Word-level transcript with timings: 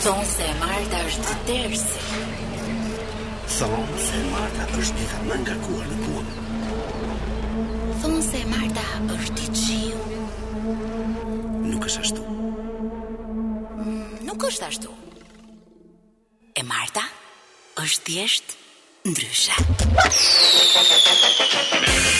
Thonë 0.00 0.22
se 0.32 0.44
e 0.50 0.54
Marta 0.60 0.96
është 1.08 1.26
të 1.28 1.34
tërsi. 1.48 1.98
Thonë 3.52 3.98
se 4.04 4.14
e 4.20 4.28
Marta 4.30 4.62
është 4.80 4.94
dita 4.98 5.18
më 5.26 5.34
nga 5.42 5.54
kuar 5.66 5.86
në 5.90 5.96
punë. 6.06 6.32
Thonë 8.04 8.22
se 8.28 8.38
e 8.40 8.46
Marta 8.52 8.84
është 9.18 9.40
i 9.44 9.46
qiu. 9.58 10.00
Nuk 11.66 11.82
është 11.90 12.00
ashtu. 12.06 12.22
Mm, 13.76 14.06
nuk 14.30 14.40
është 14.48 14.64
ashtu. 14.70 14.90
E 16.56 16.58
Marta 16.72 17.04
është 17.84 18.00
thjesht 18.08 18.48
ndryshe. 19.04 19.54
Thonë 19.84 20.06
është 20.08 22.19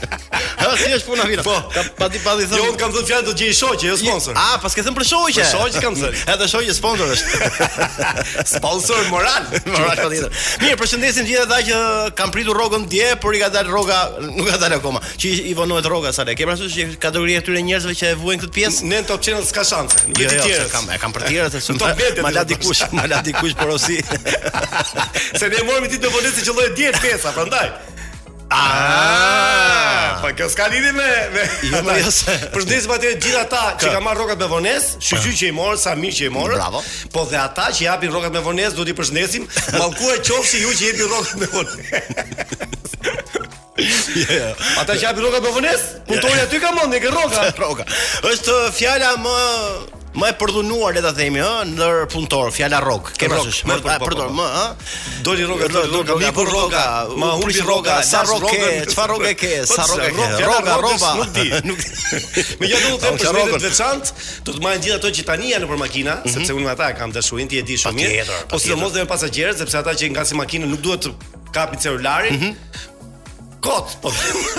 Ha, 0.61 0.71
si 0.77 0.89
je 0.93 0.97
puna 1.05 1.25
vira. 1.29 1.41
Po, 1.45 1.55
ka 1.73 1.81
pa 1.97 2.05
ti 2.11 2.19
pa 2.23 2.33
ti 2.39 2.45
thonë. 2.49 2.57
Jo, 2.57 2.71
un 2.73 2.77
kam 2.79 2.93
thënë 2.93 3.07
fjalën 3.09 3.27
do 3.27 3.35
gjej 3.37 3.53
shoqë, 3.59 3.85
jo 3.91 3.95
sponsor. 4.01 4.37
Ah, 4.39 4.55
pas 4.63 4.73
ke 4.75 4.83
thënë 4.85 4.97
për 4.97 5.07
shoqë. 5.11 5.45
Shoqë 5.51 5.83
kam 5.83 5.97
thënë. 5.99 6.23
Edhe 6.35 6.47
shoqë 6.53 6.75
sponsor 6.77 7.13
është. 7.15 7.51
sponsor 8.55 9.05
moral. 9.13 9.47
Moral 9.67 9.99
ka 9.99 10.05
po 10.07 10.15
thënë. 10.15 10.31
Mirë, 10.65 10.79
përshëndesim 10.81 11.29
gjithë 11.29 11.45
ata 11.47 11.61
që 11.69 11.79
kanë 12.19 12.35
pritur 12.37 12.57
rrogën 12.57 12.87
dje, 12.91 13.11
por 13.21 13.37
i 13.37 13.41
ka 13.43 13.51
dalë 13.53 13.71
rroga, 13.73 13.99
nuk 14.25 14.49
ka 14.49 14.59
dalë 14.61 14.81
akoma. 14.81 15.03
Qi 15.21 15.33
i 15.51 15.55
vonohet 15.57 15.89
rroga 15.89 16.13
sa 16.17 16.25
le. 16.27 16.35
Kem 16.39 16.51
arsye 16.53 16.69
që 16.73 16.99
kategoria 17.01 17.41
e 17.41 17.45
tyre 17.45 17.63
njerëzve 17.67 17.95
që 18.01 18.11
e 18.15 18.19
vuajn 18.21 18.43
këtë 18.45 18.55
pjesë, 18.55 18.89
në 18.91 19.03
Top 19.09 19.23
Channel 19.25 19.45
s'ka 19.47 19.65
shanse. 19.65 20.05
Jo, 20.17 20.29
jo, 20.41 20.61
kam, 20.71 20.89
e 20.93 20.99
kam 21.01 21.13
për 21.15 21.27
të 21.27 21.33
tjerë, 21.33 22.13
më 22.21 22.33
la 22.35 22.45
dikush, 22.47 22.83
më 22.95 23.07
la 23.11 23.21
dikush 23.25 23.57
porosi. 23.59 23.97
se 25.39 25.47
ne 25.49 25.59
morëm 25.65 25.87
ti 25.91 25.99
të 26.01 26.11
vonë 26.13 26.31
që 26.41 26.55
lojë 26.57 26.73
diet 26.77 27.01
pesa, 27.03 27.33
prandaj. 27.35 27.69
Ah, 28.51 28.57
ah, 28.59 30.15
po 30.19 30.27
kjo 30.35 30.49
s'ka 30.51 30.65
lidhje 30.73 30.89
me 30.91 31.05
me. 31.31 31.43
Jo, 31.71 31.77
jo. 31.87 32.09
Përshëndetje 32.51 32.89
pa 32.91 32.97
të 32.99 33.11
gjithë 33.23 33.37
ata 33.45 33.61
që 33.79 33.93
kanë 33.93 34.03
marrë 34.03 34.19
rrokat 34.19 34.41
me 34.43 34.49
vones, 34.51 34.89
shqyqy 34.99 35.21
pra. 35.29 35.35
që 35.39 35.47
i 35.47 35.53
morën, 35.55 35.79
sa 35.79 35.93
mirë 35.95 36.17
që 36.17 36.27
i 36.27 36.33
morën. 36.35 36.59
Bravo. 36.59 36.81
Po 37.15 37.23
dhe 37.31 37.39
ata 37.39 37.69
që 37.71 37.85
japin 37.87 38.11
rrokat 38.11 38.35
me 38.35 38.41
vones, 38.43 38.75
duhet 38.75 38.91
i 38.91 38.97
përshëndesim. 38.97 39.47
Mallkuaj 39.79 40.19
qofshi 40.27 40.59
ju 40.65 40.73
që 40.81 40.89
jepni 40.89 41.07
rrokat 41.07 41.39
me 41.39 41.49
vones. 41.55 41.79
Yeah. 43.79 44.03
Jo, 44.19 44.27
jo. 44.27 44.51
Ata 44.83 44.99
që 44.99 45.07
japin 45.07 45.29
rrokat 45.29 45.47
me 45.47 45.55
vones, 45.61 45.87
punëtori 46.11 46.43
aty 46.43 46.59
ka 46.65 46.75
mendje 46.75 47.05
që 47.07 47.15
rroka. 47.15 47.47
Rroka. 47.61 47.87
Është 48.35 48.59
fjala 48.75 49.15
më 49.23 49.37
më 50.11 50.27
e 50.27 50.33
përdhunuar 50.41 50.91
le 50.95 51.01
ta 51.03 51.11
themi 51.15 51.39
ë 51.39 51.49
ndër 51.71 52.01
puntor 52.11 52.49
fjala 52.51 52.81
rrok 52.83 53.13
ke 53.19 53.29
rrok 53.31 53.47
më 53.67 53.77
e 53.77 53.97
përdhunuar 54.01 54.01
po, 54.01 54.35
më 54.35 54.41
po, 54.41 54.41
po. 54.41 54.47
ë 54.59 55.21
doli 55.27 55.45
rroka 55.47 55.69
doli 55.71 55.93
rroka 55.93 56.17
mi 56.19 56.31
po 56.35 56.45
rroka 56.49 56.83
ma 57.21 57.29
humbi 57.39 57.63
rroka 57.63 57.95
sa 58.03 58.25
rroke 58.27 58.89
çfarë 58.91 59.15
rroke 59.15 59.31
ke 59.39 59.61
sa 59.69 59.87
rroke 59.87 60.11
ke 60.11 60.43
rroka 60.49 60.75
rroba 60.83 61.11
nuk 61.15 61.31
di 61.31 61.47
më 62.59 62.67
ja 62.73 62.81
duhet 62.83 62.99
të 62.99 63.05
them 63.05 63.21
për 63.21 63.23
shkëndet 63.23 63.69
veçant 63.69 64.11
do 64.43 64.51
të 64.57 64.65
marrin 64.67 64.83
gjithë 64.85 64.99
ato 64.99 65.13
që 65.17 65.27
tani 65.31 65.53
janë 65.53 65.63
nëpër 65.67 65.81
makina 65.85 66.19
mhm. 66.19 66.35
sepse 66.35 66.57
unë 66.59 66.67
me 66.67 66.73
ata 66.75 66.91
e 66.91 66.99
kam 66.99 67.15
dashurin 67.15 67.47
ti 67.51 67.63
e 67.63 67.63
di 67.71 67.79
shumë 67.79 68.11
mirë 68.11 68.41
do 68.51 68.77
mos 68.83 68.91
dhe 68.91 69.05
me 69.05 69.09
pasagerët 69.15 69.63
sepse 69.63 69.79
ata 69.79 69.95
që 69.95 70.11
ngasin 70.11 70.43
makinën 70.43 70.67
nuk 70.75 70.83
duhet 70.83 71.07
të 71.07 71.15
kapin 71.55 71.79
celularin 71.79 72.35
mhm 72.35 72.89
kot. 73.61 73.95
Po. 74.01 74.11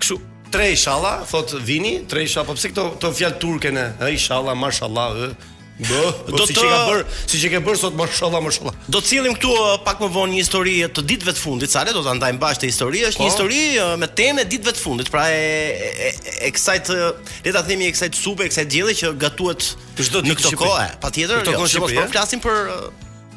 Kështu 0.02 0.18
tre 0.54 0.70
inshallah, 0.74 1.22
thot 1.30 1.54
vini, 1.68 1.98
tre 2.10 2.24
inshallah, 2.26 2.48
po 2.54 2.58
pse 2.58 2.72
këto 2.74 2.90
këto 2.98 3.14
fjalë 3.20 3.40
turke 3.44 3.74
ne, 3.76 3.88
inshallah, 4.08 4.56
mashallah, 4.58 5.36
do 5.78 6.40
të 6.40 6.46
si 6.50 6.56
që 6.58 6.64
ka 6.66 6.78
bër, 6.90 7.02
si 7.30 7.40
që 7.42 7.50
ke 7.54 7.60
bër 7.68 7.78
sot 7.78 7.98
mashallah 7.98 8.42
mashallah. 8.42 8.74
Do 8.90 8.98
të 8.98 9.12
cilim 9.12 9.36
këtu 9.38 9.52
uh, 9.54 9.68
pak 9.86 10.00
më 10.02 10.10
vonë 10.16 10.34
një 10.34 10.40
histori 10.42 10.74
të 10.90 11.04
ditëve 11.12 11.34
të 11.38 11.42
fundit, 11.44 11.70
sa 11.74 11.84
le 11.86 11.94
do 11.96 12.02
ta 12.06 12.16
ndajmë 12.18 12.42
bashkë 12.42 12.64
të 12.66 12.70
histori, 12.72 13.04
është 13.10 13.22
po. 13.22 13.24
një 13.24 13.30
histori 13.32 13.62
uh, 13.84 13.92
me 14.02 14.10
temë 14.10 14.46
ditëve 14.50 14.74
të 14.78 14.82
fundit, 14.84 15.12
pra 15.14 15.28
e 15.30 15.90
e, 16.10 16.52
kësaj 16.56 16.78
të 16.88 16.98
le 17.06 17.54
ta 17.54 17.62
themi 17.68 17.90
e 17.90 17.94
kësaj 17.94 18.10
të 18.16 18.24
supe, 18.24 18.48
e 18.48 18.54
kësaj 18.54 18.66
diellë 18.74 18.98
që 19.04 19.14
gatuhet 19.26 19.68
çdo 20.02 20.24
ditë 20.24 20.34
në 20.34 20.40
këtë 20.42 20.62
kohë. 20.66 20.88
Patjetër, 21.06 21.46
jo, 21.54 21.68
si 21.70 21.84
mos 21.86 21.94
po 21.98 22.08
flasim 22.18 22.42
për 22.42 22.74
uh, 22.74 22.88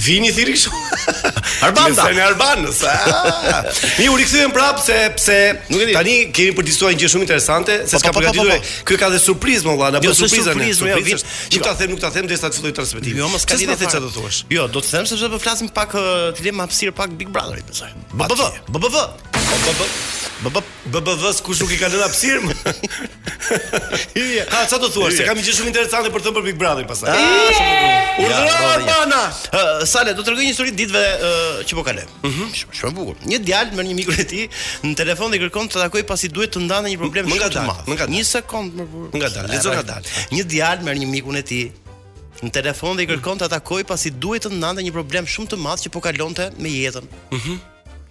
Ku 0.00 0.48
je? 0.48 0.60
Ku 0.64 1.29
Arbanda. 1.64 2.02
Nëse 2.08 2.16
në 2.16 2.26
Arbanda. 2.30 3.74
Mi 3.98 4.06
u 4.10 4.14
rikthyen 4.18 4.52
prap 4.54 4.80
se 4.82 4.96
pse 5.16 5.36
nuk 5.70 5.80
e 5.80 5.86
di. 5.90 5.96
Tani 5.96 6.14
kemi 6.34 6.54
për 6.56 6.66
të 6.66 6.70
diskutuar 6.70 6.94
një 6.94 7.02
gjë 7.02 7.10
shumë 7.14 7.26
interesante, 7.26 7.78
se 7.90 8.00
s'ka 8.00 8.12
përgatitur. 8.16 8.52
Ky 8.88 8.98
ka 9.00 9.10
dhe 9.12 9.20
surprizë 9.24 9.68
më 9.70 9.76
valla, 9.80 9.98
na 10.00 10.04
jo, 10.06 10.12
bën 10.14 10.20
surprizë 10.22 10.54
jo, 10.54 10.88
vetë. 10.88 11.18
Nuk 11.56 11.64
ta 11.66 11.74
them, 11.80 11.94
nuk 11.96 12.04
ta 12.06 12.12
them 12.14 12.30
derisa 12.30 12.48
të 12.50 12.60
filloj 12.60 12.74
transmetimin. 12.80 13.22
Jo, 13.24 13.30
mos 13.32 13.44
ka 13.50 13.58
ditë 13.60 13.76
se 13.82 13.90
çfarë 13.90 14.04
do 14.08 14.14
thuash. 14.18 14.40
Jo, 14.56 14.68
do 14.70 14.84
të 14.84 14.94
them 14.94 15.10
se 15.10 15.20
çfarë 15.20 15.36
po 15.38 15.42
flasim 15.46 15.68
pak 15.80 15.96
të 16.38 16.48
lem 16.48 16.64
hapësir 16.64 16.94
pak 16.98 17.12
Big 17.20 17.32
Brotherit 17.34 17.68
besoj. 17.70 17.92
BBV, 18.14 18.48
BBV. 18.70 20.19
BBV-s 20.90 21.40
kush 21.42 21.60
nuk 21.62 21.70
i 21.74 21.78
ka 21.80 21.86
lënë 21.90 22.02
hapësirë? 22.06 22.50
ha, 24.52 24.62
sa 24.70 24.78
të 24.80 24.90
thua, 24.92 25.08
se 25.14 25.26
kam 25.26 25.38
një 25.38 25.44
gjë 25.46 25.54
shumë 25.58 25.70
interesante 25.70 26.10
për 26.12 26.22
të 26.22 26.26
thënë 26.26 26.36
për 26.38 26.46
Big 26.48 26.58
Brother 26.60 26.86
pasaj. 26.88 27.20
Urdhëro 28.20 28.70
Albana. 28.70 29.20
Sale, 29.90 30.14
do 30.18 30.24
të 30.24 30.32
rregoj 30.34 30.48
një 30.48 30.52
histori 30.52 30.74
ditëve 30.76 31.04
që 31.70 31.78
po 31.78 31.84
kalojmë. 31.86 32.16
Mhm, 32.26 32.48
shumë 32.80 32.94
bukur. 32.96 33.20
Një 33.30 33.40
djalë 33.48 33.78
merr 33.78 33.90
një 33.92 33.98
mikun 34.00 34.18
e 34.20 34.26
tij 34.32 34.46
në 34.86 34.94
telefon 34.98 35.32
dhe 35.34 35.40
kërkon 35.44 35.70
të 35.70 35.82
takojë 35.84 36.06
pasi 36.10 36.32
duhet 36.34 36.54
të 36.58 36.64
ndanë 36.66 36.94
një 36.94 36.98
problem 37.04 37.30
shumë 37.30 37.54
të 37.54 37.64
madh. 37.70 38.04
Një 38.10 38.26
sekond 38.32 38.76
më 38.80 38.88
burr. 38.90 39.14
Ngadal, 39.20 39.50
lexo 39.54 39.74
ngadal. 39.76 40.12
Një 40.34 40.46
djalë 40.54 40.86
merr 40.88 41.02
një 41.04 41.10
mikun 41.14 41.40
e 41.40 41.44
tij 41.46 41.66
në 42.40 42.54
telefon 42.56 42.96
dhe 42.96 43.04
i 43.04 43.10
kërkon 43.10 43.40
të 43.42 43.50
takojë 43.52 43.88
pasi 43.90 44.12
duhet 44.16 44.48
të 44.48 44.54
ndanë 44.58 44.88
një 44.88 44.94
problem 44.96 45.26
shumë 45.28 45.52
të 45.54 45.58
madh 45.64 45.82
që 45.86 45.90
po 45.94 46.00
kalonte 46.04 46.50
me 46.58 46.72
jetën. 46.74 47.08
Mhm. 47.34 47.62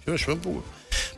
Shumë 0.06 0.22
shumë 0.24 0.44
bukur. 0.46 0.68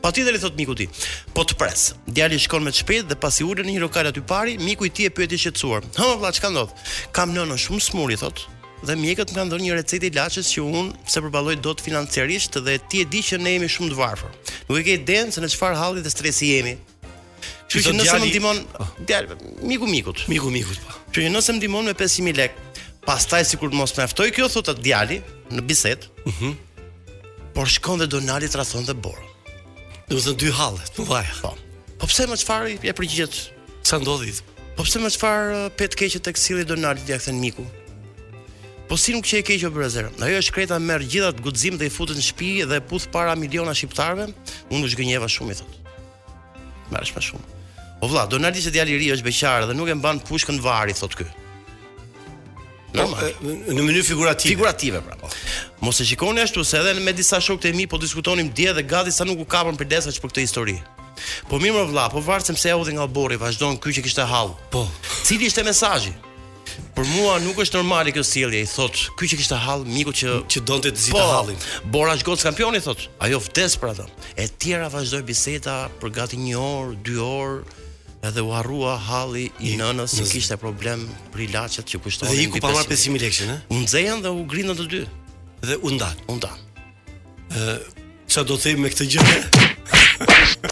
Patjetër 0.03 0.35
i 0.35 0.39
thot 0.43 0.57
miku 0.59 0.75
ti. 0.75 0.89
Po 1.33 1.45
të 1.47 1.55
pres. 1.61 1.93
Djali 2.11 2.39
shkon 2.43 2.65
me 2.67 2.73
të 2.75 2.81
shpejt 2.83 3.07
dhe 3.13 3.19
pasi 3.23 3.45
ulën 3.47 3.69
në 3.69 3.75
një 3.77 3.83
lokal 3.85 4.09
aty 4.11 4.23
pari, 4.27 4.57
miku 4.59 4.89
i 4.89 4.91
tij 4.91 5.07
e 5.09 5.13
pyeti 5.15 5.39
shqetësuar. 5.39 5.85
"Ha, 5.99 6.09
valla, 6.19 6.33
çka 6.35 6.51
ndodh? 6.51 6.73
Kam 7.15 7.31
nënën 7.35 7.61
shumë 7.65 7.83
smur 7.89 8.11
i 8.13 8.17
thot." 8.19 8.43
Dhe 8.83 8.97
mjekët 8.99 9.31
më 9.31 9.37
kanë 9.39 9.51
dhënë 9.53 9.65
një 9.69 9.73
recetë 9.79 10.09
ilaçesh 10.11 10.49
që 10.55 10.61
unë 10.67 10.93
pse 11.07 11.19
përballoj 11.23 11.57
dot 11.67 11.79
financiarisht 11.87 12.51
dhe 12.67 12.75
ti 12.89 13.03
e 13.03 13.05
di 13.13 13.21
që 13.29 13.37
ne 13.39 13.51
jemi 13.55 13.69
shumë 13.71 13.91
të 13.93 13.97
varfër. 14.03 14.31
Nuk 14.69 14.79
e 14.79 14.83
ke 14.87 14.93
iden 14.99 15.27
se 15.33 15.39
në 15.41 15.49
çfarë 15.55 15.77
halli 15.83 16.01
të 16.03 16.11
stresi 16.17 16.47
jemi. 16.51 16.75
Kështu 17.71 17.91
që 17.95 18.03
nëse 18.03 18.17
më 18.23 18.27
ndihmon, 18.33 18.59
oh. 18.83 18.89
djalë, 19.09 19.29
miku 19.71 19.87
mikut, 19.87 20.19
miku 20.27 20.51
mikut 20.51 20.79
po. 20.85 20.91
Kështu 21.15 21.31
që 21.31 21.31
nëse 21.31 21.51
më 21.55 21.59
ndihmon 21.63 21.85
me 21.87 21.95
500 21.95 22.35
lekë, 22.43 22.57
pastaj 23.07 23.45
sikur 23.51 23.71
të 23.71 23.77
mos 23.81 23.95
më 23.95 24.11
kjo 24.11 24.35
këtu, 24.35 24.59
thotë 24.67 24.83
djali 24.83 25.19
në 25.55 25.61
bisedë. 25.69 26.05
Mhm. 26.31 26.51
Por 27.55 27.67
shkon 27.75 27.99
dhe 28.03 28.07
Donali 28.11 28.49
trashon 28.51 28.85
dhe 28.91 28.95
borë. 29.05 29.31
Do 30.11 30.17
të 30.19 30.35
thonë 30.39 30.39
dy 30.39 30.97
po 30.97 31.05
vaj. 31.07 31.27
Po. 31.43 31.53
Po 32.01 32.09
pse 32.11 32.27
më 32.27 32.39
çfarë 32.43 32.73
i 32.75 32.91
e 32.91 32.95
përgjigjet 32.99 33.37
sa 33.87 34.01
ndodhi? 34.03 34.35
Po 34.77 34.83
pse 34.87 34.99
më 35.03 35.11
çfarë 35.15 35.61
pet 35.79 35.95
keq 35.95 36.19
tek 36.27 36.39
silli 36.41 36.67
Donald 36.67 37.01
ja 37.07 37.19
thën 37.23 37.39
Miku? 37.39 37.63
Po 38.89 38.97
si 38.99 39.15
nuk 39.15 39.25
që 39.29 39.41
e 39.41 39.45
keqë 39.47 39.69
o 39.71 39.73
për 39.73 39.87
e 39.87 40.33
është 40.41 40.53
kreta 40.55 40.79
merë 40.83 41.07
gjithat 41.13 41.39
gudzim 41.45 41.79
dhe 41.79 41.87
i 41.89 41.93
futët 41.95 42.19
në 42.19 42.25
shpi 42.29 42.51
dhe 42.69 42.81
puth 42.85 43.07
para 43.15 43.35
miliona 43.39 43.73
shqiptarve, 43.75 44.27
unë 44.75 44.89
është 44.91 44.99
gënjeva 45.01 45.31
shumë 45.31 45.55
i 45.55 45.59
thotë. 45.61 45.79
Mërë 46.93 47.07
është 47.07 47.17
pa 47.17 47.23
shumë. 47.25 47.61
O 48.03 48.03
po 48.03 48.11
vla, 48.13 48.27
Donaldi 48.29 48.61
se 48.61 48.75
djali 48.75 48.99
ri 48.99 49.09
është 49.15 49.25
beqarë 49.29 49.71
dhe 49.71 49.79
nuk 49.79 49.89
e 49.89 49.97
mbanë 49.97 50.27
pushkën 50.29 50.59
varë 50.67 50.93
i 50.93 50.99
thotë 50.99 51.23
këtë. 51.23 51.42
Po, 52.93 53.01
Normal. 53.01 53.29
Në 53.73 53.85
mënyrë 53.87 54.03
figurative. 54.05 54.53
Figurative 54.53 55.01
pra. 55.07 55.17
Po. 55.19 55.31
Mos 55.85 56.01
e 56.01 56.05
shikoni 56.07 56.43
ashtu 56.45 56.65
se 56.65 56.79
edhe 56.81 56.93
me 57.01 57.15
disa 57.17 57.39
shokët 57.41 57.71
e 57.71 57.77
mi 57.77 57.87
po 57.89 57.99
diskutonim 58.01 58.51
dje 58.53 58.75
dhe 58.77 58.83
gati 58.85 59.13
sa 59.13 59.25
nuk 59.29 59.41
u 59.41 59.47
kapën 59.49 59.79
për 59.81 59.89
desa 59.95 60.13
që 60.13 60.21
për 60.21 60.33
këtë 60.35 60.45
histori. 60.45 60.77
Po 61.49 61.61
mirë 61.63 61.75
më 61.79 61.85
vëlla, 61.89 62.07
po 62.13 62.21
varet 62.25 62.51
se 62.53 62.69
e 62.69 62.77
udhë 62.77 62.97
nga 62.99 63.07
bori, 63.09 63.39
vazhdojnë 63.41 63.81
ky 63.81 63.95
që 63.99 64.05
kishtë 64.07 64.29
hall. 64.29 64.53
halë. 64.53 64.71
Po. 64.77 64.85
Cili 65.25 65.49
ishte 65.49 65.63
mesajji? 65.65 66.13
Për 66.97 67.05
mua 67.17 67.39
nuk 67.41 67.57
është 67.65 67.77
normali 67.81 68.13
kjo 68.13 68.25
sjellje, 68.25 68.61
i 68.63 68.67
thot, 68.67 68.97
"Ky 69.19 69.25
që 69.29 69.37
kishte 69.39 69.57
hall, 69.65 69.85
miku 69.85 70.11
që 70.13 70.29
që 70.49 70.61
donte 70.65 70.89
të 70.93 70.97
zi 70.99 71.11
po, 71.13 71.19
hallin." 71.19 71.57
Bora 71.85 72.17
zgjod 72.17 72.41
kampioni 72.43 72.81
thot, 72.81 73.01
"Ajo 73.21 73.39
vdes 73.41 73.77
për 73.77 73.89
atë." 73.93 74.07
E 74.37 74.45
tjera 74.61 74.89
vazhdoi 74.89 75.23
biseda 75.23 75.89
për 76.01 76.09
gati 76.13 76.37
1 76.37 76.55
orë, 76.81 76.95
2 77.05 77.21
orë, 77.41 77.65
Edhe 78.23 78.43
u 78.43 78.51
harrua 78.55 78.95
halli 79.03 79.49
i 79.61 79.73
nënës 79.75 80.13
se 80.15 80.25
kishte 80.31 80.55
problem 80.61 81.01
për 81.35 81.41
ilaçet 81.49 81.89
që 81.91 81.99
kushtonin. 82.05 82.33
Dhe 82.37 82.45
i 82.45 82.51
ku 82.53 82.61
pa 82.63 82.71
marr 82.71 82.87
5000 82.87 83.19
lekë, 83.23 83.49
ë? 83.51 83.57
U 83.75 83.81
nxehën 83.83 84.23
dhe 84.23 84.31
u 84.39 84.45
grindën 84.47 84.79
të 84.79 84.85
dy. 84.93 85.01
Dhe 85.67 85.79
u 85.83 85.91
ndan, 85.97 86.21
u 86.31 86.37
ndan. 86.39 86.61
Ë, 87.51 87.75
çfarë 88.31 88.49
do 88.53 88.59
të 88.63 88.69
them 88.71 88.85
me 88.85 88.93
këtë 88.95 89.09
gjë? 89.17 89.27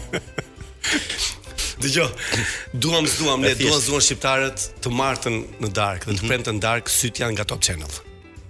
Dëgjoj, 1.81 2.07
duam, 2.77 3.09
duam, 3.19 3.43
ne 3.43 3.51
duam 3.59 3.83
zonë 3.83 4.05
shqiptarët 4.07 4.65
të 4.85 4.93
martën 4.95 5.37
në 5.65 5.73
darkë 5.75 6.07
dhe 6.07 6.13
të 6.13 6.19
mhm. 6.21 6.31
prenten 6.31 6.63
dark 6.69 6.87
syt 6.93 7.19
janë 7.19 7.35
nga 7.35 7.47
Top 7.51 7.67
Channel. 7.67 7.91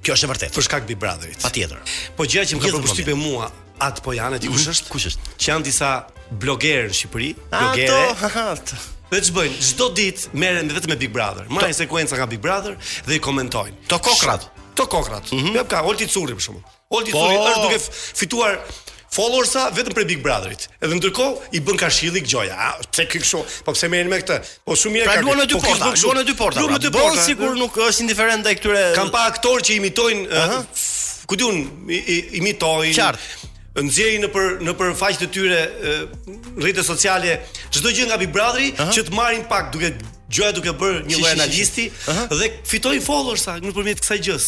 Kjo 0.06 0.14
është 0.18 0.28
e 0.28 0.32
vërtetë. 0.36 0.60
Për 0.60 0.68
shkak 0.70 0.86
Big 0.92 1.02
Brotherit. 1.02 1.42
Patjetër. 1.42 1.82
Po 2.20 2.30
gjëja 2.30 2.52
që 2.54 2.62
më 2.62 2.68
ka 2.70 2.86
përshtypë 2.86 3.18
mua 3.18 3.50
atë 3.88 4.06
po 4.06 4.14
janë 4.18 4.44
ti 4.46 4.50
kush 4.54 4.68
mhm, 4.70 4.76
është? 4.78 4.94
Kush 4.94 5.10
është? 5.10 5.36
Që 5.42 5.56
janë 5.56 5.70
disa 5.74 5.94
blogger 6.40 6.88
në 6.90 6.96
Shqipëri, 6.98 7.30
blogere. 7.52 8.12
Ato, 8.44 8.82
Dhe 9.12 9.20
që 9.28 9.34
bëjnë, 9.36 9.58
gjdo 9.74 9.88
dit 9.96 10.22
meren 10.40 10.70
vetë 10.72 10.88
me 10.94 10.96
Big 11.00 11.12
Brother 11.12 11.50
Marajnë 11.52 11.82
sekuenca 11.82 12.16
nga 12.16 12.28
Big 12.32 12.40
Brother 12.40 12.78
dhe 13.10 13.18
i 13.18 13.20
komentojnë 13.20 13.90
Të 13.92 13.98
kokrat 14.06 14.46
Të 14.80 14.86
kokrat 14.88 15.34
mm 15.34 15.42
-hmm. 15.50 15.66
ka, 15.68 15.82
Olti 15.84 16.08
Curi 16.08 16.38
për 16.38 16.46
shumë 16.46 16.62
Olti 16.96 17.12
po... 17.12 17.26
është 17.28 17.66
duke 17.66 17.98
fituar 18.22 18.56
followersa 19.12 19.66
vetëm 19.76 19.94
për 19.98 20.08
Big 20.14 20.24
Brotherit 20.24 20.70
Edhe 20.80 20.96
në 20.96 21.28
i 21.52 21.60
bën 21.62 21.78
ka 21.84 21.90
shili 21.92 22.22
këgjoja 22.24 22.54
A, 22.56 22.72
pse 22.88 23.08
po 23.68 23.74
pse 23.76 23.88
meren 23.92 24.08
me 24.10 24.16
këtë 24.24 24.40
Po 24.66 24.72
shumë 24.80 25.04
e 25.04 25.04
pra, 25.04 25.14
ka 25.14 25.20
Pra 25.20 25.28
luan 25.28 25.44
po 25.44 25.44
në 25.44 25.52
dy 25.52 25.68
porta 25.76 25.82
Luan 26.08 26.16
pra, 26.16 26.16
në 26.16 26.26
dy 26.30 26.34
porta 26.38 26.60
Luan 26.62 26.72
në 26.74 26.80
dy 26.80 26.92
porta 26.96 27.08
Bërë 27.10 27.26
sigur 27.26 27.56
nuk 27.60 27.76
është 27.78 28.02
indiferent 28.08 28.44
dhe 28.48 28.56
këtyre 28.62 28.88
Kam 28.96 29.12
pa 29.12 29.28
aktor 29.28 29.60
që 29.60 29.74
imitojnë 29.84 30.28
uh 30.32 30.58
-huh. 31.28 32.20
imitojnë 32.40 32.96
Qartë 32.96 33.50
nxjerrin 33.80 34.26
në 34.26 34.30
për 34.36 34.48
në 34.68 34.74
për 34.76 34.90
faqet 35.00 35.22
e 35.26 35.28
tyre 35.32 35.60
rrjete 36.60 36.84
sociale 36.84 37.38
çdo 37.72 37.92
gjë 37.96 38.10
nga 38.10 38.18
Big 38.20 38.32
Brotheri 38.36 38.74
që 38.92 39.06
të 39.08 39.16
marrin 39.16 39.46
pak 39.48 39.70
duke 39.72 39.94
gjoja 40.32 40.52
duke 40.58 40.74
bërë 40.76 41.06
një 41.08 41.20
lloj 41.22 41.32
analisti 41.38 41.86
Aha. 42.12 42.26
dhe 42.36 42.50
fitoi 42.68 43.00
followersa 43.04 43.56
nëpërmjet 43.64 44.02
kësaj 44.04 44.18
gjës. 44.28 44.48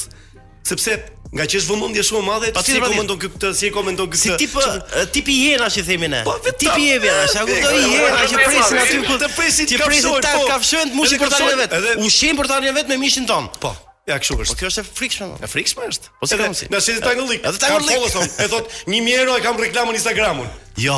Sepse 0.68 0.98
nga 1.34 1.46
që 1.50 1.60
është 1.60 1.72
vëmendje 1.72 2.04
shumë 2.08 2.22
e 2.24 2.28
madhe, 2.28 2.52
si 2.64 2.76
pra, 2.80 2.88
komenton 2.92 3.18
ky 3.20 3.30
këtë, 3.34 3.50
si 3.58 3.72
komenton 3.74 4.12
ky 4.12 4.20
këtë. 4.22 4.36
Si 4.38 5.06
tipi 5.18 5.38
jena 5.48 5.68
që 5.76 5.86
themi 5.88 6.08
ne. 6.14 6.22
Po, 6.28 6.36
tipi 6.52 6.86
i 6.88 6.92
evi, 6.98 7.10
a 7.10 7.26
kuptoi 7.26 7.80
jena 7.96 8.28
që 8.32 8.44
presin 8.44 8.80
aty 8.84 9.00
ku 9.10 9.18
të 9.24 9.32
presin 9.36 9.72
të 9.80 9.80
po. 9.80 10.44
kafshojnë 10.52 10.94
të 10.94 11.00
mushin 11.00 11.24
për 11.24 11.34
ta 11.34 11.42
vet. 11.64 11.80
Ushim 12.08 12.38
për 12.40 12.52
ta 12.56 12.62
vet 12.68 12.92
me 12.94 13.00
mishin 13.02 13.28
ton. 13.28 13.50
Po. 13.64 13.74
Ja 14.08 14.18
kështu 14.20 14.36
është. 14.44 14.52
Po 14.52 14.60
kjo 14.60 14.70
është 14.72 14.82
e 14.84 14.88
frikshme. 14.88 15.28
Po. 15.32 15.36
E 15.40 15.48
frikshme 15.52 15.86
është. 15.88 16.10
Po 16.20 16.28
si 16.28 16.38
kam 16.40 16.56
si? 16.58 16.68
Na 16.74 16.82
shitet 16.84 17.06
tani 17.08 17.24
lik. 17.30 17.44
Atë 17.48 17.62
tani 17.64 17.88
lik. 17.88 18.16
E 18.44 18.48
thot 18.52 18.72
1000 18.92 19.16
euro 19.22 19.38
e 19.40 19.44
kam 19.46 19.60
reklamën 19.62 19.96
Instagramun. 20.00 20.50
Jo. 20.84 20.98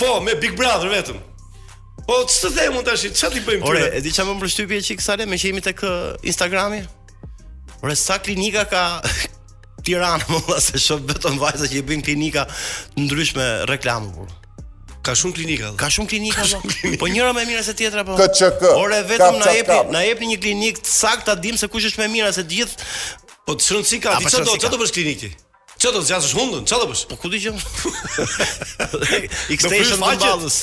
Po 0.00 0.14
me 0.24 0.34
Big 0.40 0.54
Brother 0.56 0.88
vetëm. 0.92 1.18
Po 2.06 2.16
ç'të 2.30 2.52
them 2.56 2.76
mund 2.78 2.86
tash, 2.88 3.04
ç'a 3.18 3.28
ti 3.34 3.40
bëjmë 3.44 3.66
Ore, 3.68 3.80
e 3.98 4.00
di 4.04 4.12
çamë 4.14 4.36
mbështypje 4.38 4.78
çik 4.88 5.00
sa 5.04 5.16
le 5.20 5.26
me 5.28 5.34
që 5.36 5.50
jemi 5.52 5.62
tek 5.68 5.80
Instagrami. 6.24 6.80
Ore 7.82 7.96
sa 7.96 8.16
klinika 8.24 8.64
ka 8.72 8.84
Tirana 9.84 10.24
më 10.24 10.40
valla 10.48 10.60
se 10.62 10.78
shoh 10.80 11.02
vetëm 11.12 11.36
vajza 11.42 11.68
që 11.70 11.82
i 11.82 11.86
bëjnë 11.90 12.06
klinika 12.08 12.46
të 12.48 13.04
ndryshme 13.04 13.50
reklamën 13.68 14.12
Ka 15.06 15.14
shumë 15.14 15.36
klinika. 15.38 15.68
Ka 15.78 15.86
shumë 15.96 16.08
klinika. 16.10 16.44
Po 16.98 17.06
njëra 17.06 17.30
më 17.36 17.42
e 17.44 17.48
mirë 17.52 17.62
se 17.66 17.74
tjetra 17.78 18.02
po. 18.08 18.16
KCK. 18.18 18.64
Ore 18.74 18.98
vetëm 19.06 19.38
na 19.38 19.52
jepni, 19.54 19.78
na 19.94 20.02
jepni 20.02 20.30
një 20.32 20.38
klinikë 20.42 20.82
saktë 20.90 21.28
ta 21.30 21.38
dim 21.46 21.58
se 21.60 21.70
kush 21.70 21.86
është 21.92 22.02
më 22.02 22.08
e 22.08 22.12
mira 22.16 22.32
se 22.34 22.42
të 22.42 22.58
gjithë. 22.60 22.92
Po 23.46 23.54
të 23.54 23.68
shëndet 23.68 23.92
si 23.92 24.00
ka, 24.02 24.16
ti 24.18 24.26
po 24.26 24.32
çfarë 24.34 24.48
do, 24.50 24.58
çfarë 24.58 24.74
do 24.74 24.82
bësh 24.82 24.96
klinikë 24.96 25.30
Çfarë 25.76 25.92
do 25.92 26.00
të 26.00 26.08
zgjasësh 26.08 26.36
hundën? 26.38 26.64
Çfarë 26.70 26.84
do 26.84 26.86
bësh? 26.88 27.00
Po 27.10 27.16
ku 27.20 27.28
dëgjoj? 27.32 27.56
Extension 29.52 30.00
në 30.00 30.06
ballës. 30.24 30.54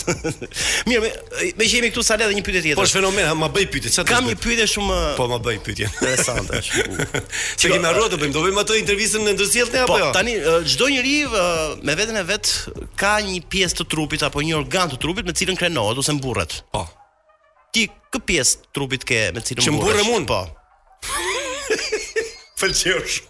Mirë, 0.90 1.02
me 1.04 1.10
me 1.60 1.68
jemi 1.70 1.92
këtu 1.94 2.04
sa 2.06 2.16
le 2.18 2.26
dhe 2.32 2.38
një 2.40 2.44
pyetje 2.48 2.62
tjetër. 2.66 2.80
Po 2.80 2.86
është 2.88 2.98
fenomen, 2.98 3.28
ma 3.38 3.50
bëj 3.54 3.68
pyetje. 3.76 3.92
Çfarë? 3.94 4.10
Kam 4.10 4.26
një 4.32 4.38
pyetje 4.42 4.66
shumë 4.74 4.96
uh, 4.96 5.12
Po 5.20 5.28
ma 5.30 5.38
bëj 5.46 5.60
pyetje. 5.68 5.92
Interesante 5.94 6.62
është. 6.64 7.06
Çfarë 7.62 7.76
kemi 7.76 7.88
harruar 7.92 8.10
të 8.16 8.20
bëjmë? 8.24 8.34
Do 8.40 8.44
bëjmë 8.48 8.64
atë 8.64 8.80
intervistën 8.82 9.28
në 9.30 9.36
ndërsjellje 9.38 9.84
apo 9.84 9.94
po, 9.94 10.00
jo? 10.02 10.10
Po 10.10 10.18
tani 10.18 10.34
uh, 10.42 10.58
çdo 10.74 10.90
njeri 10.96 11.16
uh, 11.28 11.78
me 11.86 11.98
veten 12.02 12.18
e 12.18 12.26
vet 12.32 12.54
ka 12.98 13.14
një 13.28 13.44
pjesë 13.54 13.84
të 13.84 13.90
trupit 13.94 14.26
apo 14.26 14.42
një 14.42 14.58
organ 14.64 14.90
të 14.96 15.02
trupit 15.04 15.30
me 15.30 15.38
cilën 15.38 15.62
krenohet 15.62 16.02
ose 16.02 16.18
mburret. 16.18 16.58
Po. 16.74 16.88
Ti 17.74 17.86
kë 18.16 18.26
pjesë 18.34 18.66
të 18.66 18.76
trupit 18.80 19.06
ke 19.06 19.28
me 19.38 19.46
cilën 19.46 19.70
mburresh? 19.78 20.10
Çmburrëm 20.10 20.18
un, 20.18 20.26
po. 20.26 22.14
Falëjesh 22.64 23.22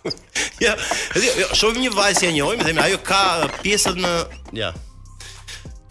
ja, 0.57 0.75
edhe, 1.13 1.25
jo, 1.25 1.33
jo, 1.43 1.47
shohim 1.57 1.81
një 1.85 1.91
vajzë 1.93 2.21
që 2.23 2.27
e 2.29 2.33
njohim, 2.37 2.61
themi 2.65 2.81
ajo 2.83 2.99
ka 3.05 3.21
pjesën 3.63 3.97
në, 4.03 4.13
ja. 4.59 4.71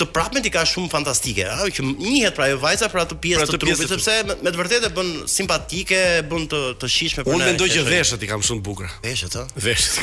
Të 0.01 0.07
prapë 0.11 0.41
ti 0.43 0.51
ka 0.51 0.65
shumë 0.67 0.89
fantastike, 0.91 1.45
ajo 1.47 1.71
që 1.77 1.85
njihet 2.01 2.35
pra 2.35 2.49
ajo 2.49 2.59
vajza 2.63 2.89
për 2.91 3.03
atë 3.05 3.19
pjesë 3.23 3.39
pra 3.39 3.47
të, 3.47 3.53
të 3.53 3.61
trupit, 3.65 3.91
sepse 3.93 4.15
me, 4.27 4.37
me 4.43 4.51
të 4.51 4.59
vërtetë 4.59 4.91
bën 4.97 5.11
simpatike, 5.31 6.01
bën 6.31 6.49
të 6.51 6.63
të 6.83 6.91
shishme 6.91 7.23
për 7.27 7.31
Unë 7.31 7.39
ne. 7.39 7.45
Unë 7.45 7.53
mendoj 7.53 7.69
që 7.77 7.85
veshët 7.87 8.25
i 8.27 8.31
kam 8.31 8.43
shumë 8.43 8.65
bukur. 8.67 8.91
Veshët, 9.05 9.37
ha? 9.39 9.47
Veshët. 9.59 10.03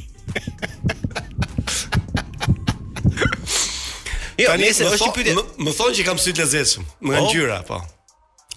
Jo, 4.36 4.50
Tani, 4.50 4.66
nese, 4.68 4.84
më, 4.84 4.98
thon, 5.00 5.28
më, 5.32 5.42
më 5.64 5.72
thonë 5.78 5.94
që 5.96 6.04
kam 6.04 6.18
sytë 6.20 6.42
lezeshëm, 6.44 6.82
më 7.08 7.14
nga 7.14 7.20
oh. 7.24 7.28
ngjyra, 7.30 7.54
po. 7.64 7.78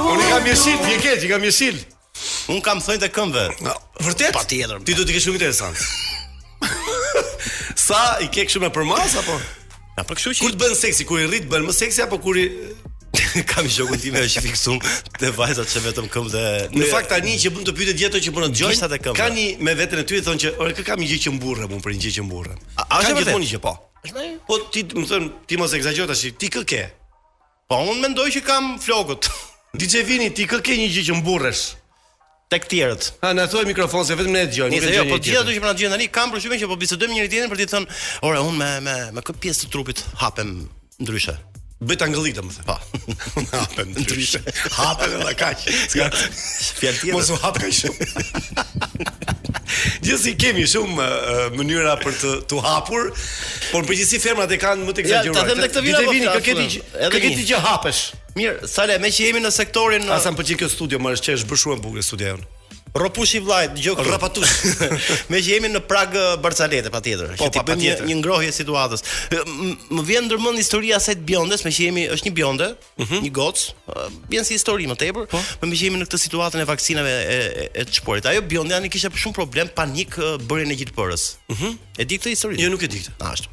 Unë 0.00 0.28
kam 0.30 0.48
jesil, 0.48 0.78
një 0.86 0.94
keq, 1.04 1.26
i 1.26 1.30
kam 1.34 1.44
jesil. 1.44 1.82
Unë 2.54 2.64
kam 2.64 2.80
thënjë 2.80 3.02
të 3.02 3.10
këmve. 3.18 3.44
vërtet? 4.06 4.32
Pa 4.38 4.46
tjetër. 4.48 4.80
Ti 4.88 4.96
du 4.96 5.04
t'i 5.04 5.18
këshu 5.18 5.36
vite 5.36 5.52
e 5.52 5.58
sanë. 5.60 5.84
Sa, 7.76 8.00
i 8.24 8.30
ke 8.32 8.46
këshu 8.48 8.64
me 8.64 8.72
për 8.72 8.88
mas, 8.88 9.18
apo? 9.20 9.36
Ja, 9.98 10.08
për 10.08 10.16
këshu 10.22 10.32
Kur 10.46 10.56
të 10.56 10.62
bën 10.64 10.78
seksi, 10.80 11.04
kur 11.12 11.20
i 11.20 11.28
rritë, 11.28 11.52
bënë 11.52 11.68
më 11.68 11.76
seksi, 11.84 12.06
apo 12.08 12.22
kur 12.24 12.40
i... 12.40 12.48
kam 13.54 13.66
i 13.66 13.70
shokun 13.72 13.98
tim 14.02 14.14
është 14.18 14.42
fiksuar 14.44 14.84
te 15.18 15.30
vajzat 15.36 15.70
që 15.72 15.80
vetëm 15.86 16.08
këmbë 16.12 16.32
dhe 16.34 16.48
në 16.76 16.88
fakt 16.92 17.08
tani 17.12 17.36
që 17.40 17.52
bën 17.54 17.64
të 17.68 17.74
pyetë 17.78 17.94
gjeto 18.02 18.20
që 18.26 18.34
punon 18.36 18.52
dëgjosh 18.54 18.82
atë 18.88 18.98
këmbë. 19.04 19.16
Kani 19.18 19.44
me 19.64 19.74
veten 19.78 20.02
e 20.02 20.06
ty 20.08 20.20
thonë 20.26 20.42
që 20.44 20.52
orë 20.60 20.74
kë 20.78 20.84
kam 20.90 21.00
një 21.02 21.08
gjë 21.14 21.20
që 21.26 21.32
mburrë 21.38 21.70
mund 21.72 21.84
për 21.86 21.94
një 21.96 22.02
gjë 22.04 22.12
që 22.18 22.26
mburrë. 22.28 22.58
A 22.82 23.00
është 23.00 23.16
vetëm 23.22 23.42
një 23.46 23.50
gjë 23.54 23.60
po? 23.64 23.72
Po 24.50 24.58
ti 24.74 24.84
më 24.92 25.06
thon 25.08 25.28
ti 25.48 25.58
mos 25.60 25.72
e 25.74 25.80
egzagjero 25.80 26.08
tash 26.12 26.34
ti 26.40 26.52
kë 26.52 26.64
ke? 26.68 26.82
Po 27.70 27.80
unë 27.88 28.04
mendoj 28.04 28.28
që 28.38 28.44
kam 28.46 28.70
flokët. 28.84 29.30
DJ 29.80 30.04
Vini 30.08 30.28
ti 30.36 30.44
kë 30.48 30.60
ke 30.64 30.76
një 30.80 30.88
gjë 30.92 31.06
që 31.08 31.18
mburresh? 31.22 31.64
Tek 32.52 32.64
tjerët. 32.70 33.10
Ha, 33.24 33.34
na 33.36 33.44
thoj 33.50 33.64
mikrofon 33.68 34.06
se 34.08 34.14
vetëm 34.16 34.32
ne 34.32 34.46
dëgjojmë. 34.48 34.72
Nëse 34.72 34.92
jo, 34.94 35.02
po 35.10 35.18
ti 35.20 35.34
ato 35.36 35.52
që 35.52 35.60
po 35.60 35.68
na 35.68 35.74
dëgjojnë 35.76 35.96
tani 35.96 36.06
kam 36.12 36.30
përshtypjen 36.32 36.62
që 36.62 36.70
po 36.70 36.78
bisedojmë 36.80 37.18
njëri 37.18 37.32
tjetrin 37.34 37.52
për 37.52 37.60
të 37.60 37.66
thënë, 37.74 37.98
"Ora, 38.28 38.40
unë 38.48 38.56
me 38.62 38.70
me 38.88 38.96
me 39.18 39.24
kë 39.26 39.36
pjesë 39.44 39.66
të 39.66 39.72
trupit 39.74 40.00
hapem 40.24 40.56
ndryshe." 41.04 41.36
Bëjt 41.78 42.02
angëllitë, 42.02 42.42
më 42.42 42.52
thë. 42.56 42.62
Pa. 42.66 42.74
Po. 42.82 43.12
Unë 43.38 43.58
hapën 43.62 43.86
në 43.92 44.02
ndryshe. 44.02 44.40
Hapën 44.74 45.12
edhe 45.20 45.34
kaqë. 45.38 45.74
Ska, 45.92 46.08
fjartë 46.80 47.04
tjetë. 47.04 47.12
Mosu 47.14 47.36
hapë 47.38 47.62
kaqë 47.64 47.76
shumë. 47.78 48.08
Gjithsi 50.08 50.32
kemi 50.40 50.64
shumë 50.72 50.96
uh, 50.96 51.44
mënyra 51.54 51.94
për 52.02 52.18
të 52.18 52.32
tu 52.50 52.58
hapur, 52.64 53.12
por 53.70 53.84
në 53.84 53.90
përgjithsi 53.92 54.18
fermat 54.24 54.50
e 54.50 54.58
kanë 54.62 54.88
më 54.88 54.94
të 54.96 55.04
exagjeruar. 55.04 55.30
Ja, 55.30 55.36
ta 55.36 55.46
dhem 55.52 55.62
dhe 55.62 55.70
këtë 55.70 55.86
vira, 55.86 56.02
vini, 56.08 56.26
po 56.26 56.44
këtë 56.48 56.64
vini, 56.64 57.22
këtë 57.22 57.46
që 57.52 57.62
hapësh. 57.68 58.02
Mirë, 58.40 58.70
Sale, 58.74 58.98
me 59.02 59.12
që 59.14 59.28
jemi 59.30 59.44
në 59.44 59.54
sektorin... 59.54 60.10
Asa 60.14 60.34
më 60.34 60.42
përgjithë 60.42 60.64
kjo 60.64 60.74
studio, 60.74 61.00
më 61.04 61.14
është 61.18 61.30
që 61.30 61.38
është 61.40 61.52
bërshuën 61.54 61.84
bukë 61.86 62.06
studio 62.10 62.34
jonë. 62.34 62.54
Ropush 62.96 63.34
i 63.36 63.40
vllajt, 63.42 63.74
dëgjoj 63.76 63.96
kur 63.98 64.08
rapatush. 64.14 64.52
me 65.32 65.40
që 65.42 65.56
jemi 65.56 65.70
në 65.70 65.80
Prag 65.88 66.14
Barcelete 66.42 66.90
patjetër, 66.92 67.34
po, 67.36 67.48
që 67.48 67.54
ti 67.58 67.62
bën 67.68 67.82
një, 67.82 67.94
një 68.08 68.16
ngrohje 68.20 68.52
situatës. 68.56 69.04
Më 69.92 70.04
vjen 70.08 70.28
ndërmend 70.28 70.60
historia 70.60 70.96
e 70.96 71.02
Sait 71.04 71.20
Biondes, 71.28 71.64
me 71.66 71.72
që 71.74 71.88
jemi 71.88 72.06
është 72.14 72.30
një 72.30 72.34
bionde, 72.38 72.70
uh 72.78 73.02
mhm. 73.02 73.10
-huh. 73.10 73.26
një 73.26 73.32
goc, 73.34 73.66
vjen 74.32 74.44
si 74.48 74.56
histori 74.58 74.86
më 74.88 74.96
tepër, 75.00 75.26
po? 75.30 75.40
me 75.66 75.74
që 75.76 75.88
jemi 75.88 76.00
në 76.02 76.08
këtë 76.08 76.22
situatën 76.26 76.60
e 76.64 76.68
vaksinave 76.68 77.12
e 77.12 77.38
e, 77.66 77.68
e 77.82 77.84
çporit. 77.92 78.24
Ajo 78.26 78.42
bionde 78.42 78.74
ani 78.76 78.88
kishte 78.88 79.08
shumë 79.12 79.34
problem 79.36 79.68
panik 79.76 80.16
bërin 80.48 80.70
e 80.72 80.76
gjitpërës. 80.80 81.22
Uh 81.50 81.56
mhm. 81.56 81.60
-huh. 81.60 81.74
E 81.98 82.04
di 82.04 82.18
këtë 82.18 82.34
historinë? 82.36 82.60
Jo 82.62 82.70
nuk 82.70 82.82
e 82.82 82.86
di 82.88 83.00
këtë. 83.04 83.16
Ashtu. 83.20 83.48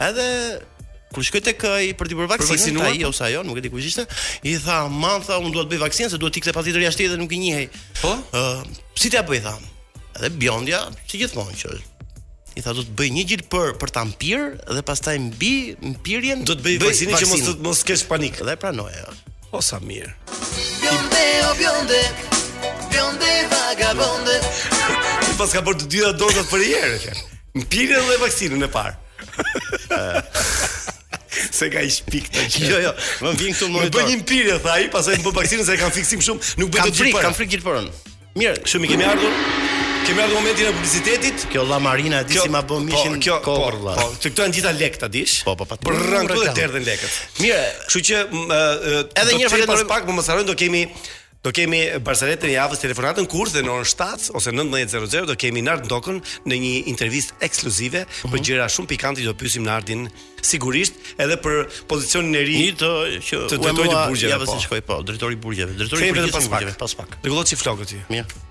Edhe 0.00 0.26
kur 1.14 1.22
shkoj 1.24 1.42
tek 1.48 1.62
ai 1.70 1.92
për 1.96 2.10
të 2.10 2.16
bërë 2.18 2.30
vaksinën, 2.34 2.78
ai 2.82 2.98
ose 3.06 3.22
ajo, 3.28 3.42
nuk 3.46 3.60
e 3.60 3.64
di 3.64 3.70
kush 3.70 3.86
ishte, 3.90 4.04
i 4.50 4.56
tha, 4.62 4.86
"Man, 4.90 5.22
tha, 5.22 5.36
unë 5.38 5.52
dua 5.54 5.62
të 5.64 5.70
bëj 5.74 5.82
vaksinën, 5.84 6.10
se 6.10 6.18
duhet 6.18 6.34
të 6.34 6.40
ikte 6.42 6.52
pas 6.56 6.66
ditës 6.66 6.82
jashtë 6.82 7.06
dhe 7.14 7.16
nuk 7.20 7.32
i 7.32 7.38
njihej." 7.38 7.66
Po? 8.02 8.12
Ë, 8.32 8.34
uh, 8.34 8.62
si 8.94 9.10
t'ia 9.10 9.22
bëj 9.22 9.40
tha? 9.44 9.52
Edhe 10.16 10.30
Bjondja, 10.34 10.80
si 11.06 11.18
gjithmonë 11.20 11.54
që 11.60 11.70
i 12.58 12.62
tha 12.64 12.72
do 12.72 12.82
të 12.82 12.94
bëj 12.98 13.10
një 13.12 13.24
gjil 13.28 13.42
për 13.52 13.76
për 13.78 13.90
ta 13.94 14.02
mpir 14.04 14.56
dhe 14.66 14.82
pastaj 14.82 15.16
mbi 15.20 15.76
mpirjen 15.94 16.44
do 16.48 16.54
të 16.56 16.62
bëj, 16.64 16.74
bëj 16.82 16.88
vaksinën 16.90 17.14
që 17.14 17.28
mos 17.28 17.56
mos 17.68 17.82
kesh 17.86 18.04
panik. 18.08 18.40
Dhe 18.42 18.56
pranoi 18.56 18.90
ajo. 18.90 19.12
O 19.52 19.60
sa 19.62 19.78
mirë. 19.78 20.10
Bionde, 20.82 21.24
o 21.52 21.54
bionde. 21.58 22.02
Bionde 22.90 23.32
vagabonde. 23.52 24.36
Pas 25.38 25.52
ka 25.54 25.60
bërë 25.62 25.78
të 25.84 25.86
dyja 25.86 26.10
dozat 26.18 26.46
për 26.50 26.60
herë. 26.64 27.14
Mpirjen 27.62 28.02
dhe 28.08 28.16
vaksinën 28.24 28.64
e 28.64 28.68
parë. 28.68 28.94
se 31.58 31.68
ka 31.72 31.80
i 31.86 31.90
të 31.90 32.44
që. 32.44 32.66
Jo, 32.70 32.78
jo, 32.88 32.92
më 33.24 33.32
vjen 33.40 33.54
këtu 33.56 33.68
monitor. 33.70 33.88
Më 33.88 33.94
bëjnë 33.96 34.12
një 34.14 34.28
pirje 34.30 34.58
tha 34.64 34.74
ai, 34.78 34.84
pastaj 34.92 35.16
më 35.20 35.24
bë 35.26 35.34
vaksinën 35.40 35.66
se 35.68 35.74
e 35.76 35.80
kanë 35.82 35.96
fiksim 36.00 36.22
shumë, 36.28 36.52
nuk 36.62 36.72
bëhet 36.74 36.92
gjithë 36.96 37.12
parë. 37.16 37.26
Kam 37.28 37.36
frikë 37.38 37.54
gjithë 37.56 37.66
përën. 37.70 37.90
Mirë, 38.36 38.62
shumë 38.70 38.88
i 38.88 38.92
kemi 38.92 39.06
ardhur. 39.08 39.36
Kemi 40.06 40.22
ardhur 40.22 40.36
momentin 40.40 40.68
e 40.70 40.74
publicitetit. 40.76 41.46
Kjo 41.52 41.62
La 41.70 41.78
Marina 41.82 42.20
di 42.28 42.36
si 42.38 42.48
ma 42.52 42.60
bën 42.62 42.72
po, 42.72 42.80
mishin 42.84 43.16
po, 43.24 43.40
korrë. 43.46 43.92
Po, 43.92 44.08
po, 44.16 44.24
këto 44.24 44.44
janë 44.46 44.58
gjitha 44.60 44.74
lekë 44.78 45.02
ta 45.06 45.12
dish. 45.14 45.38
Po, 45.48 45.56
po, 45.58 45.66
po. 45.70 45.78
Për 45.88 46.00
rrën 46.04 46.30
këtu 46.32 46.46
të 46.50 46.56
derdhën 46.62 46.88
lekët. 46.90 47.20
Mirë, 47.42 47.62
kështu 47.84 48.04
që 48.08 48.24
edhe 49.24 49.30
një 49.34 49.54
herë 49.54 49.84
pak, 49.92 50.08
mos 50.18 50.32
do 50.52 50.56
kemi 50.62 50.86
Do 51.44 51.52
kemi 51.54 51.80
Barceletën 52.04 52.50
javës 52.52 52.80
telefonatën 52.82 53.26
kurs 53.30 53.52
dhe 53.54 53.62
në 53.66 53.72
orën 53.72 53.88
7 53.92 54.32
ose 54.40 54.52
19:00 54.54 55.26
do 55.30 55.36
kemi 55.42 55.62
Nard 55.66 55.84
Ndokën 55.86 56.18
në 56.48 56.58
një 56.64 56.72
intervistë 56.92 57.36
ekskluzive 57.46 58.04
për 58.22 58.32
mhm. 58.32 58.44
gjëra 58.48 58.66
shumë 58.76 58.90
pikante 58.94 59.26
do 59.26 59.34
pyesim 59.42 59.66
Nardin 59.68 60.06
sigurisht 60.50 61.00
edhe 61.22 61.38
për 61.46 61.60
pozicionin 61.92 62.40
e 62.40 62.42
ri 62.48 62.58
të 62.82 62.92
që 63.28 63.40
të 63.52 63.60
drejtori 63.64 63.92
i 63.92 63.94
burgjeve. 63.94 64.34
Javës 64.34 64.68
po. 64.72 64.82
po, 64.90 65.00
drejtori 65.12 65.38
i 65.38 65.40
burgjeve, 65.46 65.78
drejtori 65.82 66.10
i 66.10 66.12
burgjeve 66.14 66.36
pas 66.40 66.52
pak. 66.56 66.68
Pas 66.82 67.00
pak. 67.04 67.32
si 67.52 67.62
flokët 67.64 67.92
ti. 67.94 68.02
Mirë. 68.10 68.46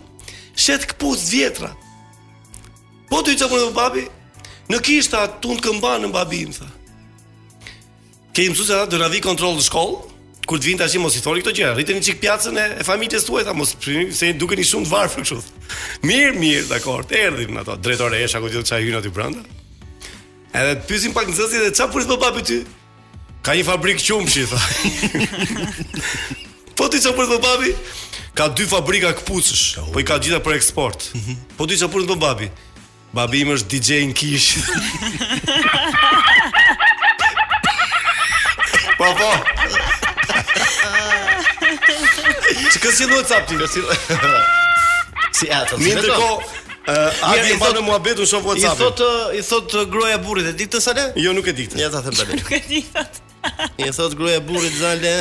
Shet 0.59 0.89
kputz 0.91 1.29
vjetra. 1.31 1.71
Po 3.11 3.23
ti 3.23 3.37
ça 3.39 3.47
punë 3.51 3.67
të 3.69 3.71
bën 3.71 3.79
babi? 3.83 4.05
Në 4.75 4.81
kishta 4.89 5.23
tund 5.43 5.63
këmban 5.63 6.03
në 6.09 6.15
babim 6.19 6.51
tha. 6.57 6.67
Ke 8.35 8.49
mësuesja 8.51 8.87
do 8.91 8.99
na 9.03 9.07
vi 9.13 9.23
kontroll 9.23 9.55
në 9.59 9.69
shkollë? 9.71 10.10
kur 10.51 10.59
të 10.59 10.67
vinë 10.73 10.81
tash 10.83 10.97
mos 10.99 11.15
i 11.15 11.21
thoni 11.23 11.45
këto 11.45 11.53
gjëra. 11.55 11.77
Rriteni 11.79 12.03
çik 12.03 12.19
pjacën 12.25 12.57
e, 12.59 12.65
e 12.81 12.87
familjes 12.87 13.23
tuaj, 13.27 13.45
tha 13.47 13.53
mos 13.55 13.71
prini 13.79 14.11
se 14.17 14.33
i 14.33 14.35
dukeni 14.35 14.65
shumë 14.67 14.89
të 14.89 14.91
varfër 14.91 15.23
kështu. 15.29 15.61
Mirë, 16.09 16.33
mirë, 16.43 16.65
dakor. 16.73 17.05
Të 17.07 17.19
erdhim 17.29 17.61
ato 17.61 17.77
drejtoresha 17.79 18.41
ku 18.43 18.51
çaj 18.67 18.83
hyn 18.83 18.99
aty 18.99 19.13
brenda. 19.15 19.45
Edhe 20.51 20.73
të 20.81 20.87
pyesim 20.91 21.15
pak 21.15 21.31
nxënësi 21.31 21.63
se 21.63 21.73
çfarë 21.79 21.93
furit 21.95 22.11
babai 22.19 22.43
ty. 22.51 22.59
Ka 23.47 23.55
një 23.61 23.65
fabrik 23.71 24.03
qumshi, 24.03 24.43
tha. 24.51 24.59
po 26.79 26.91
ti 26.91 26.99
çfarë 27.05 27.31
furit 27.31 27.47
babai? 27.47 27.71
Ka 28.35 28.49
dy 28.55 28.67
fabrika 28.71 29.15
këpucësh, 29.21 29.95
po 29.95 30.03
i 30.03 30.09
ka 30.09 30.19
gjitha 30.23 30.43
për 30.43 30.59
eksport. 30.59 31.13
Po 31.61 31.71
ti 31.71 31.79
çfarë 31.79 31.95
furit 31.95 32.13
babai? 32.19 32.51
Babi 33.15 33.45
im 33.47 33.55
është 33.55 33.79
DJ 33.79 34.03
në 34.11 34.19
kishë. 34.19 34.67
Po, 39.01 39.07
po, 39.17 39.60
Që 42.73 42.79
kësë 42.83 42.99
që 43.03 43.07
duhet 43.13 43.29
sapti? 43.31 43.57
Si 45.37 45.45
eh, 45.47 45.51
e 45.51 45.51
të 45.53 45.61
të 45.69 45.77
të 45.77 46.01
të 46.09 46.31
Uh, 46.81 46.87
Mjë, 47.13 47.21
a 47.29 47.37
vjen 47.37 47.61
në 47.77 47.81
muhabet 47.85 48.17
u 48.25 48.27
shoh 48.27 48.41
WhatsApp. 48.43 48.73
Eh, 48.73 48.77
I 48.81 48.81
thot 48.81 49.01
uh, 49.05 49.09
i 49.37 49.43
thot 49.45 49.69
uh, 49.77 49.83
eh, 49.85 49.89
gruaja 49.93 50.15
e 50.17 50.19
burrit 50.25 50.47
e 50.49 50.53
ditës 50.59 50.81
sa 50.89 50.93
le? 50.97 51.03
Jo 51.23 51.31
nuk 51.37 51.47
e 51.47 51.53
ditë. 51.55 51.77
Ja 51.79 51.91
ta 51.93 52.01
them 52.03 52.15
bale. 52.17 52.33
Nuk 52.41 52.49
e 52.57 52.59
di 52.67 52.79
I 53.85 53.91
thot 53.95 54.13
gruaja 54.17 54.41
burit 54.41 54.63
burrit 54.65 54.79
Zale. 54.81 55.13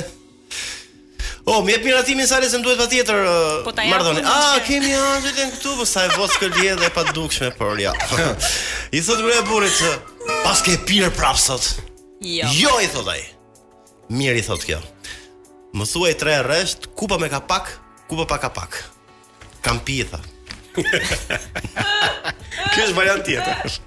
Oh, 1.43 1.59
më 1.67 1.69
jep 1.75 1.83
miratimin 1.89 2.25
sa 2.31 2.39
le 2.41 2.47
se 2.49 2.57
më 2.57 2.63
duhet 2.65 2.79
patjetër. 2.79 3.19
Uh, 3.27 3.67
po 3.67 3.71
ta 3.75 3.83
Ah, 4.23 4.55
kemi 4.65 4.93
anë 4.97 5.31
këtu, 5.35 5.71
po 5.77 5.83
sa 5.85 5.99
e 6.07 6.09
vot 6.15 6.31
skelje 6.31 6.71
dhe 6.79 6.87
e 6.87 6.91
dukshme 7.13 7.49
por 7.59 7.77
ja. 7.83 7.91
I 8.95 9.03
thot 9.03 9.19
gruaja 9.19 9.43
burit 9.51 9.75
burrit 9.83 10.63
se 10.63 10.63
pirë 10.63 10.79
pir 10.87 11.11
prap 11.19 11.35
sot. 11.43 11.63
Jo. 12.23 12.47
Jo 12.55 12.79
i 12.81 12.87
thot 12.95 13.11
ai. 13.13 13.19
Mirë 14.09 14.39
i 14.41 14.43
thot 14.47 14.63
kjo. 14.63 14.79
Më 15.77 15.85
thua 15.85 16.09
tre 16.17 16.39
rresht, 16.41 16.89
ku 16.97 17.05
pa 17.05 17.15
po 17.15 17.21
me 17.21 17.29
ka 17.29 17.41
pak, 17.45 17.65
ku 18.09 18.17
pa 18.17 18.23
po 18.23 18.29
pa 18.33 18.37
ka 18.41 18.49
pak. 18.53 18.71
Kam 19.61 19.77
pitha. 19.85 20.17
tha. 20.17 20.19
Kjo 22.73 22.87
është 22.89 22.95
variant 22.95 23.23
tjetër. 23.25 23.77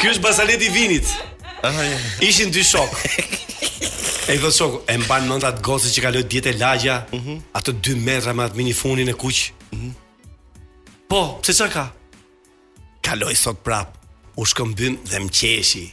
Kjo 0.00 0.10
është 0.14 0.24
basaleti 0.24 0.66
i 0.66 0.72
vinit. 0.74 1.06
Ishin 2.24 2.50
dy 2.50 2.62
shok. 2.66 2.94
E 4.30 4.36
dhe 4.38 4.50
shoku, 4.54 4.80
e 4.90 4.94
mbanë 5.04 5.26
nënda 5.30 5.50
atë 5.54 5.64
gosë 5.66 5.90
që 5.94 6.04
kaloi 6.06 6.22
dietë 6.24 6.32
djetë 6.32 6.54
e 6.54 6.58
lagja, 6.60 6.96
mhm. 7.12 7.38
atë 7.60 7.72
dy 7.82 7.96
metra 8.02 8.34
me 8.34 8.46
atë 8.48 8.58
minifunin 8.58 9.10
e 9.14 9.16
kuqë. 9.22 9.72
Mhm. 9.74 9.90
Po, 11.10 11.22
pse 11.42 11.54
që 11.60 11.66
ka? 11.74 11.84
Ka 13.06 13.16
sot 13.38 13.62
prapë, 13.62 13.98
u 14.42 14.44
shkëmbym 14.46 15.00
dhe 15.06 15.18
më 15.22 15.30
qeshi. 15.38 15.84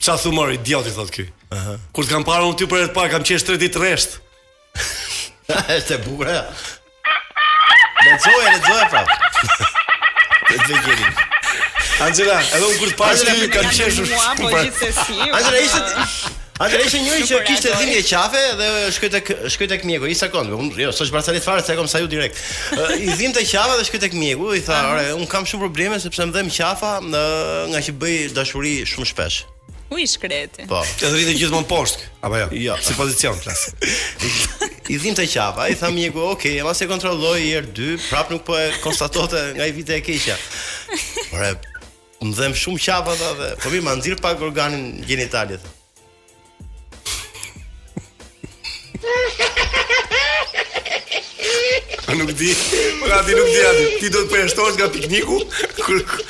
Qa 0.00 0.16
thumë 0.16 0.40
orë, 0.42 0.56
idioti, 0.60 0.92
thotë 0.96 1.12
kjoj. 1.16 1.30
Aha. 1.50 1.74
Kur 1.94 2.06
të 2.06 2.12
kam 2.14 2.22
parë 2.26 2.46
unë 2.46 2.58
ty 2.60 2.66
për 2.70 2.84
e 2.84 2.88
të 2.90 2.94
parë, 2.94 3.10
kam 3.10 3.24
qeshë 3.26 3.46
3 3.56 3.60
ditë 3.64 3.80
resht. 3.82 4.16
është 5.76 5.96
e 5.96 6.00
bura. 6.04 6.44
Në 8.00 8.16
të 8.22 8.32
e 8.32 8.42
në 8.44 8.58
të 8.60 8.68
zoja, 8.68 8.90
pra. 8.92 9.04
Të 10.46 10.60
të 10.68 11.28
Angela, 12.00 12.36
edhe 12.54 12.68
unë 12.68 12.78
kur 12.80 12.92
të 12.92 12.98
parë 13.00 13.54
kam 13.56 13.66
qeshë 13.70 13.96
shumë 13.98 14.36
për. 14.38 14.44
Po 14.44 15.00
Angela, 15.40 15.64
ishtë... 15.64 16.36
Atëherë 16.60 16.82
ishte 16.84 16.98
njëri 17.00 17.22
që 17.24 17.36
kishte 17.48 17.70
dhimbje 17.72 18.00
qafe 18.04 18.40
dhe 18.58 18.66
shkoi 18.92 19.08
tek 19.14 19.22
këmjegu. 19.30 19.68
tek 19.72 19.84
mjeku. 19.88 20.06
I 20.12 20.16
sakon, 20.20 20.50
un 20.52 20.66
jo, 20.76 20.90
s'është 20.92 21.14
bracalet 21.14 21.46
fare, 21.46 21.62
s'e 21.64 21.72
kam 21.78 21.88
sa 21.88 22.02
ju 22.02 22.10
direkt. 22.12 22.36
I 23.00 23.08
dhim 23.16 23.32
të 23.32 23.46
qafa 23.48 23.78
dhe 23.80 23.86
shkoi 23.88 24.02
tek 24.02 24.12
mjeku, 24.20 24.50
i 24.58 24.60
tha, 24.66 24.76
"Ore, 24.92 25.06
un 25.16 25.24
kam 25.26 25.48
shumë 25.48 25.64
probleme 25.64 25.96
sepse 26.04 26.20
më 26.20 26.36
dhem 26.36 26.52
qafa 26.52 26.98
nga 27.72 27.80
që 27.80 27.96
bëj 28.04 28.34
dashuri 28.36 28.82
shumë 28.92 29.08
shpesh." 29.14 29.40
U 29.94 29.98
i 29.98 30.06
shkreti? 30.06 30.66
Po. 30.70 30.78
Ja 31.02 31.10
do 31.10 31.16
gjithmonë 31.18 31.66
poshtë. 31.66 32.06
Apo 32.22 32.38
jo. 32.38 32.46
Jo, 32.54 32.76
si 32.84 32.94
pozicion 32.94 33.34
klas. 33.42 33.62
I 34.90 34.98
dhim 35.02 35.14
të 35.18 35.24
qapa, 35.32 35.68
i 35.70 35.74
tham 35.78 35.94
mjeku, 35.94 36.18
"Ok, 36.34 36.44
e 36.50 36.62
mase 36.66 36.86
kontrolloj 36.90 37.38
herë 37.42 37.70
dy, 37.76 37.88
prap 38.10 38.30
nuk 38.30 38.42
po 38.46 38.54
e 38.58 38.68
konstatote 38.84 39.40
nga 39.56 39.66
i 39.66 39.72
vite 39.74 39.94
e 39.98 40.00
keqja." 40.06 40.36
Por 41.30 41.40
e 41.44 41.46
më 42.22 42.32
dhem 42.38 42.52
shumë 42.62 42.82
qapa 42.86 43.10
ata 43.18 43.30
dhe 43.40 43.48
po 43.62 43.68
më 43.74 43.80
ma 43.86 43.92
nxirr 43.98 44.22
pak 44.22 44.38
organin 44.46 44.84
gjinitalit. 45.06 45.62
Po 52.10 52.16
nuk 52.18 52.30
di. 52.34 52.50
Pra 53.06 53.18
po 53.22 53.26
ti 53.26 53.32
nuk 53.38 53.48
di 53.54 53.60
atë. 53.70 53.86
Ti 54.02 54.08
do 54.10 54.18
të 54.24 54.28
përshtosh 54.32 54.74
nga 54.78 54.88
pikniku? 54.90 55.36
Kur 55.86 55.96
kur 56.10 56.24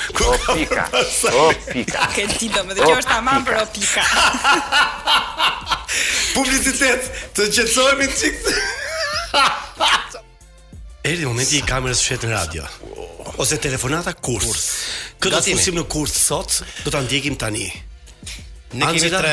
ka 0.44 0.54
pika. 0.58 0.84
O 1.32 1.34
pika. 1.72 2.00
Ke 2.16 2.22
ti 2.36 2.46
do 2.52 2.60
më 2.68 2.72
dëgjosh 2.78 3.06
tamam 3.08 3.40
për 3.48 3.54
o 3.62 3.64
pika. 3.76 4.04
Publicitet. 6.36 7.02
Të 7.36 7.42
qetësohemi 7.56 8.06
çik. 8.20 8.34
Erdi 11.08 11.24
momenti 11.24 11.56
i 11.56 11.64
kamerës 11.64 11.96
shet 12.04 12.28
në 12.28 12.32
radio. 12.34 12.60
Ose 13.40 13.56
telefonata 13.56 14.12
kurs. 14.20 14.44
kurs. 14.44 15.16
Këtë 15.24 15.40
të 15.40 15.42
kursim 15.56 15.74
në 15.80 15.84
kurs 15.92 16.12
sot 16.26 16.50
do 16.84 16.92
ta 16.92 17.00
ndjekim 17.06 17.40
tani. 17.40 17.70
Ne 18.76 18.84
kemi 18.92 19.08
tre 19.16 19.32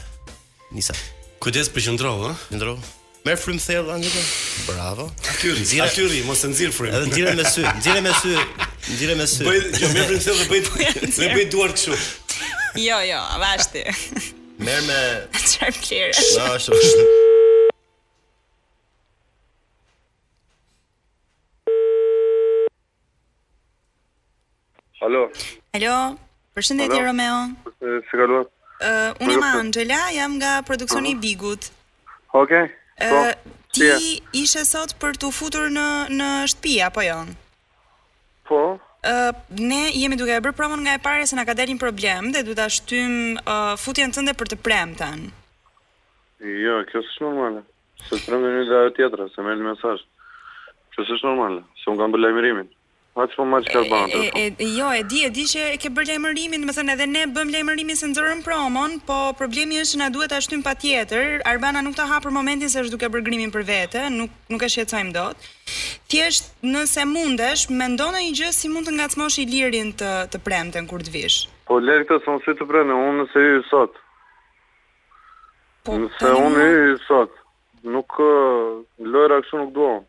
Nisa. 0.75 0.95
Kujdes 1.43 1.69
për 1.75 1.91
qendro, 1.91 2.15
ha? 2.29 2.37
Qendro. 2.53 2.79
Me 3.25 3.33
frym 3.41 3.57
thellë 3.59 3.91
anë 3.95 4.11
Bravo. 4.69 5.07
Aty 5.33 5.51
rri, 5.55 5.65
aty 5.81 6.03
rri, 6.05 6.19
mos 6.29 6.43
e 6.45 6.51
nxirr 6.53 6.73
frym. 6.77 6.93
Edhe 6.93 7.09
nxirr 7.39 7.39
me 7.39 7.47
sy, 7.49 7.65
nxirr 7.79 8.03
me 8.05 8.13
sy, 8.19 8.35
nxirr 8.93 9.13
me 9.17 9.29
sy. 9.33 9.47
Bëj, 9.49 9.71
jo 9.81 9.89
me 9.95 10.03
frym 10.11 10.25
thellë, 10.27 10.49
bëj. 10.51 10.67
Ne 11.23 11.31
bëj 11.33 11.47
duar 11.55 11.73
kështu. 11.73 11.97
Jo, 12.77 12.99
jo, 13.01 13.19
vashti. 13.39 13.83
Mer 14.59 14.83
me 14.83 15.29
Sharp 15.39 15.75
Clear. 15.87 16.11
Jo, 16.11 16.45
është. 16.59 16.73
Alo. 25.07 25.29
Alo. 25.75 26.19
Përshëndetje 26.55 26.99
Romeo. 27.07 27.39
Si 27.79 28.19
ka 28.19 28.27
Ë, 28.83 28.91
unë 29.23 29.33
jam 29.39 29.45
Angela, 29.47 30.01
jam 30.11 30.33
nga 30.43 30.59
produksioni 30.67 31.15
i 31.15 31.15
Bigut. 31.15 31.71
Okej. 32.35 32.73
Ë, 32.99 33.11
po, 33.11 33.53
ti 33.71 34.19
ishe 34.35 34.65
sot 34.67 34.97
për 34.99 35.15
t'u 35.21 35.31
futur 35.31 35.71
në 35.71 35.87
në 36.11 36.31
shtëpi 36.51 36.75
apo 36.91 37.07
jo? 37.07 37.21
Po 38.51 38.63
ne 39.59 39.83
jemi 39.95 40.17
duke 40.19 40.33
e 40.33 40.41
bërë 40.45 40.57
promon 40.59 40.81
nga 40.85 40.97
e 40.97 41.03
pare 41.07 41.27
se 41.27 41.37
nga 41.37 41.45
ka 41.49 41.55
deri 41.61 41.75
një 41.77 41.83
problem 41.85 42.31
dhe 42.37 42.41
du 42.47 42.55
të 42.57 42.65
ashtym 42.67 43.13
uh, 43.37 43.75
futjen 43.85 44.13
tënde 44.15 44.35
për 44.41 44.51
të 44.53 44.59
prem 44.67 44.95
tënë. 45.01 45.31
Jo, 46.65 46.79
kjo 46.91 47.03
së 47.05 47.13
shë 47.17 47.27
normalë. 47.27 47.65
Se 48.09 48.17
të 48.19 48.27
prem 48.29 48.45
një 48.47 48.65
dhe 48.71 48.79
ajo 48.81 48.95
tjetra, 49.01 49.29
se 49.35 49.45
me 49.45 49.57
një 49.59 49.69
mesaj. 49.71 49.97
Kjo 50.95 51.07
së 51.09 51.19
shë 51.21 51.29
normalë, 51.31 51.63
se 51.81 51.91
unë 51.93 52.03
kam 52.03 52.15
bëllajmirimin. 52.17 52.69
Pas 53.15 53.31
po 53.39 53.45
më 53.47 53.59
shkarbante. 53.69 54.17
Jo, 54.75 54.89
e 54.91 54.99
di, 55.07 55.19
e 55.29 55.29
di 55.31 55.45
që 55.47 55.61
e 55.77 55.77
ke 55.79 55.87
bërë 55.95 56.09
lajmërimin, 56.11 56.65
më 56.67 56.73
thënë 56.77 56.95
edhe 56.97 57.05
ne 57.11 57.21
bëm 57.37 57.53
lajmërimin 57.55 57.95
se 58.01 58.09
nëzërën 58.11 58.41
promon, 58.43 58.97
po 59.07 59.19
problemi 59.39 59.77
është 59.79 59.95
që 59.95 59.99
na 60.01 60.09
duhet 60.15 60.33
ashtu 60.35 60.57
në 60.59 60.65
pa 60.67 60.73
tjetër, 60.83 61.37
Arbana 61.47 61.79
nuk 61.87 61.95
të 61.95 62.09
hapër 62.11 62.33
momentin 62.35 62.73
se 62.73 62.81
është 62.83 62.95
duke 62.97 63.11
bërë 63.15 63.27
grimin 63.29 63.53
për 63.55 63.63
vete, 63.69 64.03
nuk, 64.17 64.33
nuk 64.51 64.65
e 64.67 64.69
shqetsojmë 64.75 65.15
do 65.15 65.29
të. 65.31 65.53
Thjesht, 66.11 66.51
nëse 66.75 67.05
mundesh, 67.13 67.63
me 67.79 67.87
ndonë 67.95 68.25
i 68.25 68.33
gjë 68.35 68.51
si 68.59 68.71
mund 68.75 68.91
të 68.91 68.97
nga 68.99 69.07
cmosh 69.15 69.37
i 69.45 69.45
lirin 69.53 69.93
të, 70.01 70.11
të 70.35 70.41
premten 70.49 70.89
kur 70.91 71.05
të 71.07 71.13
vish. 71.15 71.39
Po, 71.71 71.79
lirë 71.87 72.09
këtë 72.11 72.25
sonë 72.27 72.43
si 72.49 72.57
të 72.59 72.67
premten, 72.73 72.99
unë 72.99 73.23
nëse 73.29 73.45
sot. 73.71 74.01
Po, 75.87 76.01
nëse 76.03 76.35
unë 76.49 76.67
sot, 77.07 77.39
nuk, 77.95 78.19
lojra 79.13 79.39
kështu 79.47 79.63
nuk 79.63 79.73
duon 79.79 80.03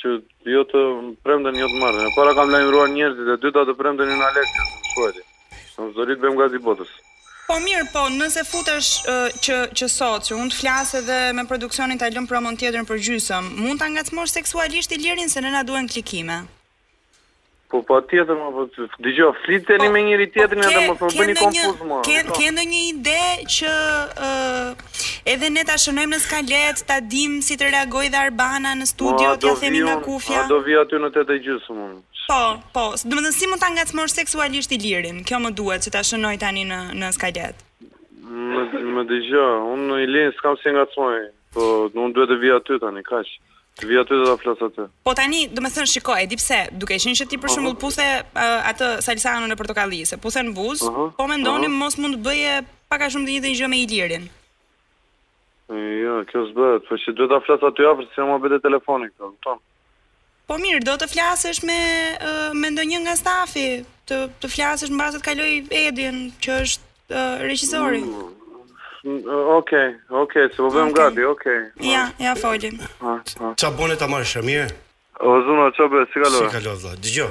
që 0.00 0.14
jo 0.54 0.62
të 0.72 0.82
premten 1.26 1.58
jo 1.58 1.68
të 1.72 1.80
marrin. 1.82 2.06
E 2.08 2.12
para 2.16 2.34
kam 2.38 2.52
lajmëruar 2.52 2.92
njerëzit 2.94 3.32
e 3.34 3.38
dyta 3.44 3.64
të 3.68 3.74
premten 3.80 4.10
në 4.12 4.22
Alekse, 4.30 4.66
shkojti. 4.92 5.24
Në 5.78 5.90
zorit 5.98 6.22
bëjmë 6.22 6.42
gazi 6.42 6.62
botës. 6.66 6.92
Po 7.48 7.56
mirë, 7.64 7.86
po, 7.94 8.02
nëse 8.12 8.42
futesh 8.44 8.88
që 9.46 9.56
që 9.78 9.88
sot, 9.94 10.26
që 10.28 10.36
mund 10.38 10.52
të 10.52 10.58
flas 10.60 10.92
edhe 11.00 11.18
me 11.38 11.46
produksionin 11.48 12.00
ta 12.00 12.10
lëm 12.12 12.28
promon 12.28 12.60
tjetër 12.60 12.84
për 12.90 13.02
gjysëm, 13.08 13.50
mund 13.64 13.80
ta 13.80 13.88
ngacmosh 13.88 14.34
seksualisht 14.38 14.92
Ilirin 14.98 15.32
se 15.32 15.40
ne 15.40 15.54
na 15.56 15.64
duhen 15.64 15.88
klikime. 15.88 16.42
Po 17.68 17.82
pa 17.84 18.00
po, 18.00 18.04
tjetër 18.08 18.32
më 18.40 18.48
po 18.56 18.62
tjetër, 18.72 18.96
dy 19.04 19.10
gjo, 19.16 19.26
flitë 19.44 19.66
të 19.68 19.76
po, 19.78 19.82
një 19.84 19.88
me 19.94 20.00
njëri 20.06 20.26
po, 20.28 20.32
tjetër 20.36 20.58
një 20.60 20.68
dhe 20.74 20.82
më 20.84 20.92
të 21.00 21.08
bëni 21.18 21.34
konfuz 21.40 21.80
më. 21.88 21.96
Kendo 22.38 22.62
një 22.70 22.78
ide 22.78 23.24
që 23.54 23.72
uh, 24.24 24.70
edhe 25.34 25.50
ne 25.52 25.64
të 25.68 25.76
shënojmë 25.84 26.14
në 26.14 26.20
skalet, 26.22 26.80
të 26.88 26.96
dim 27.12 27.34
si 27.48 27.58
të 27.60 27.68
reagoj 27.74 28.06
dhe 28.14 28.22
Arbana 28.22 28.72
në 28.80 28.88
studio, 28.92 29.34
të 29.42 29.50
jathemi 29.52 29.82
nga 29.84 29.98
kufja. 30.06 30.46
do 30.54 30.62
vi 30.64 30.78
aty 30.80 30.96
në 31.02 31.10
vijon 31.10 31.14
të 31.18 31.26
të 31.28 31.36
gjysë 31.44 31.76
më. 31.76 31.90
Po, 32.30 32.40
po, 32.76 32.86
dhe 32.96 33.12
të 33.12 33.26
thënë 33.26 33.34
si 33.36 33.50
më 33.52 33.60
të 33.62 33.70
ngacmosh 33.76 34.16
seksualisht 34.20 34.72
i 34.72 34.80
lirin, 34.86 35.20
kjo 35.28 35.42
më 35.44 35.52
duhet 35.60 35.84
që 35.84 35.92
të 35.94 36.04
shënoj 36.12 36.36
tani 36.46 36.64
në, 36.72 36.80
në 37.00 37.12
skalet. 37.20 37.60
Më 38.32 38.64
më 38.96 39.04
gjo, 39.28 39.46
unë 39.76 40.00
i 40.06 40.10
lirin 40.14 40.32
s'kam 40.40 40.56
si 40.62 40.72
angacë 40.72 41.12
po 41.52 41.68
unë 41.92 42.12
duhet 42.16 42.32
të 42.32 42.40
vi 42.42 42.56
aty 42.56 42.80
tani 42.80 43.04
të 43.04 43.24
Të 43.78 43.86
vi 43.86 43.98
aty 44.00 44.16
dhe 44.18 44.24
ta 44.28 44.32
flas 44.42 44.62
aty. 44.66 44.86
Po 45.06 45.12
tani, 45.18 45.44
thënë 45.54 45.90
shikoj, 45.92 46.16
edi 46.24 46.38
pse, 46.40 46.56
duke 46.82 46.96
qenë 46.98 47.14
se 47.20 47.26
ti 47.30 47.38
për 47.42 47.52
shembull 47.54 47.76
uh 47.76 47.76
-huh. 47.76 47.84
puthe 47.84 48.06
uh, 48.24 48.70
atë 48.72 48.88
salsanën 49.06 49.54
e 49.54 49.58
portokallisë, 49.60 50.18
puthe 50.24 50.42
në 50.48 50.54
buz, 50.58 50.82
uh 50.82 50.90
-huh. 50.94 51.12
po 51.18 51.26
mendonim 51.32 51.76
uh 51.76 51.76
-huh. 51.76 51.84
mos 51.84 51.98
mund 52.02 52.16
të 52.18 52.24
bëje 52.26 52.54
pak 52.90 53.00
a 53.02 53.08
shumë 53.12 53.26
të 53.26 53.30
njëjtën 53.34 53.56
gjë 53.60 53.68
me 53.72 53.78
Ilirin. 53.84 54.24
Jo, 55.68 55.76
ja, 56.04 56.24
kjo 56.28 56.40
s'bëhet, 56.48 56.82
po 56.88 56.94
si 56.98 57.10
duhet 57.16 57.30
ta 57.32 57.38
flas 57.46 57.62
aty 57.70 57.82
afër 57.90 58.06
se 58.14 58.20
më 58.30 58.36
bëhet 58.42 58.62
telefoni 58.66 59.06
këtu, 59.10 59.22
e 59.24 59.28
kupton? 59.32 59.58
Po 60.48 60.54
mirë, 60.64 60.82
do 60.88 60.94
të 61.00 61.06
flasësh 61.14 61.60
me 61.68 61.78
uh, 62.28 62.50
me 62.60 62.66
ndonjë 62.72 62.98
nga 63.04 63.14
stafi, 63.22 63.68
të 64.08 64.14
të 64.40 64.46
flasësh 64.54 64.90
mbasi 64.94 65.16
të 65.18 65.24
kaloj 65.28 65.52
Edin, 65.84 66.18
që 66.42 66.50
është 66.62 66.84
uh, 67.10 67.40
regjisori. 67.46 68.02
Mm 68.06 68.10
-hmm. 68.14 68.37
Mm, 69.08 69.22
okej, 69.56 69.88
okej, 70.22 70.48
se 70.52 70.56
po 70.60 70.68
vëmë 70.74 70.92
gati, 70.92 71.24
okej. 71.24 71.60
Ja, 71.90 72.02
ja, 72.20 72.32
fojlim. 72.36 72.74
Qa 73.56 73.68
bone 73.78 73.96
ta 73.96 74.06
marrë 74.10 74.42
mirë? 74.44 74.66
O, 75.24 75.32
zuna, 75.46 75.68
qa 75.76 75.86
bërë, 75.92 76.06
si 76.12 76.18
kalohet? 76.24 76.50
Si 76.50 76.54
kalohet, 76.56 76.82
dhe, 76.82 76.90
dhe, 76.90 76.98
dhe, 76.98 77.06
dhe, 77.06 77.12
dhe, 77.14 77.22
dhe, 77.22 77.30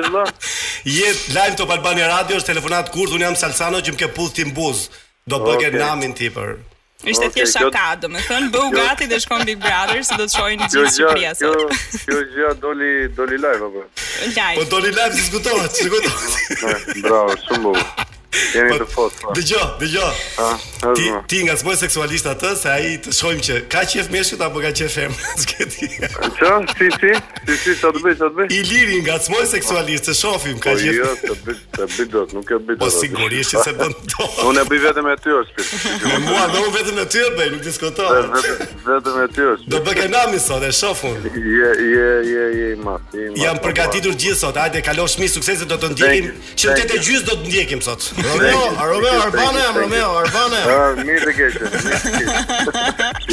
Je 0.96 1.12
live 1.34 1.52
në 1.58 1.60
Top 1.60 1.76
Radio, 1.84 2.08
është 2.40 2.54
telefonat 2.54 2.94
kur, 2.96 3.12
un 3.12 3.26
jam 3.28 3.36
Salsano 3.36 3.84
që 3.84 3.98
më 3.98 4.02
ke 4.06 4.12
puth 4.16 4.38
ti 4.40 4.48
mbuz. 4.48 4.88
Do 5.28 5.44
bëgë 5.44 5.76
namin 5.76 6.16
ti 6.16 6.32
për. 6.32 6.56
Ishte 7.04 7.28
okay, 7.28 7.34
thjesht 7.44 7.54
shaka, 7.62 7.84
kjo... 7.94 8.00
do 8.04 8.10
të 8.14 8.22
thon, 8.28 8.48
bëu 8.54 8.70
gati 8.76 9.06
dhe 9.12 9.20
shkon 9.26 9.44
Big 9.50 9.60
Brother 9.66 10.02
se 10.08 10.18
do 10.22 10.26
të 10.30 10.34
shohin 10.38 10.64
gjithë 10.64 10.92
surprizat. 10.96 11.44
Jo, 11.46 11.54
jo, 11.54 12.18
jo, 12.18 12.26
jo, 12.42 12.50
doli 12.66 12.90
doli 13.20 13.38
live 13.44 13.70
apo? 13.70 13.86
Live. 14.26 14.52
Po 14.58 14.66
doli 14.74 14.90
live, 14.96 15.14
zgjutohet, 15.30 15.78
zgjutohet. 15.78 16.70
Bravo, 17.06 17.38
shumë 17.46 17.66
bukur. 17.74 18.16
Jeni 18.54 18.74
po, 18.74 18.78
të 18.84 18.88
fot. 18.92 19.14
Po. 19.24 19.34
Dëgjoj, 19.38 19.68
dëgjoj. 19.82 20.96
Ti 20.98 21.06
ti 21.32 21.38
nga 21.48 21.54
zboj 21.58 21.78
seksualisht 21.80 22.28
atë 22.28 22.50
se 22.60 22.70
ai 22.74 22.90
të 23.02 23.14
shojmë 23.16 23.44
që 23.48 23.60
ka 23.72 23.86
qef 23.88 24.10
meshkut 24.12 24.42
apo 24.44 24.60
ka 24.64 24.72
qef 24.76 24.98
fem. 24.98 25.14
Ç'ke 25.42 25.68
ti? 25.72 25.88
që, 26.36 26.52
Si 26.74 26.90
si? 27.00 27.14
Si 27.48 27.56
si 27.64 27.76
sa 27.80 27.90
të 27.96 28.02
bëj, 28.04 28.16
sa 28.20 28.28
të 28.28 28.38
bëj? 28.38 28.52
I 28.58 28.60
liri 28.68 29.00
nga 29.06 29.16
zboj 29.24 29.46
seksualist 29.54 30.10
të 30.10 30.16
shohim 30.20 30.60
Po, 30.60 30.76
Jo, 30.76 31.14
të 31.24 31.38
bëj, 31.46 31.56
të 31.78 31.88
bëj 31.94 32.36
nuk 32.36 32.52
e 32.52 32.60
bëj 32.68 32.78
Po 32.82 32.90
sigurisht 32.92 33.56
se 33.64 33.74
bën 33.80 33.96
Unë 34.52 34.62
e 34.64 34.66
bëj 34.72 34.82
vetëm 34.86 35.08
me 35.08 35.16
ty 35.24 35.34
ose. 35.34 35.66
Me 36.04 36.20
mua 36.28 36.44
do 36.54 36.66
vetëm 36.76 37.00
me 37.00 37.06
ty 37.14 37.24
bëj, 37.40 37.50
nuk 37.56 37.64
diskuto. 37.66 38.10
Vetëm 38.12 39.18
me 39.22 39.30
ty 39.38 39.48
ose. 39.54 39.64
Do 39.72 39.82
bëkë 39.88 40.12
nami 40.12 40.40
sot 40.44 40.68
e 40.68 40.72
shofun 40.76 41.16
Je 41.32 41.72
je 41.94 42.12
je 42.34 42.46
je 42.60 42.70
ma. 42.84 43.00
Jam 43.40 43.60
përgatitur 43.64 44.14
gjithë 44.20 44.42
sot. 44.44 44.60
Hajde, 44.62 44.82
kalosh 44.84 45.18
mi 45.24 45.32
do 45.38 46.76
të 46.76 47.00
gjys 47.08 47.24
do 47.32 47.36
të 47.42 47.82
sot. 47.88 48.12
Romeo, 48.18 48.86
Romeo, 48.86 49.22
Arbana 49.22 49.60
jam, 49.62 49.74
Romeo, 49.78 50.18
Arbana 50.18 50.58
ah, 50.66 50.96
jam. 50.98 51.06
Mirë 51.06 51.22
të 51.22 51.34
keqë, 51.38 51.60
mirë 51.62 53.30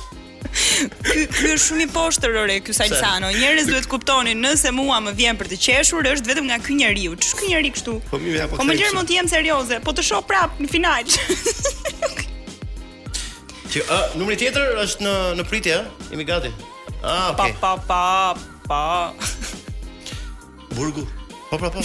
Ky 0.53 1.25
ky 1.33 1.51
është 1.57 1.59
shumë 1.67 1.87
i 1.87 1.91
poshtër 1.95 2.39
ore 2.45 2.59
ky 2.63 2.75
Salsano. 2.77 3.33
Njerëz 3.35 3.67
duhet 3.73 3.89
të 3.89 3.91
kuptonin 3.97 4.39
nëse 4.45 4.71
mua 4.77 5.01
më 5.03 5.17
vjen 5.19 5.41
për 5.41 5.51
të 5.51 5.59
qeshur, 5.67 6.07
është 6.15 6.31
vetëm 6.31 6.51
nga 6.53 6.61
ky 6.63 6.79
njeriu. 6.79 7.17
Ç'është 7.19 7.41
ky 7.41 7.51
njeriu 7.51 7.75
kështu? 7.79 7.97
Po 8.13 8.21
më 8.23 8.35
vjen 8.37 8.51
po. 8.53 8.61
Po 8.63 8.69
më 8.69 8.77
lër 8.79 8.93
mund 8.95 9.11
të 9.11 9.19
jem 9.19 9.33
serioze, 9.33 9.83
po 9.83 9.97
të 9.97 10.07
shoh 10.07 10.23
prap 10.31 10.61
në 10.63 10.69
final. 10.71 11.17
Ti, 13.73 13.81
uh, 13.81 14.13
numri 14.21 14.37
tjetër 14.39 14.77
është 14.85 15.07
në 15.07 15.17
në 15.41 15.49
pritje, 15.51 15.81
jemi 16.13 16.29
gati. 16.29 16.53
Ah, 17.03 17.35
pa 17.35 17.51
pa 17.59 17.75
pa 17.83 18.05
pa. 18.63 19.11
Burgu. 20.71 21.03
Po 21.51 21.59
po 21.59 21.67
po. 21.67 21.83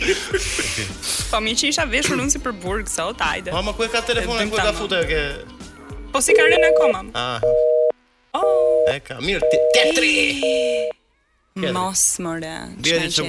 Po 1.27 1.41
mi 1.43 1.51
qisha 1.59 1.83
vesh 1.91 2.07
ulunci 2.15 2.39
për 2.39 2.55
burg 2.63 2.87
sot, 2.91 3.19
hajde. 3.19 3.51
Mama 3.51 3.75
ku 3.75 3.83
e 3.83 3.91
ka 3.91 3.99
telefonin 4.07 4.47
ku 4.51 4.55
e 4.57 4.63
ka 4.67 4.71
futë 4.77 5.01
ke? 5.09 5.21
Po 6.15 6.23
si 6.23 6.31
ka 6.37 6.47
rënë 6.47 6.69
akoma? 6.71 7.01
Ah. 7.11 7.39
Oh. 8.39 8.87
E 8.91 9.01
ka 9.03 9.19
mirë 9.19 9.43
ti 9.51 9.59
tetri. 9.75 10.13
Mos 11.75 12.01
morë. 12.23 12.55
Dhe 12.79 13.01
ti 13.03 13.11
çu. 13.11 13.27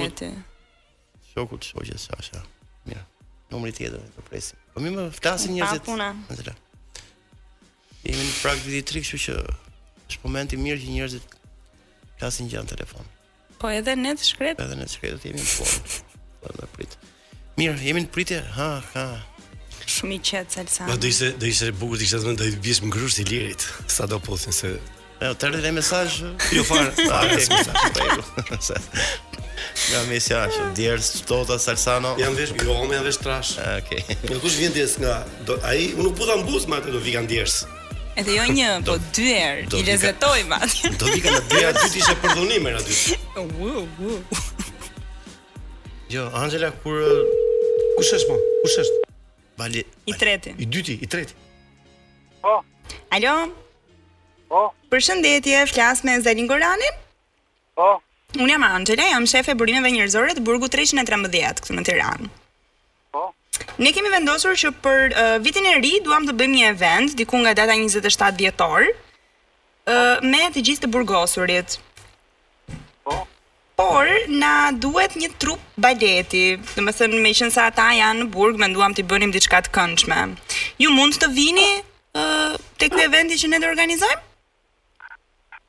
Shoku 1.35 1.59
të 1.59 1.73
shojë 1.75 2.39
Mirë. 2.87 3.03
Numri 3.51 3.75
tjetër 3.75 3.99
e 3.99 4.25
presim. 4.31 4.55
Po 4.71 4.79
mi 4.79 4.89
më 4.95 5.09
ftasin 5.19 5.51
njerëzit. 5.51 5.83
Pa 5.83 5.91
puna. 5.91 6.09
Jemi 8.05 8.21
në 8.27 8.33
prag 8.41 8.59
vizitri, 8.65 9.01
kështu 9.05 9.21
që 9.25 9.37
është 10.07 10.43
i 10.57 10.61
mirë 10.61 10.81
që 10.83 10.91
njerëzit 10.95 11.37
klasin 12.19 12.49
gjanë 12.51 12.69
telefon. 12.69 13.07
Po 13.57 13.69
edhe 13.73 13.95
ne 13.97 14.11
të 14.13 14.21
shkret 14.27 14.59
Edhe 14.61 14.75
ne 14.77 14.83
të 14.85 14.93
shkretë, 14.93 15.31
jemi 15.31 15.41
në 15.41 15.49
fond. 15.49 15.97
Po 16.43 16.53
në 16.53 16.67
pritë. 16.75 16.99
Mirë, 17.57 17.77
jemi 17.89 18.03
në 18.05 18.11
pritje 18.13 18.41
ha, 18.57 18.69
ha. 18.93 19.07
Shumë 19.87 20.17
i 20.17 20.19
qetë, 20.21 20.51
Celsa. 20.59 20.87
Do 20.91 21.09
ishte, 21.09 21.31
do 21.41 21.47
ishte 21.47 21.71
bukur 21.79 21.97
të 21.97 22.05
ishte 22.09 22.19
atë 22.19 22.27
mendoj 22.29 22.51
të 22.53 22.61
bish 22.65 22.81
më 22.83 22.91
grusht 22.93 23.21
i 23.23 23.25
lirit, 23.27 23.65
sa 23.87 24.05
do 24.11 24.19
pothin 24.21 24.53
se 24.55 24.75
Jo, 25.17 25.31
të 25.33 25.47
rrëdhe 25.49 25.71
mesaj 25.73 26.03
Jo 26.53 26.61
farë 26.67 27.05
Ta 27.09 27.23
rrëdhe 27.25 28.49
mesaj 28.51 28.81
Nga 29.87 30.01
mi 30.11 30.19
si 30.21 30.35
ashtë 30.37 30.67
Djerës, 30.77 31.07
Tota, 31.25 31.57
Salsano 31.57 32.11
Jam 32.21 32.35
vesh 32.37 32.51
Jo, 32.53 32.75
ome 32.83 32.93
jam 32.99 33.07
vesh 33.07 33.17
trash 33.25 33.55
ah, 33.63 33.79
Ok 33.81 33.95
Në 34.27 34.37
kush 34.43 34.59
vjen 34.61 34.75
djerës 34.75 34.93
nga 35.01 35.15
do, 35.49 35.57
Aji, 35.71 35.87
unë 35.95 36.05
nuk 36.11 36.19
puta 36.19 36.37
në 36.37 36.45
bus 36.51 36.69
Ma 36.69 36.77
të 36.85 36.93
do 36.93 37.01
vikan 37.01 37.25
djerës 37.33 37.63
Edhe 38.17 38.33
jo 38.33 38.45
një, 38.49 38.67
po 38.81 38.95
do, 38.95 38.95
po 38.97 39.11
dy 39.13 39.25
herë, 39.29 39.65
i 39.77 39.81
lezetoj 39.85 40.39
ma. 40.49 40.57
Do 40.97 41.05
t'i 41.13 41.19
ka 41.21 41.35
në 41.35 41.41
dy 41.51 41.67
t'i 41.77 41.99
dy 41.99 42.01
për 42.01 42.15
përdhunime 42.23 42.71
në 42.73 43.43
Uu, 43.43 43.83
uu. 44.01 44.17
Jo, 46.09 46.23
Angela, 46.39 46.71
kur... 46.81 46.97
Kush 47.97 48.09
është, 48.17 48.31
po? 48.31 48.37
Kush 48.63 48.79
është? 48.81 49.03
Vali... 49.61 49.83
I 50.09 50.15
treti. 50.17 50.55
I 50.57 50.65
dyti, 50.65 50.97
i 51.05 51.09
treti. 51.11 51.37
Po. 52.41 52.55
Alo? 53.13 53.35
Po. 54.49 54.63
Për 54.89 55.05
shëndetje, 55.11 55.61
me 56.09 56.17
Zelin 56.25 56.49
Goranin? 56.49 56.97
Po. 57.77 57.91
Unë 58.41 58.55
jam 58.55 58.65
Angela, 58.65 59.05
jam 59.13 59.29
shefe 59.29 59.53
burimeve 59.59 59.93
njërzore 59.93 60.33
të 60.33 60.41
burgu 60.47 60.71
313, 60.73 61.61
këtë 61.61 61.77
në 61.77 61.85
Tiranë. 61.91 62.33
Ne 63.77 63.91
kemi 63.93 64.09
vendosur 64.11 64.55
që 64.57 64.69
për 64.81 65.11
uh, 65.13 65.33
vitin 65.45 65.65
e 65.69 65.75
ri 65.83 65.91
duam 66.05 66.23
të 66.25 66.33
bëjmë 66.37 66.55
një 66.57 66.69
event 66.73 67.11
diku 67.19 67.37
nga 67.43 67.51
data 67.59 67.75
27 67.77 68.31
dhjetor 68.39 68.87
ë 68.87 68.87
uh, 68.89 70.25
me 70.25 70.47
të 70.55 70.63
gjithë 70.69 70.83
të 70.85 70.89
burgosurit. 70.95 71.75
Po. 73.05 73.17
Por 73.77 74.09
na 74.41 74.53
duhet 74.73 75.13
një 75.21 75.29
trup 75.43 75.61
baleti. 75.85 76.57
Domethënë 76.73 77.19
me 77.21 77.35
qenë 77.41 77.53
se 77.53 77.61
ata 77.67 77.91
janë 77.99 78.23
në 78.23 78.27
burg, 78.33 78.57
menduam 78.63 78.97
të 78.97 79.05
bënim 79.13 79.29
diçka 79.35 79.59
të 79.67 79.75
këndshme. 79.77 80.17
Ju 80.81 80.89
mund 80.97 81.19
të 81.21 81.29
vini 81.37 81.67
uh, 82.17 82.57
tek 82.81 82.95
ky 82.97 83.05
event 83.05 83.29
që 83.45 83.51
ne 83.53 83.61
do 83.61 83.69
organizojmë? 83.75 84.19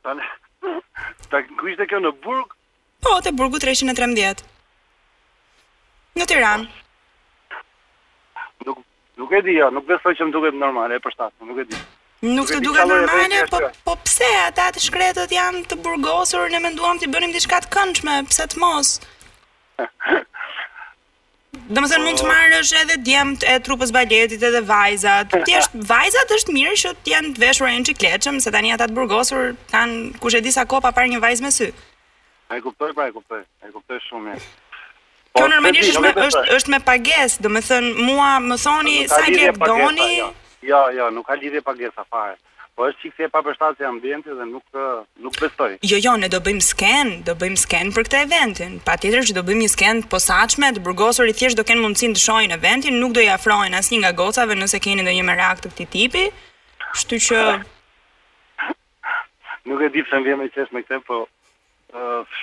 Tanë. 0.08 0.32
Ta 1.28 1.44
kujtë 1.60 1.84
këtu 1.92 2.00
në 2.08 2.14
burg? 2.24 2.56
Po, 3.04 3.18
te 3.22 3.36
burgu 3.36 3.60
313. 3.68 4.44
Në 6.18 6.32
Tiranë. 6.32 6.86
Nuk 9.18 9.32
e 9.34 9.40
di, 9.42 9.54
jo, 9.58 9.66
nuk 9.74 9.86
besoj 9.88 10.12
që 10.14 10.28
më 10.28 10.34
duket 10.34 10.54
normale, 10.54 10.94
e 10.94 11.02
përshtatshme, 11.02 11.48
nuk 11.50 11.58
e 11.58 11.66
di. 11.66 11.78
Nuk 12.28 12.50
të 12.50 12.60
duket 12.62 12.86
normale, 12.86 13.40
po 13.50 13.58
po 13.88 13.96
pse 14.06 14.28
ata 14.44 14.68
të 14.74 14.82
shkretët 14.84 15.34
janë 15.34 15.62
të 15.72 15.78
burgosur, 15.82 16.44
ne 16.54 16.60
menduam 16.62 17.00
ti 17.02 17.10
bënim 17.10 17.34
diçka 17.34 17.58
të 17.66 17.70
këndshme, 17.74 18.18
pse 18.30 18.46
të 18.52 18.62
mos? 18.62 18.92
Domethënë 21.74 22.04
mund 22.06 22.20
të 22.20 22.28
po. 22.28 22.28
marrësh 22.30 22.70
edhe 22.84 23.00
djemt 23.06 23.42
e 23.54 23.58
trupës 23.66 23.90
baletit 23.96 24.44
edhe 24.50 24.62
vajzat. 24.70 25.34
Ti 25.48 25.58
vajzat 25.90 26.34
është 26.38 26.54
mirë 26.54 26.78
që 26.84 26.94
të 27.02 27.12
jenë 27.14 27.32
të 27.36 27.42
veshur 27.42 27.66
në 27.74 27.86
çikletshëm, 27.90 28.38
se 28.44 28.52
tani 28.54 28.70
ata 28.76 28.86
të 28.88 28.94
burgosur 29.00 29.50
kanë 29.74 30.14
kush 30.22 30.38
e 30.38 30.44
di 30.46 30.54
sa 30.54 30.64
kopa 30.70 30.94
para 30.96 31.10
një 31.12 31.18
vajz 31.24 31.42
me 31.44 31.50
sy. 31.52 31.70
Ai 32.52 32.62
kuptoj, 32.64 32.94
ai 32.94 32.94
pra 33.00 33.10
kuptoj, 33.18 33.42
ai 33.66 33.74
kuptoi 33.74 33.98
shumë 34.08 34.26
mirë. 34.30 34.46
Po, 35.38 35.44
Kjo 35.44 35.54
normalisht 35.54 35.90
është 35.92 36.02
me, 36.04 36.10
jo, 36.16 36.22
është 36.26 36.42
është 36.56 36.72
me 36.72 36.78
pagesë, 36.86 37.40
domethënë 37.44 37.94
mua 38.06 38.30
më 38.42 38.56
thoni 38.64 38.96
sa 39.10 39.20
i 39.30 39.36
lek 39.36 39.60
doni. 39.62 40.08
Jo, 40.66 40.80
jo, 40.96 41.10
nuk 41.14 41.26
ka 41.28 41.36
lidhje 41.38 41.60
pagesa 41.62 42.02
fare. 42.10 42.34
Po 42.74 42.88
është 42.88 43.24
e 43.24 43.28
pa 43.30 43.42
e 43.78 43.84
ambienti 43.86 44.34
dhe 44.38 44.44
nuk 44.48 44.64
nuk 45.22 45.38
besoj. 45.40 45.76
Jo, 45.82 45.98
jo, 46.06 46.16
ne 46.16 46.28
do 46.28 46.40
bëjmë 46.42 46.64
sken, 46.72 47.10
do 47.28 47.34
bëjmë 47.38 47.62
sken 47.64 47.92
për 47.94 48.08
këtë 48.08 48.20
eventin. 48.26 48.76
Patjetër 48.90 49.28
që 49.30 49.36
do 49.38 49.46
bëjmë 49.48 49.62
një 49.66 49.70
sken 49.76 50.02
posaçme, 50.14 50.72
të 50.76 50.82
burgosur 50.86 51.30
i 51.30 51.34
thjesht 51.38 51.58
do 51.58 51.66
kenë 51.66 51.82
mundësin 51.86 52.14
të 52.18 52.24
shohin 52.26 52.56
eventin, 52.58 52.98
nuk 53.02 53.14
do 53.18 53.22
i 53.26 53.30
afrohen 53.34 53.78
asnjë 53.78 54.02
nga 54.02 54.14
gocave 54.22 54.58
nëse 54.58 54.82
keni 54.84 55.06
ndonjë 55.06 55.26
merak 55.30 55.62
të 55.62 55.74
këtij 55.76 55.90
tipi. 55.94 56.26
shtu 56.98 57.16
që 57.28 57.38
nuk 59.70 59.82
e 59.82 59.88
di 59.94 60.00
pse 60.02 60.16
më 60.18 60.24
vjen 60.26 60.38
me 60.40 60.46
qesh 60.54 60.70
me 60.72 60.80
këtë, 60.82 61.02
po 61.06 61.18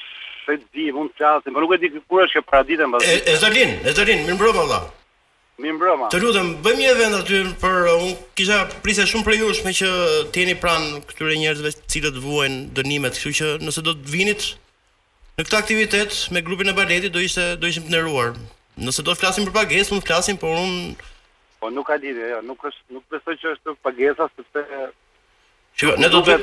se 0.45 0.57
di, 0.75 0.89
mund 0.91 1.13
të 1.15 1.23
flasim, 1.23 1.55
por 1.55 1.63
nuk 1.67 1.77
e 1.79 1.83
di 1.85 1.93
kur 2.09 2.25
është 2.25 2.41
që 2.41 2.47
paraditën 2.49 2.91
mbas. 2.91 3.05
Po- 3.05 3.15
e, 3.15 3.21
e 3.23 3.39
Zolin, 3.45 3.77
e 3.87 3.95
Zolin, 3.95 4.27
më 4.27 4.35
mbrëm 4.39 4.59
valla. 4.59 4.81
Mi 5.59 5.73
mbrëma. 5.75 6.07
Të 6.15 6.19
lutem, 6.23 6.53
bëjmë 6.63 6.79
një 6.81 6.91
event 6.95 7.15
aty 7.19 7.39
për 7.61 7.87
uh, 7.91 7.95
un 8.05 8.11
kisha 8.39 8.59
prisë 8.85 9.07
shumë 9.11 9.27
për 9.27 9.35
jush 9.41 9.63
me 9.67 9.73
që 9.75 9.89
të 10.31 10.45
jeni 10.45 10.55
pranë 10.63 11.01
këtyre 11.09 11.35
njerëzve 11.41 11.73
të 11.75 11.83
cilët 11.95 12.21
vuajn 12.23 12.55
dënimet, 12.79 13.17
kështu 13.19 13.33
që 13.41 13.49
nëse 13.67 13.83
do 13.89 13.95
të 13.99 14.13
vinit 14.13 14.45
në 15.41 15.49
këtë 15.49 15.59
aktivitet 15.59 16.21
me 16.37 16.45
grupin 16.47 16.71
e 16.71 16.77
baletit 16.79 17.11
do 17.15 17.19
ishte 17.27 17.49
do 17.59 17.67
ishim 17.73 17.89
të 17.89 17.91
nderuar. 17.97 18.39
Nëse 18.87 19.03
do 19.03 19.11
të 19.11 19.19
flasim 19.25 19.49
për 19.49 19.57
pagesë, 19.59 19.91
mund 19.97 20.07
të 20.07 20.13
flasim, 20.13 20.39
por 20.45 20.55
un 20.63 20.73
Po 21.59 21.73
nuk 21.75 21.91
ka 21.91 21.99
lidhje, 21.99 22.29
jo, 22.37 22.39
nuk 22.47 22.63
është 22.71 22.95
nuk 22.95 23.09
besoj 23.11 23.35
që 23.43 23.53
është 23.57 23.75
pagesa 23.83 24.31
sepse 24.37 24.63
Shiko, 25.81 25.95
ne 26.03 26.09
do 26.11 26.19
të 26.27 26.35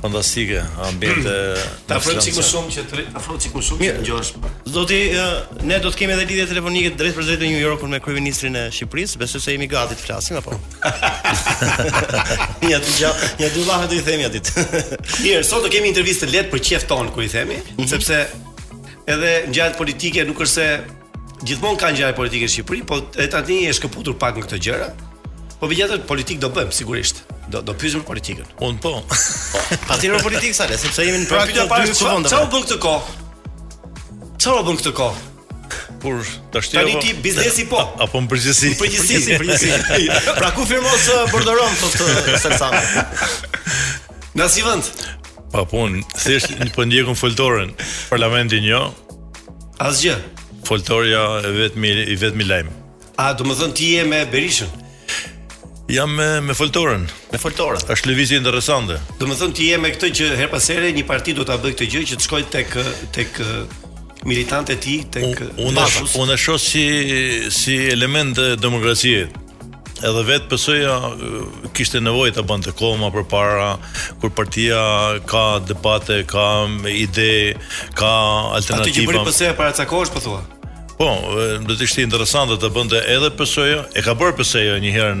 Fantastike, 0.00 0.60
ambient. 0.86 1.26
Ta 1.90 1.98
afro 1.98 2.14
ti 2.22 2.30
ku 2.30 2.42
shumë 2.46 2.68
që 2.76 2.82
të 2.86 2.94
afro 3.18 3.34
ti 3.42 3.48
ku 3.52 3.58
shumë 3.66 3.80
që 3.88 3.92
ngjosh. 4.04 4.30
Do 4.70 4.82
ti 4.86 4.98
ne 5.66 5.76
do 5.82 5.90
të 5.90 5.96
kemi 6.04 6.14
edhe 6.14 6.24
lidhje 6.30 6.46
telefonike 6.52 6.88
drejt 7.00 7.14
për 7.18 7.22
drejtë 7.32 7.42
në 7.42 7.46
New 7.56 7.62
York 7.66 7.80
me 7.90 7.98
kryeministrin 8.04 8.54
e 8.54 8.64
Shqipërisë, 8.78 9.14
besoj 9.24 9.40
se 9.42 9.48
jemi 9.56 9.66
gati 9.74 9.94
të 9.98 10.02
flasim 10.06 10.34
apo. 10.38 10.52
Ja 12.70 12.78
ti 12.78 12.92
ja, 13.02 13.10
ja 13.42 13.48
do 13.56 13.62
lahë 13.66 13.86
do 13.90 13.94
i 13.98 14.02
themi 14.06 14.22
atit. 14.30 14.46
Mirë, 15.26 15.42
sot 15.50 15.62
do 15.66 15.68
kemi 15.74 15.90
intervistë 15.90 16.26
të 16.28 16.32
lehtë 16.38 16.50
për 16.54 16.60
ton 16.94 17.06
ku 17.10 17.18
i 17.26 17.30
themi, 17.32 17.58
mhm. 17.74 17.88
sepse 17.90 18.16
edhe 19.10 19.30
ngjarjet 19.50 19.74
politike 19.82 20.20
nuk 20.30 20.38
është 20.46 20.54
se 20.54 20.66
gjithmonë 21.46 21.78
kanë 21.80 21.96
ngjarje 21.96 22.16
politike 22.18 22.48
në 22.48 22.52
Shqipëri, 22.54 22.80
po 22.88 22.98
e 23.20 23.26
tani 23.32 23.60
është 23.70 23.78
shkëputur 23.80 24.16
pak 24.20 24.36
në 24.38 24.44
këtë 24.46 24.58
gjëra. 24.66 24.88
Po 25.60 25.68
vjetë 25.68 25.98
politik 26.08 26.38
do 26.40 26.48
bëjmë 26.56 26.72
sigurisht. 26.72 27.22
Do 27.52 27.60
do 27.66 27.74
pyesim 27.76 28.00
për 28.04 28.08
politikën. 28.14 28.46
Un 28.64 28.76
po. 28.80 28.92
Po. 29.08 29.64
Atëherë 29.92 30.22
politika 30.24 30.56
sa 30.56 30.68
le, 30.70 30.76
sepse 30.80 31.04
jemi 31.04 31.22
në 31.24 31.28
pra, 31.28 31.42
praktikë 31.46 31.64
dy 31.64 31.96
kuvonda. 31.98 32.30
Çfarë 32.30 32.46
pra. 32.46 32.50
bën 32.54 32.66
këtë 32.66 32.80
kohë? 32.84 34.32
Çfarë 34.40 34.64
bën 34.68 34.78
këtë 34.80 34.92
kohë? 35.00 35.28
Kur 36.00 36.24
të 36.54 36.62
shtyrë. 36.66 36.86
Tani 36.88 37.04
ti 37.04 37.14
biznesi 37.26 37.66
po. 37.72 37.82
Apo 38.00 38.22
në 38.24 38.30
përgjithësi. 38.32 38.72
Në 38.72 38.80
përgjithësi, 38.80 39.36
në 39.36 39.38
përgjithësi. 39.42 40.08
Pra 40.40 40.48
ku 40.56 40.64
firmos 40.70 41.04
uh, 41.12 41.26
bordoron 41.34 41.76
thotë 41.82 42.08
uh, 42.08 42.32
Selsan. 42.40 42.78
Në 44.40 44.48
si 44.56 44.64
vend? 44.64 44.88
Po 45.52 45.66
pun, 45.68 46.00
thjesht 46.16 46.54
po 46.78 46.86
ndjekun 46.88 47.18
foltorën 47.20 47.74
parlamentin 48.08 48.64
jo. 48.64 48.84
Asgjë 49.82 50.16
foltorja 50.70 51.22
e 51.48 51.50
vetmi 51.50 51.88
i 52.12 52.14
vetmi 52.24 52.44
lajm. 52.50 52.70
A 53.24 53.32
do 53.40 53.44
të 53.50 53.58
thon 53.58 53.72
ti 53.76 53.88
je 53.96 54.04
me 54.06 54.22
Berishën? 54.32 54.70
Jam 55.90 56.12
me 56.14 56.28
me 56.46 56.54
foltorën. 56.54 57.06
Me 57.32 57.40
foltorën. 57.42 57.82
Është 57.90 58.10
lëvizje 58.12 58.38
interesante. 58.38 59.00
Do 59.18 59.26
të 59.26 59.38
thon 59.40 59.56
ti 59.58 59.66
je 59.72 59.80
me 59.82 59.90
këtë 59.90 60.10
që 60.18 60.28
her 60.38 60.50
pas 60.52 60.70
here 60.72 60.92
një 60.94 61.02
parti 61.10 61.34
do 61.34 61.42
ta 61.48 61.56
bëj 61.58 61.74
këtë 61.74 61.88
gjë 61.96 62.02
që 62.12 62.18
të 62.20 62.26
shkoj 62.28 62.42
tek 62.56 62.76
tek 63.16 63.40
militantët 64.30 64.76
e 64.76 64.84
tij 64.84 65.04
tek 65.16 65.42
unë 65.66 65.86
unë 66.20 66.36
shoh 66.44 66.58
si 66.60 66.84
si 67.60 67.76
element 67.96 68.38
të 68.38 68.50
demokracisë. 68.62 69.46
Edhe 70.06 70.22
vetë 70.30 70.46
PS-ja 70.48 70.94
kishte 71.76 72.00
nevojë 72.00 72.36
ta 72.38 72.44
bënte 72.48 72.72
koma 72.78 73.10
përpara 73.16 73.72
kur 74.22 74.30
partia 74.38 74.78
ka 75.34 75.42
debate, 75.72 76.22
ka 76.30 76.46
ide, 76.94 77.58
ka 78.00 78.14
alternativa. 78.54 78.94
Atë 78.94 78.96
që 79.02 79.10
bëri 79.10 79.26
PS-ja 79.32 79.52
para 79.58 79.76
çakosh 79.82 80.14
po 80.14 80.24
thua. 80.24 80.40
Po, 81.00 81.06
do 81.64 81.72
të 81.78 81.86
ishte 81.86 82.02
interesante 82.04 82.58
të 82.60 82.68
bënte 82.74 82.98
edhe 83.14 83.30
PS-ja, 83.32 83.86
e 83.96 84.02
ka 84.04 84.12
bërë 84.20 84.34
PS-ja 84.36 84.74
një 84.82 84.90
herë 84.92 85.14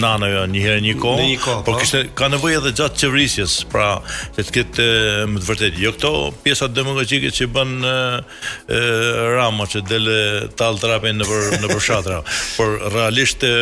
në 0.00 0.30
jo, 0.32 0.44
një 0.54 0.62
herë 0.64 0.84
një 0.86 0.94
kohë, 1.02 1.26
por 1.44 1.66
po. 1.66 1.74
kishte 1.82 2.00
ka 2.16 2.30
nevojë 2.32 2.62
edhe 2.62 2.70
gjatë 2.80 3.02
çevrisjes, 3.02 3.58
pra, 3.72 3.90
se 4.38 4.46
të 4.48 4.54
ketë 4.56 4.86
më 5.34 5.42
të 5.44 5.48
vërtetë 5.50 5.82
jo 5.82 5.92
këto 5.98 6.12
pjesa 6.46 6.70
demagogjike 6.72 7.34
që 7.36 7.50
bën 7.58 7.74
e, 7.76 7.92
e, 8.78 8.80
Rama 9.36 9.68
që 9.74 9.84
del 9.92 10.08
tall 10.56 10.80
trapin 10.80 11.20
në 11.20 11.28
për, 11.28 11.46
në 11.66 11.70
përshatra, 11.74 12.22
por 12.56 12.76
realisht 12.96 13.44
e, 13.44 13.52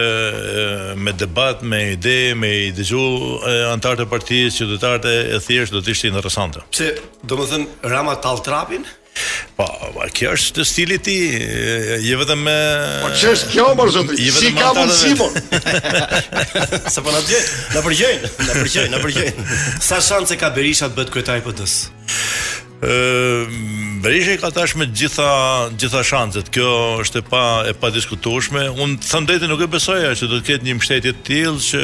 me 0.95 1.17
debat, 1.25 1.67
me 1.75 1.83
ide, 1.99 2.21
me 2.39 2.55
dëgju 2.79 3.45
antarë 3.75 4.05
të 4.05 4.11
partisë, 4.15 4.61
qytetarë 4.63 5.03
të 5.09 5.17
thjeshtë 5.51 5.75
do 5.75 5.83
të 5.89 5.99
ishte 5.99 6.15
interesante. 6.15 6.63
Pse, 6.71 6.95
domethënë 7.27 7.91
Rama 7.97 8.21
tall 8.23 8.47
trapin? 8.47 8.87
Po, 9.57 9.65
po, 9.95 10.03
kjo 10.17 10.33
është 10.35 10.55
të 10.57 10.65
stili 10.67 10.97
ti, 11.05 11.15
jo 12.03 12.17
vetëm 12.19 12.41
me 12.49 12.55
Po 13.05 13.13
ç'es 13.15 13.45
kjo 13.53 13.69
më 13.79 13.87
zotë? 13.95 14.17
Si 14.39 14.51
ka 14.57 14.73
mund 14.75 14.95
si 14.97 15.13
po? 15.19 15.29
Sa 16.91 17.05
po 17.05 17.15
na 17.15 17.23
djej? 17.29 17.43
Na 17.79 17.85
përgjojnë, 17.85 18.91
na 18.97 19.03
përgjojnë, 19.05 19.47
Sa 19.87 20.01
shanse 20.03 20.39
ka 20.41 20.51
Berisha 20.57 20.91
të 20.91 20.99
bëhet 20.99 21.15
kryetari 21.15 21.45
i 21.45 21.47
PD-s? 21.47 21.79
Berisha 22.83 24.33
i 24.33 24.37
ka 24.37 24.51
tash 24.51 24.75
me 24.77 24.87
gjitha 24.87 25.71
gjitha 25.79 26.03
shanset. 26.05 26.51
Kjo 26.53 26.69
është 27.05 27.21
e 27.23 27.25
pa 27.29 27.43
e 27.71 27.73
pa 27.79 27.91
diskutueshme. 27.95 28.69
Un 28.83 28.97
thënë 28.99 29.49
nuk 29.49 29.61
e 29.63 29.67
besoja 29.71 30.11
që 30.19 30.27
do 30.31 30.41
të 30.41 30.45
ketë 30.49 30.65
një 30.67 30.75
mbështetje 30.79 31.13
të 31.13 31.25
tillë 31.25 31.61
që 31.71 31.83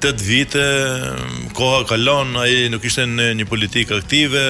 8 0.00 0.20
vite 0.26 0.64
koha 1.54 1.84
kalon, 1.88 2.34
ai 2.42 2.66
nuk 2.74 2.84
ishte 2.90 3.04
në 3.06 3.30
një 3.40 3.46
politikë 3.50 3.98
aktive, 4.00 4.44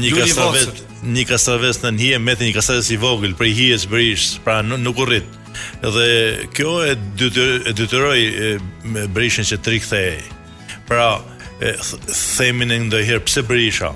një 0.00 0.12
kasavet, 0.16 0.82
një 1.12 1.24
kasavet 1.28 1.82
në 1.84 1.94
hije, 2.00 2.18
meti 2.18 2.48
një 2.48 2.56
kasavet 2.56 2.84
si 2.86 2.96
vogël 2.96 3.34
për 3.36 3.50
hies 3.58 3.86
Berish, 3.90 4.40
pra 4.44 4.62
nuk, 4.62 4.98
u 5.00 5.04
rrit 5.08 5.38
dhe 5.82 6.38
kjo 6.54 6.76
e 6.86 6.94
detyroi 7.72 8.30
me 8.88 9.06
bërishën 9.12 9.46
që 9.48 9.58
të 9.64 9.74
rikthehej. 9.76 10.22
Pra, 10.88 11.06
themin 12.36 12.74
e 12.74 12.80
ndonjëherë 12.88 13.26
pse 13.28 13.44
bërisha? 13.50 13.92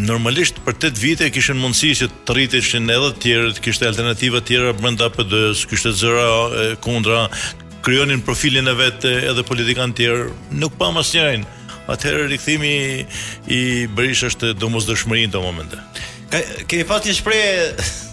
normalisht 0.00 0.56
për 0.64 0.78
8 0.88 0.96
vite 0.96 1.26
kishin 1.28 1.58
mundësi 1.60 1.90
që 1.98 2.06
të 2.26 2.32
rriteshin 2.36 2.86
edhe 2.92 3.10
të 3.20 3.34
të 3.58 3.62
kishte 3.66 3.84
alternativa 3.84 4.40
të 4.40 4.46
tjera 4.48 4.70
brenda 4.78 5.10
PD-s, 5.12 5.66
kishte 5.68 5.92
zëra 5.92 6.22
e, 6.22 6.62
kundra, 6.80 7.26
krijonin 7.84 8.22
profilin 8.24 8.70
e 8.72 8.72
vet 8.78 9.04
edhe 9.10 9.44
politikan 9.44 9.92
të 9.92 9.98
tjerë, 10.00 10.24
nuk 10.62 10.80
pa 10.80 10.88
mas 10.96 11.12
njërin. 11.12 11.44
Atëherë 11.92 12.24
rikthimi 12.32 12.72
i 13.52 13.60
Berishës 13.92 14.32
është 14.32 14.54
domosdoshmërinë 14.56 15.36
të 15.36 15.44
momente. 15.44 15.76
Ka, 16.32 16.40
keni 16.64 16.88
pas 16.88 17.04
një 17.04 17.18
shprehje 17.20 18.03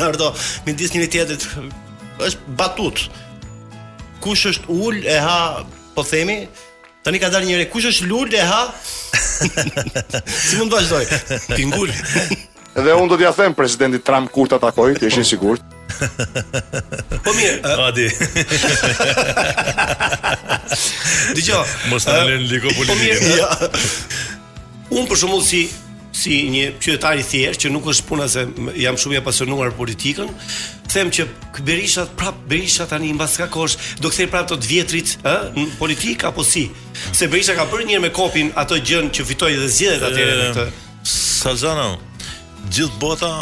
Ardo, 0.00 0.32
me 0.66 0.74
disë 0.76 0.96
njëri 0.96 1.08
tjetër 1.12 1.70
është 2.28 2.54
batut. 2.58 3.04
Kush 4.24 4.46
është 4.52 4.72
ul 4.74 5.00
e 5.06 5.18
ha, 5.22 5.64
po 5.94 6.04
themi? 6.06 6.40
Tani 7.06 7.20
ka 7.22 7.30
dalë 7.32 7.46
njëri, 7.48 7.66
kush 7.72 7.86
është 7.92 8.08
lul 8.10 8.32
e 8.34 8.42
ha? 8.44 8.62
si 10.26 10.58
mund 10.58 10.72
vazhdoj? 10.74 11.06
Ti 11.54 11.66
ngul. 11.70 11.92
Dhe 12.78 12.94
unë 12.94 13.08
do 13.10 13.16
t'ja 13.18 13.32
them 13.34 13.54
presidenti 13.58 14.00
Trump 14.04 14.30
kur 14.34 14.48
t'atakoj, 14.50 14.94
takoj, 14.96 15.02
ti 15.02 15.10
je 15.10 15.22
i 15.22 15.26
sigurt. 15.26 15.64
Po 17.24 17.32
mirë, 17.34 17.62
Adi. 17.86 18.04
hadi. 21.42 21.56
mos 21.90 22.04
ta 22.06 22.20
lën 22.28 22.44
liko 22.46 22.70
politike. 22.76 22.94
Po 22.94 23.02
mirë. 23.02 23.32
ja. 23.34 23.48
Unë 24.94 25.08
për 25.10 25.18
shembull 25.20 25.42
si 25.44 25.64
si 26.18 26.38
një 26.50 26.72
qytetar 26.82 27.18
i 27.20 27.24
thjeshtë 27.26 27.66
që 27.66 27.70
nuk 27.74 27.86
është 27.92 28.06
puna 28.08 28.26
se 28.30 28.42
jam 28.82 28.98
shumë 28.98 29.16
i 29.18 29.20
apasionuar 29.20 29.70
politikën, 29.78 30.30
them 30.92 31.12
që 31.14 31.26
Berisha 31.68 32.06
prap 32.18 32.38
Berisha 32.50 32.86
tani 32.90 33.12
mbas 33.16 33.36
ka 33.40 33.46
kosh, 33.52 33.76
do 34.02 34.10
kthej 34.12 34.28
prap 34.32 34.48
ato 34.48 34.58
të 34.58 34.70
vjetrit, 34.72 35.14
ë, 35.22 35.36
në 35.56 35.68
politik 35.80 36.24
apo 36.28 36.44
si? 36.46 36.66
Se 37.14 37.28
Berisha 37.30 37.54
ka 37.58 37.68
bërë 37.70 37.86
një 37.90 37.96
herë 37.98 38.04
me 38.08 38.14
kopin 38.16 38.50
atë 38.58 38.80
gjën 38.88 39.12
që 39.18 39.28
fitoi 39.30 39.52
dhe 39.60 39.68
zgjidhet 39.70 40.08
atë 40.08 40.24
në 40.24 40.32
me 40.32 40.48
këtë. 40.56 40.72
Ehm, 41.74 42.00
gjithë 42.74 42.98
bota 43.02 43.32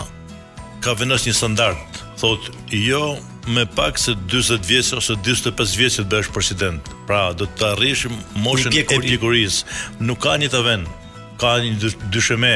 ka 0.84 0.96
vendosur 1.00 1.32
një 1.32 1.38
standard, 1.40 2.02
thotë 2.20 2.54
jo 2.90 3.02
me 3.46 3.62
pak 3.78 3.98
se 4.02 4.12
40 4.26 4.66
vjeç 4.66 4.92
ose 4.98 5.14
45 5.22 5.76
vjeç 5.78 6.00
të 6.00 6.08
bësh 6.12 6.32
president. 6.34 6.86
Pra 7.06 7.30
do 7.32 7.46
të 7.46 7.72
arrishim 7.76 8.16
moshën 8.42 8.74
e 8.74 8.82
pikurisë. 8.82 10.00
Nuk 10.02 10.18
ka 10.26 10.34
një 10.42 10.50
të 10.56 10.62
vend 10.66 11.04
ka 11.40 11.58
një 11.62 11.94
dyshime. 12.12 12.54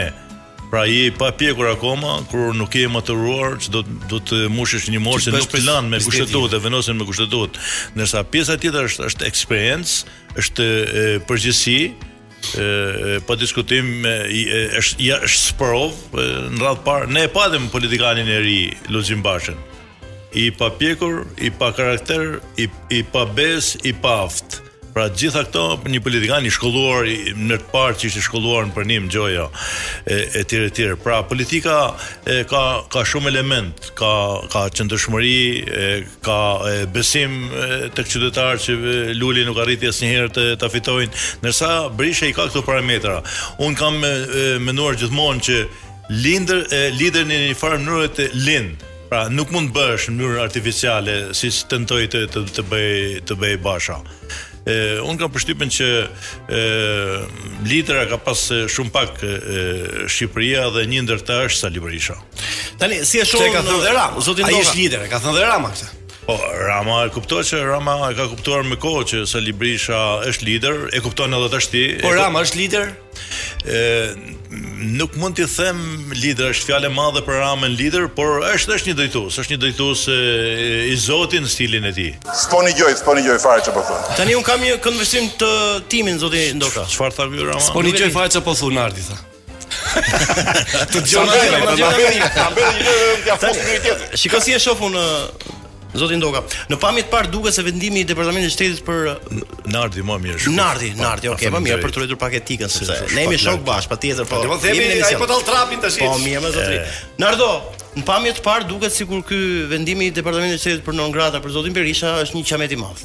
Pra 0.70 0.84
je 0.86 1.08
pa 1.18 1.32
pjekur 1.34 1.66
akoma, 1.72 2.20
kur 2.30 2.52
nuk 2.54 2.74
je 2.78 2.86
maturuar, 2.88 3.56
që 3.58 3.72
do, 3.74 3.80
do 4.10 4.20
të 4.22 4.44
mushesh 4.54 4.84
një 4.94 5.00
morë 5.02 5.24
që 5.24 5.32
nuk 5.34 5.48
plan 5.50 5.88
me 5.90 5.98
kushtetot 6.04 6.52
dhe 6.52 6.60
venosin 6.62 6.94
me 6.98 7.06
kushtetot. 7.08 7.58
Nërsa 7.98 8.20
pjesa 8.30 8.54
tjetër 8.62 8.86
është, 8.90 9.08
është 9.10 9.26
eksperiencë, 9.32 10.14
është 10.44 10.68
e, 11.00 11.06
përgjësi, 11.26 11.76
e, 11.90 11.90
pa 12.54 13.32
po 13.32 13.38
diskutim 13.40 13.90
e, 14.06 14.14
është, 14.78 15.02
ja, 15.10 15.18
është 15.26 15.42
sprov 15.50 15.98
në 16.14 16.62
radhë 16.62 16.84
parë, 16.86 17.10
ne 17.18 17.26
e 17.26 17.34
padhem 17.34 17.66
politikanin 17.74 18.30
e 18.30 18.38
ri 18.46 18.58
Luzim 18.94 19.26
Bashën 19.26 19.58
i 20.44 20.52
pa 20.54 20.68
pjekur, 20.78 21.24
i 21.42 21.50
pa 21.50 21.72
karakter 21.74 22.36
i, 22.62 22.70
i 22.94 23.02
pa 23.10 23.26
bes, 23.34 23.74
i 23.82 23.90
pa 23.92 24.20
aftë 24.28 24.68
Pra 24.90 25.06
gjitha 25.14 25.42
këto 25.46 25.62
një 25.86 26.00
politikan 26.02 26.46
i 26.46 26.50
shkolluar 26.52 27.06
në 27.38 27.56
të 27.60 27.68
parë 27.70 27.96
që 28.00 28.06
ishte 28.10 28.22
shkolluar 28.24 28.66
në 28.66 28.74
pranim 28.74 29.06
Gjoja 29.12 29.44
e 30.10 30.16
etj 30.42 30.56
etj. 30.66 30.80
Pra 31.04 31.20
politika 31.28 31.76
e, 32.26 32.40
ka 32.50 32.62
ka 32.90 33.04
shumë 33.06 33.30
element, 33.30 33.90
ka 33.98 34.12
ka 34.52 34.64
qëndrshmëri, 34.74 36.10
ka 36.26 36.38
e, 36.66 36.82
besim 36.94 37.36
tek 37.94 38.10
qytetarët 38.10 38.64
që 38.66 38.96
Luli 39.20 39.46
nuk 39.46 39.60
arriti 39.62 39.88
asnjëherë 39.90 40.32
të 40.36 40.48
ta 40.60 40.70
fitojnë, 40.72 41.22
ndërsa 41.44 41.70
Brisha 41.96 42.30
i 42.30 42.34
ka 42.34 42.48
këto 42.50 42.64
parametra. 42.66 43.20
Un 43.62 43.78
kam 43.78 44.00
menduar 44.02 44.98
gjithmonë 44.98 45.46
që 45.46 45.60
lindër 46.10 46.66
e 46.74 46.84
lider 46.98 47.26
në 47.30 47.42
një 47.48 47.58
farë 47.60 47.82
mënyrë 47.84 48.10
të 48.18 48.30
lind 48.48 48.86
pra 49.10 49.24
nuk 49.30 49.50
mund 49.50 49.72
të 49.72 49.74
bësh 49.86 50.10
në 50.10 50.16
mënyrë 50.20 50.42
artificiale 50.42 51.16
siç 51.36 51.64
tentoi 51.70 52.04
të 52.10 52.24
të 52.54 52.66
bëj 52.70 53.26
të 53.28 53.36
bëj 53.40 53.56
Basha 53.64 53.96
ë 54.68 54.74
unë 55.06 55.20
kam 55.20 55.32
përshtypjen 55.34 55.70
që 55.76 55.88
ë 56.50 57.68
Litra 57.70 58.04
ka 58.10 58.18
pas 58.24 58.42
shumë 58.74 58.92
pak 58.94 59.22
Shqipëria 60.10 60.66
dhe 60.74 60.84
një 60.90 61.04
ndërtaç 61.06 61.58
Salibrișa. 61.60 62.16
Tani 62.80 63.02
si 63.06 63.20
e 63.20 63.24
shohun 63.26 63.84
dhe 63.84 63.94
Rama, 63.94 64.20
zoti 64.24 64.42
ndoha. 64.44 64.56
Ai 64.60 64.64
është 64.64 64.78
lider, 64.80 65.06
ka 65.12 65.22
thënë 65.22 65.38
dhe 65.38 65.48
Rama 65.48 65.72
këtë. 65.76 65.94
Po, 66.26 66.36
Rama 66.66 67.00
e 67.06 67.12
kupton 67.14 67.44
që 67.46 67.62
Rama 67.66 67.94
e 68.10 68.14
ka 68.18 68.28
kuptuar 68.32 68.66
me 68.68 68.76
kohë 68.80 69.06
që 69.14 69.22
Salibrișa 69.30 70.00
është 70.30 70.48
lider, 70.48 70.82
e 70.94 71.00
kupton 71.04 71.34
edhe 71.40 71.52
tashti. 71.56 71.86
Po 72.04 72.12
Rama 72.16 72.44
është 72.46 72.60
lider. 72.64 72.94
ë 73.64 74.38
nuk 74.98 75.14
mund 75.16 75.34
t'i 75.38 75.46
them 75.46 75.78
lider, 76.22 76.50
është 76.54 76.66
fjale 76.70 76.88
madhe 76.92 77.22
për 77.26 77.38
ramen 77.42 77.74
lider, 77.78 78.06
por 78.16 78.40
është 78.48 78.74
është 78.76 78.90
një 78.90 78.96
dojtus, 79.00 79.36
është 79.42 79.54
një 79.54 79.58
dojtus 79.64 80.04
e, 80.10 80.16
i 80.92 80.96
zotin 80.98 81.46
stilin 81.48 81.86
e 81.86 81.92
ti. 81.96 82.08
Spo 82.44 82.62
një 82.66 82.72
gjoj, 82.80 82.96
spo 82.98 83.14
një 83.18 83.24
gjoj, 83.28 83.38
fare 83.44 83.62
që 83.66 83.74
po 83.76 83.84
thunë. 83.86 84.16
Tani 84.18 84.36
unë 84.40 84.48
kam 84.48 84.64
një 84.66 84.76
këndvështrim 84.86 85.30
të 85.42 85.50
timin, 85.92 86.18
zotin 86.22 86.58
Ndoka. 86.60 86.86
Çfarë 86.90 87.18
tha 87.18 87.28
kjo 87.30 87.48
rama? 87.52 87.64
Spo 87.68 87.84
një 87.86 87.94
gjoj, 88.00 88.10
fare 88.16 88.32
që 88.34 88.42
po 88.48 88.56
thunë, 88.58 88.82
Ardi, 88.82 89.06
tha. 89.06 89.22
të 90.90 91.04
gjoj 91.06 91.26
në 91.28 91.78
gjoj 91.78 93.30
në 93.30 94.18
gjoj 94.18 94.90
në 94.90 95.34
Zoti 95.96 96.16
Ndoka. 96.18 96.42
Në 96.70 96.76
pamje 96.80 97.02
të 97.06 97.10
parë 97.10 97.30
duket 97.32 97.56
se 97.56 97.62
vendimi 97.66 98.04
i 98.04 98.06
Departamentit 98.06 98.52
të 98.52 98.54
Shtetit 98.54 98.82
për 98.86 99.70
Nardi 99.74 100.04
më 100.06 100.16
mirë. 100.22 100.52
Nardi, 100.54 100.90
Nardi, 100.98 101.30
okay, 101.32 101.50
më 101.50 101.60
mirë 101.66 101.78
për 101.82 101.90
të 101.92 101.98
turizëm 101.98 102.20
pak 102.20 102.36
etikën 102.40 102.70
sepse 102.70 102.98
ne 103.16 103.24
jemi 103.24 103.38
shok 103.42 103.64
bash, 103.66 103.88
patjetër 103.90 104.28
po. 104.30 104.42
Po 104.46 104.58
themi 104.62 104.84
ai 105.00 105.16
po 105.18 105.26
trapin 105.46 105.82
tash. 105.82 105.98
Po 106.02 106.12
mirë 106.22 106.42
më 106.44 106.52
zotri. 106.54 106.80
Nardo, 107.22 107.48
në 107.98 108.04
pamje 108.06 108.36
të 108.38 108.44
parë 108.46 108.68
duket 108.70 108.94
sikur 108.94 109.24
ky 109.26 109.40
vendimi 109.72 110.10
i 110.10 110.14
Departamentit 110.14 110.60
të 110.60 110.64
Shtetit 110.64 110.84
për 110.86 110.96
Non 111.00 111.14
Grata 111.14 111.42
për 111.42 111.56
Zotin 111.56 111.74
Berisha 111.76 112.16
është 112.22 112.38
një 112.38 112.48
çamet 112.52 112.76
i 112.76 112.78
madh. 112.84 113.02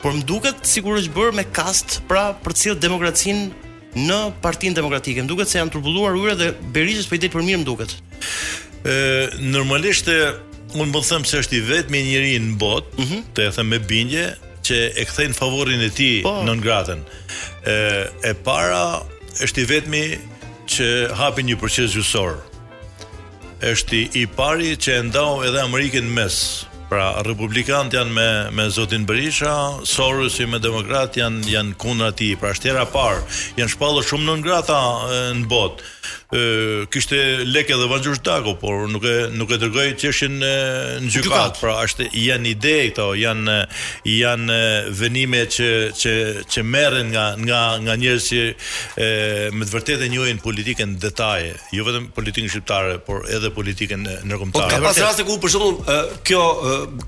Por 0.00 0.14
më 0.16 0.22
duket 0.28 0.62
sikur 0.68 1.00
është 1.00 1.12
bërë 1.16 1.34
me 1.40 1.44
kast 1.50 1.98
pra 2.10 2.28
për 2.44 2.54
të 2.56 2.62
cilë 2.62 2.80
demokracinë 2.80 4.06
në 4.06 4.20
partinë 4.44 4.78
demokratike. 4.78 5.20
Më 5.26 5.32
duket 5.32 5.50
se 5.50 5.58
janë 5.58 5.74
turbulluar 5.74 6.14
ujëra 6.16 6.38
dhe 6.40 6.52
berishës 6.76 7.10
për 7.10 7.18
po 7.18 7.18
i 7.18 7.24
delë 7.26 7.34
për 7.36 7.44
mirë 7.50 7.60
më 7.64 7.68
duket. 7.72 7.96
E, 8.80 8.94
normalisht 9.52 10.08
e 10.08 10.16
unë 10.74 10.92
mund 10.92 11.06
them 11.06 11.24
se 11.26 11.40
është 11.42 11.58
i 11.58 11.60
vetmi 11.66 12.00
njeriu 12.06 12.40
në 12.44 12.56
botë, 12.60 12.92
mhm. 12.98 13.24
të 13.34 13.46
e 13.46 13.50
them 13.56 13.70
me 13.72 13.78
bindje, 13.88 14.26
që 14.66 14.78
e 15.00 15.06
kthejnë 15.08 15.36
favorin 15.38 15.80
e 15.82 15.88
tij 15.96 16.18
oh. 16.22 16.26
Po. 16.28 16.44
non 16.46 16.60
grata. 16.62 16.98
Ë 17.64 17.74
e, 17.74 18.06
e 18.32 18.34
para 18.46 19.00
është 19.42 19.62
i 19.64 19.68
vetmi 19.70 20.02
që 20.70 20.88
hapi 21.18 21.46
një 21.48 21.58
proces 21.58 21.94
gjyqësor. 21.96 22.38
Është 23.70 24.04
i 24.16 24.26
pari 24.36 24.74
që 24.80 24.98
e 25.00 25.06
ndau 25.10 25.42
edhe 25.48 25.64
Amerikën 25.66 26.06
mes. 26.16 26.40
Pra 26.90 27.12
Republikanët 27.22 27.92
janë 27.94 28.10
me 28.10 28.24
me 28.56 28.64
zotin 28.74 29.04
Berisha, 29.06 29.52
Sorosi 29.86 30.46
me 30.50 30.58
Demokrat 30.58 31.14
janë 31.20 31.44
janë 31.52 31.76
kundra 31.78 32.08
tij. 32.18 32.32
Pra 32.40 32.50
shtera 32.56 32.82
par, 32.90 33.20
janë 33.58 33.70
shpallur 33.74 34.06
shumë 34.08 34.26
non 34.26 34.42
grata 34.42 34.78
në 35.38 35.46
botë 35.52 35.86
ë 36.30 36.86
kishte 36.92 37.16
lekë 37.48 37.74
edhe 37.74 37.86
vajzë 37.90 38.12
shtako, 38.20 38.52
por 38.60 38.84
nuk 38.90 39.04
e 39.10 39.14
nuk 39.34 39.50
e 39.50 39.56
dërgoi 39.60 39.88
çeshin 40.00 40.36
në 40.40 40.52
gjykat, 41.10 41.56
pra 41.58 41.76
është 41.86 42.06
janë 42.14 42.52
ide 42.52 42.74
këto, 42.90 43.08
janë 43.18 43.56
janë 44.10 44.58
vënime 44.98 45.42
që 45.56 45.70
që 46.00 46.14
që 46.50 46.64
merren 46.70 47.10
nga 47.14 47.24
nga 47.40 47.60
nga 47.86 47.96
njerëz 48.02 48.28
që 48.30 48.42
e, 48.46 49.08
me 49.58 49.66
të 49.66 49.74
vërtetë 49.74 50.06
e 50.06 50.10
njohin 50.14 50.40
politikën 50.44 50.94
detaje, 51.02 51.56
jo 51.76 51.86
vetëm 51.88 52.08
politikën 52.16 52.50
shqiptare, 52.52 52.98
por 53.06 53.26
edhe 53.30 53.50
politikën 53.54 54.06
ndërkombëtare. 54.30 54.76
Po 54.76 54.76
ka 54.76 54.82
pas 54.86 55.02
raste 55.06 55.26
ku 55.26 55.38
për 55.42 55.50
shembull 55.56 56.20
kjo 56.26 56.44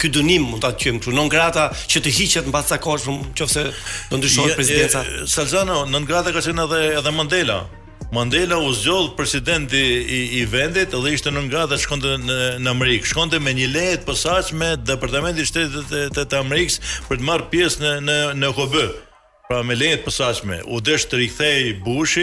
ky 0.02 0.10
dënim 0.18 0.50
mund 0.52 0.64
ta 0.64 0.74
quajmë 0.74 1.02
kështu 1.02 1.14
non 1.14 1.30
grata 1.30 1.68
që 1.74 2.02
të 2.02 2.16
hiqet 2.18 2.50
mbas 2.50 2.72
sa 2.74 2.80
kohë, 2.82 3.18
nëse 3.38 3.68
do 4.10 4.18
ndryshon 4.18 4.50
presidenca. 4.58 5.06
Salzano 5.30 5.84
non 5.90 6.04
grata 6.10 6.34
ka 6.34 6.42
qenë 6.42 6.66
edhe 6.66 6.82
edhe 6.98 7.12
Mandela, 7.12 7.60
Mandela 8.12 8.58
u 8.58 8.72
zgjodh 8.72 9.14
presidenti 9.16 9.76
i, 9.78 10.28
i 10.40 10.44
vendit 10.50 10.92
dhe 10.92 11.12
ishte 11.16 11.30
në 11.32 11.42
nga 11.46 11.62
dhe 11.70 11.78
shkonte 11.80 12.10
në, 12.20 12.36
në 12.60 12.74
Amerikë. 12.74 13.08
Shkonte 13.08 13.40
me 13.40 13.54
një 13.56 13.68
lejet 13.72 14.04
pësaq 14.04 14.50
me 14.60 14.68
departamenti 14.76 15.46
shtetit 15.48 15.88
të, 15.88 16.02
të, 16.18 16.26
të 16.34 16.42
Amerikës 16.44 16.76
për 17.08 17.22
të 17.22 17.28
marrë 17.30 17.48
pjesë 17.56 17.82
në, 17.86 17.94
në, 18.10 18.18
në 18.42 18.52
Kobë. 18.60 18.84
Pra 19.52 19.58
me 19.68 19.74
lejet 19.76 20.00
pësashme, 20.00 20.62
u 20.72 20.78
desh 20.80 21.02
të 21.12 21.18
rikthej 21.20 21.64
bushi... 21.84 22.22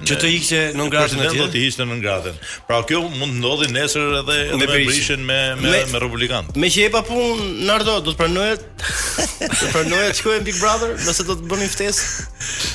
Në, 0.00 0.06
që 0.08 0.14
të 0.22 0.28
ikhqe 0.38 0.60
në 0.72 0.86
ngratën 0.88 1.20
e 1.20 1.26
Do 1.36 1.48
të 1.52 1.60
ikhqe 1.66 1.84
në 1.84 1.98
ngratën. 1.98 2.38
Pra 2.64 2.78
kjo 2.88 3.02
mund 3.12 3.34
të 3.34 3.42
ndodhi 3.42 3.68
nesër 3.74 4.14
edhe 4.22 4.38
në 4.54 4.60
me 4.62 4.68
brishën 4.70 5.20
me, 5.28 5.36
me, 5.60 5.68
me, 5.74 5.82
me 5.92 6.00
republikantë. 6.00 6.56
Me 6.56 6.70
që 6.72 6.86
e 6.88 6.92
pa 6.96 7.02
punë, 7.04 7.50
nardo, 7.68 7.98
do 8.06 8.14
të 8.16 8.22
pranojët? 8.22 8.66
do 9.50 9.52
të 9.52 9.68
pranojët 9.74 10.24
Big 10.48 10.56
Brother, 10.64 10.96
nëse 11.04 11.28
do 11.28 11.36
të 11.42 11.50
bënin 11.52 11.72
ftesë? 11.76 12.26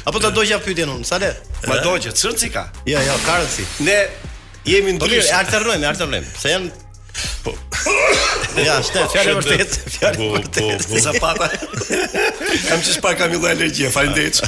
Apo 0.05 0.21
të 0.21 0.33
dojgja 0.37 0.61
pytjen 0.67 0.93
unë, 0.99 1.09
sale? 1.09 1.33
Ma 1.65 1.81
dojgja, 1.81 2.13
cërëci 2.21 2.53
ka? 2.53 2.67
Ja, 2.85 3.01
ja, 3.01 3.17
karëci. 3.25 3.65
Ne 3.87 3.97
jemi 4.69 4.93
ndryrë, 4.99 5.25
e 5.25 5.33
alternojmë, 5.41 5.81
e 5.81 5.93
alternojmë, 5.95 6.35
se 6.37 6.53
janë 6.53 6.73
Po. 7.45 7.53
Ja, 8.65 8.79
shtet, 8.83 9.11
fjalë 9.13 9.33
vërtet, 9.39 9.75
fjalë 9.97 10.27
vërtet. 10.35 10.87
Sa 11.03 11.13
pata. 11.21 11.47
Kam 12.65 12.81
të 12.83 12.95
pak 13.03 13.19
kam 13.21 13.33
një 13.33 13.41
alergji, 13.53 13.91
faleminderit. 13.93 14.41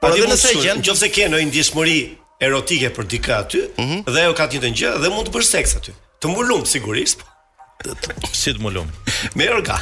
po 0.00 0.12
edhe 0.12 0.28
nëse 0.32 0.54
gjën 0.62 0.84
nëse 0.84 1.12
ke 1.14 1.28
në 1.32 1.42
një 1.48 1.98
erotike 2.38 2.92
për 2.94 3.06
dikat 3.10 3.38
aty 3.46 3.60
mhm. 3.78 4.04
dhe 4.14 4.20
ajo 4.22 4.34
ka 4.38 4.46
të 4.46 4.58
njëjtën 4.60 4.76
gjë 4.80 4.90
dhe 5.02 5.08
mund 5.14 5.26
të 5.28 5.34
bësh 5.38 5.48
seks 5.58 5.74
aty 5.80 5.94
të 6.22 6.26
mbulum 6.30 6.62
sigurisht 6.70 7.18
po 7.18 7.26
Si 8.34 8.50
të 8.56 8.60
më 8.62 8.72
lumë 8.74 9.12
Merë 9.38 9.60
ka 9.66 9.76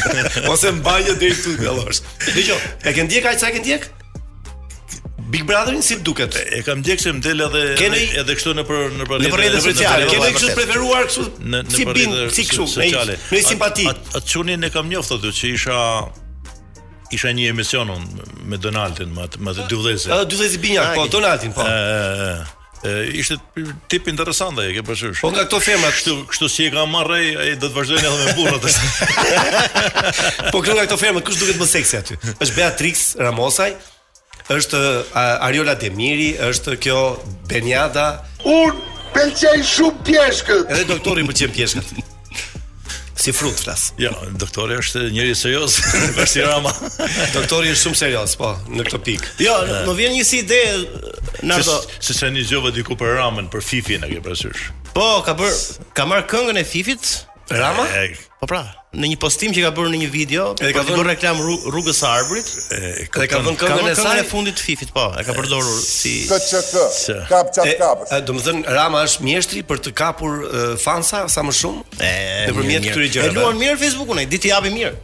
Ose 0.50 0.72
më 0.74 0.80
banjë 0.82 1.12
dhe 1.20 1.28
i 1.30 1.34
të 1.36 1.52
të 1.52 1.58
galosh 1.60 2.00
Dhe 2.32 2.42
që, 2.48 2.56
e 2.90 2.94
ke 2.96 3.04
ndjek 3.06 3.28
ajtë 3.30 3.42
sa 3.42 3.50
e 3.52 3.54
ke 3.54 3.60
ndjek? 3.62 3.84
Big 5.30 5.44
Brotherin 5.46 5.82
si 5.86 5.98
duket? 6.06 6.34
E, 6.40 6.44
e 6.58 6.58
kam 6.66 6.82
ndjek 6.82 7.00
se 7.02 7.12
më 7.14 7.22
del 7.22 7.44
edhe 7.46 7.62
Keni... 7.78 8.02
edhe 8.18 8.34
kështu 8.38 8.54
në 8.58 8.64
për 8.66 8.82
në 8.98 9.06
për 9.12 9.24
rrjetet 9.30 9.62
sociale. 9.64 10.06
sociale. 10.06 10.10
Keni 10.12 10.34
kështu 10.40 10.52
preferuar 10.58 11.06
kështu 11.08 11.24
në, 11.54 11.62
në 11.66 11.72
si 11.76 11.86
Në 12.10 12.26
si 12.34 12.44
kështu 12.48 12.66
sociale. 12.70 13.16
Me 13.34 13.40
simpati. 13.42 13.88
Atë 13.90 14.22
çunin 14.32 14.62
e 14.62 14.70
kam 14.74 14.86
njoftë 14.90 15.18
aty 15.18 15.32
që 15.40 15.50
isha 15.58 15.80
isha 17.18 17.34
një 17.40 17.50
emision 17.56 17.90
me 17.90 18.60
Donaldin 18.62 19.10
me 19.18 19.26
atë 19.26 19.42
me 19.42 19.54
40. 19.58 20.06
Ah, 20.14 20.22
40 20.30 20.62
binjak, 20.62 20.94
po 20.98 21.08
Donaldin, 21.16 21.54
po. 21.58 21.66
Ëh 21.66 22.54
ishte 23.12 23.36
tip 23.90 24.06
interesant 24.08 24.58
ai, 24.58 24.72
ke 24.76 24.84
parasysh. 24.86 25.20
Po 25.22 25.30
nga 25.32 25.44
këto 25.46 25.60
femra 25.62 25.90
këtu, 25.94 26.16
kështu 26.30 26.48
si 26.50 26.66
e 26.68 26.72
ka 26.74 26.84
marrë 26.88 27.18
ai 27.42 27.54
do 27.60 27.68
të 27.68 27.74
vazhdojnë 27.74 28.08
edhe 28.08 28.16
me 28.22 28.34
burrat. 28.38 28.66
po 30.54 30.62
këtu 30.62 30.76
nga 30.76 30.86
këto 30.86 30.98
femra 31.00 31.22
kush 31.26 31.40
duket 31.40 31.60
më 31.60 31.68
seksi 31.72 32.00
aty? 32.00 32.18
Ës 32.40 32.54
Beatrix 32.56 33.06
Ramosaj, 33.20 33.72
është 34.52 34.82
Ariola 35.22 35.76
Demiri, 35.80 36.32
është 36.52 36.76
kjo 36.86 37.00
Benjada. 37.50 38.08
Un 38.56 38.78
pëlqej 39.16 39.64
shumë 39.74 40.04
pjeshkët. 40.10 40.74
Edhe 40.76 40.88
doktori 40.94 41.26
pëlqen 41.30 41.56
pjeshkët. 41.56 41.96
si 43.26 43.32
frut 43.32 43.58
flas. 43.64 43.82
Jo, 43.98 44.12
doktori 44.38 44.76
është 44.78 45.06
njëri 45.12 45.34
serioz, 45.36 45.76
si 46.30 46.42
Rama. 46.46 46.70
doktori 47.34 47.72
është 47.74 47.80
shumë 47.82 47.98
serioz, 47.98 48.36
po, 48.38 48.52
në 48.70 48.86
këtë 48.86 49.00
pikë. 49.08 49.32
Jo, 49.42 49.56
më 49.88 49.94
vjen 49.98 50.14
një 50.14 50.26
si 50.28 50.42
ide 50.44 50.60
Nardo. 51.46 51.80
Se 52.02 52.14
se 52.16 52.30
një 52.32 52.46
gjova 52.48 52.70
diku 52.76 52.96
për 52.98 53.16
Ramën, 53.18 53.50
për 53.52 53.66
Fifin, 53.66 54.06
a 54.06 54.10
ke 54.12 54.22
parasysh? 54.24 54.68
Po, 54.96 55.08
ka 55.26 55.34
bër, 55.38 55.58
ka 55.96 56.06
marr 56.06 56.28
këngën 56.30 56.62
e 56.62 56.68
Fifit, 56.74 57.14
Rama? 57.50 57.86
E, 57.88 58.06
e, 58.12 58.16
po 58.40 58.46
pra, 58.50 58.60
në 58.90 59.06
një 59.12 59.16
postim 59.22 59.52
që 59.54 59.62
ka 59.68 59.68
bërë 59.76 59.90
në 59.92 59.98
një 60.02 60.06
video, 60.10 60.46
e 60.58 60.72
ka 60.74 60.82
po 60.82 60.96
bërë 60.96 61.04
reklam 61.12 61.38
rrugës 61.68 62.00
së 62.02 62.08
Arbrit, 62.10 62.48
e 62.74 63.06
ka 63.12 63.22
vënë 63.44 63.60
këngën 63.60 63.90
e 63.92 63.92
saj 63.98 64.14
në 64.20 64.24
fundit 64.26 64.56
të 64.58 64.66
Fifit, 64.66 64.90
po, 64.94 65.04
e 65.14 65.22
ka 65.26 65.34
përdorur 65.36 65.76
si 65.78 66.16
KCK, 66.26 67.26
kap 67.30 67.52
çap 67.54 67.70
kap. 67.78 68.02
Domethënë 68.26 68.64
Rama 68.74 69.04
është 69.06 69.28
mjeshtri 69.28 69.62
për 69.68 69.82
të 69.86 69.94
kapur 69.98 70.42
fansa 70.82 71.26
sa 71.32 71.46
më 71.46 71.54
shumë 71.60 71.84
nëpërmjet 72.02 72.88
këtyre 72.90 73.10
gjërave. 73.14 73.36
E 73.36 73.38
luan 73.38 73.62
mirë 73.62 73.78
Facebook-un 73.84 74.24
ai, 74.24 74.26
ditë 74.34 74.50
japi 74.50 74.74
mirë. 74.74 74.96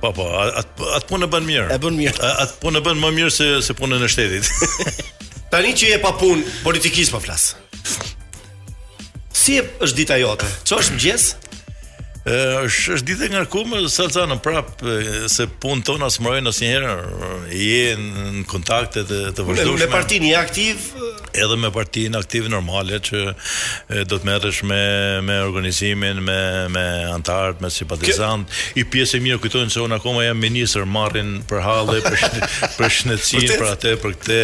Po 0.00 0.14
po, 0.16 0.30
atë 0.54 1.02
punë 1.10 1.28
bën 1.34 1.44
mirë. 1.50 1.68
E 1.74 1.80
bën 1.82 1.98
mirë. 2.04 2.32
Atë 2.46 2.58
punë 2.62 2.84
bën 2.86 3.02
më 3.02 3.10
mirë 3.18 3.34
se 3.34 3.50
se 3.66 3.74
punën 3.76 4.00
në 4.00 4.08
shtetit. 4.14 4.54
Tani 5.50 5.74
që 5.76 5.90
je 5.96 5.98
pa 6.00 6.14
punë, 6.16 6.46
politikisht 6.64 7.12
po 7.12 7.20
flas. 7.20 7.50
Si 9.36 9.58
është 9.58 9.96
dita 9.98 10.16
jote? 10.22 10.48
Ço 10.64 10.78
është 10.80 10.94
mëngjes? 10.96 11.26
është 12.30 12.94
është 12.98 13.08
ditë 13.10 13.26
e 13.26 13.30
ngarkuar 13.34 14.28
në 14.30 14.36
prap 14.44 14.82
se 15.32 15.46
punën 15.62 15.82
tonë 15.86 16.06
as 16.06 16.18
mbrojnë 16.22 16.52
asnjëherë 16.52 16.92
je 17.56 17.84
në 18.00 18.42
kontakte 18.50 19.02
të 19.08 19.18
të 19.36 19.46
vështirë 19.48 19.78
me 19.80 19.88
partinë 19.92 20.28
i 20.30 20.34
aktiv 20.38 20.84
edhe 21.40 21.56
me 21.62 21.70
partinë 21.74 22.18
aktiv 22.18 22.48
normale 22.52 23.00
që 23.06 23.22
do 24.10 24.18
të 24.20 24.28
merresh 24.28 24.62
me 24.68 24.80
me 25.26 25.40
organizimin 25.46 26.22
me 26.26 26.38
me 26.74 26.86
antarët 27.16 27.62
me 27.64 27.70
simpatizant 27.74 28.46
i 28.78 28.84
pjesë 28.84 29.20
mirë 29.24 29.40
kujtojnë 29.44 29.74
se 29.74 29.82
unë 29.84 29.98
akoma 30.00 30.26
jam 30.28 30.40
ministër 30.42 30.86
marrin 30.98 31.38
për 31.50 31.64
hallë 31.66 31.98
për 32.06 32.18
shn 32.18 32.56
për 32.76 32.96
shëndetin 32.98 33.54
për 33.60 33.68
atë 33.72 33.96
për 34.04 34.16
këtë 34.20 34.40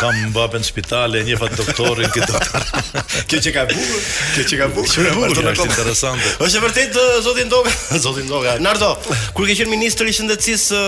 kam 0.00 0.20
mbapën 0.32 0.66
spitale 0.66 1.22
një 1.28 1.38
fat 1.42 1.56
doktorin 1.62 2.12
këtë 2.14 2.32
doktor 2.34 3.02
kjo 3.30 3.42
që 3.48 3.54
ka 3.58 3.66
bukur 3.72 4.04
kjo 4.34 4.48
që 4.52 4.62
ka 4.62 4.70
bukur 4.76 5.12
është 5.44 5.70
interesante 5.70 6.36
është 6.48 6.64
vërtet 6.66 7.00
zotin 7.28 7.50
Doga, 7.50 7.70
zotin 8.04 8.28
Doga. 8.28 8.56
Nardo, 8.64 8.92
kur 9.36 9.46
ke 9.48 9.56
qenë 9.60 9.70
ministër 9.74 10.08
i 10.12 10.16
shëndetësisë 10.16 10.82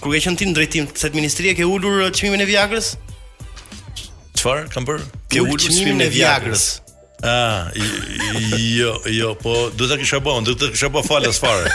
kur 0.00 0.12
ke 0.14 0.20
qenë 0.24 0.38
ti 0.40 0.48
në 0.50 0.56
drejtim 0.58 0.88
të 0.90 0.98
këtij 1.00 1.16
ministrie 1.18 1.56
ke 1.58 1.66
ulur 1.68 2.08
çmimin 2.16 2.44
e 2.44 2.48
Viagrës? 2.48 2.94
Çfarë 4.38 4.68
kam 4.74 4.88
bërë? 4.88 5.04
Ke 5.32 5.44
ulur 5.44 5.62
çmimin 5.68 6.02
e 6.06 6.10
Viagrës. 6.16 6.66
Ah, 7.24 7.70
jo, 8.58 8.90
jo, 9.08 9.30
po 9.40 9.70
do 9.78 9.86
ta 9.88 9.96
kisha 9.96 10.18
bën, 10.20 10.44
do 10.44 10.52
ta 10.60 10.66
kisha 10.74 10.90
bën 10.92 11.06
falas 11.06 11.38
fare. 11.40 11.70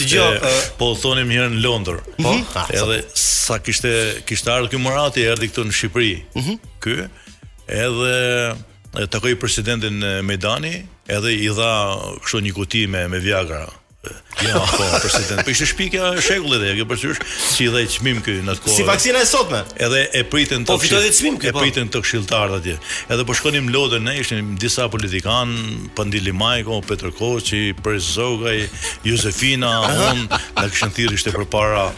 Dgjoj, 0.00 0.36
po 0.80 0.84
u 0.94 0.96
thonim 1.00 1.28
herë 1.32 1.48
në 1.54 1.58
Londër. 1.64 1.98
Po, 2.18 2.30
edhe 2.74 3.00
sa 3.20 3.56
kishte 3.62 3.92
kishte 4.28 4.48
ardhur 4.52 4.70
ky 4.74 4.78
Murati 4.82 5.20
erdhi 5.30 5.46
këtu 5.52 5.62
në 5.66 5.72
Shqipëri. 5.80 6.12
Mhm. 6.40 6.54
Ky 6.84 6.96
edhe 7.86 8.18
takoi 9.12 9.34
presidentin 9.40 9.96
Mejdani, 10.24 10.74
edhe 11.16 11.30
i 11.34 11.36
dha 11.56 11.72
kështu 12.24 12.38
një 12.48 12.52
kuti 12.56 12.82
me 12.90 13.00
me 13.12 13.18
Viagra. 13.24 13.64
Jo, 14.42 14.48
ja, 14.48 14.58
po, 14.60 14.76
po, 14.76 14.98
president. 15.00 15.40
Po 15.48 15.50
ishte 15.50 15.64
shpikja 15.70 16.08
e 16.18 16.22
shekullit 16.24 16.60
dhe 16.60 16.72
kjo 16.76 16.84
përsyesh 16.90 17.20
si 17.54 17.66
dhe 17.72 17.80
çmim 17.88 18.18
këy 18.24 18.34
në 18.44 18.52
atë 18.58 18.72
Si 18.76 18.84
vaksina 18.84 19.22
e 19.24 19.28
sotme. 19.28 19.62
Edhe 19.86 20.02
e 20.18 20.20
pritën 20.28 20.66
të. 20.66 20.68
Po 20.74 20.82
fitoi 20.82 21.08
çmim 21.16 21.38
këy. 21.40 21.48
E 21.48 21.54
po. 21.56 21.62
pritën 21.64 21.88
të 21.94 22.02
atje. 22.58 22.74
Edhe 23.16 23.24
po 23.28 23.36
shkonim 23.38 23.70
lodën 23.72 24.04
ne 24.08 24.14
ishin 24.20 24.50
disa 24.60 24.90
politikan, 24.92 25.54
Pandili 25.96 26.34
po 26.36 26.40
Majko, 26.42 26.80
Petër 26.88 27.14
Koçi, 27.16 27.62
Prezogaj, 27.82 28.68
Josefina, 29.08 29.72
un, 30.12 30.28
na 30.28 30.66
kishin 30.68 30.92
thirrë 30.98 31.16
ishte 31.16 31.32
përpara 31.32 31.88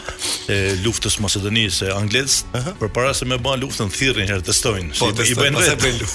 e 0.47 0.59
luftës 0.85 1.19
Macedonisë 1.19 1.91
anglez, 1.99 2.45
përpara 2.79 3.11
se 3.19 3.27
më 3.27 3.41
bën 3.43 3.59
luftën 3.67 3.91
thirrën 3.99 4.31
herë 4.31 4.47
testojnë, 4.47 4.95
po, 4.99 5.11
si 5.25 5.35
i 5.35 5.37
bën 5.43 5.59
vetë. 5.67 6.09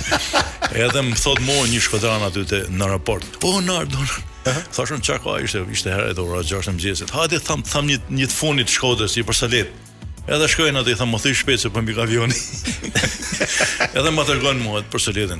edhe 0.88 1.04
më 1.10 1.14
thot 1.20 1.40
mua 1.44 1.66
një 1.68 1.80
shkodran 1.86 2.24
aty 2.30 2.46
te 2.48 2.64
në 2.72 2.92
raport. 2.96 3.28
Po, 3.44 3.58
Nardon. 3.60 4.08
Ëh, 4.48 4.56
thashëm 4.72 5.02
çka 5.04 5.18
ka, 5.20 5.34
ishte 5.44 5.60
ishte 5.68 5.92
herë 5.92 6.14
e 6.14 6.16
dora 6.16 6.38
6 6.40 6.64
të 6.64 6.72
mëngjesit. 6.72 7.10
Hajde 7.12 7.40
tham 7.44 7.60
tham 7.68 7.88
një 7.90 7.98
një 8.18 8.28
të 8.30 8.36
funit 8.40 8.72
Shkodrës 8.72 9.16
si 9.18 9.24
për 9.24 9.64
Edhe 10.30 10.46
shkojnë 10.52 10.80
atë 10.82 10.92
i 10.92 10.94
tham 11.00 11.08
më 11.10 11.18
thë 11.24 11.30
shpejt 11.40 11.62
se 11.62 11.68
po 11.74 11.80
mbi 11.82 11.94
avioni. 11.98 12.36
Edhe 13.98 14.10
më 14.14 14.24
tregon 14.28 14.60
mua 14.62 14.80
atë 14.80 14.92
për 14.92 15.34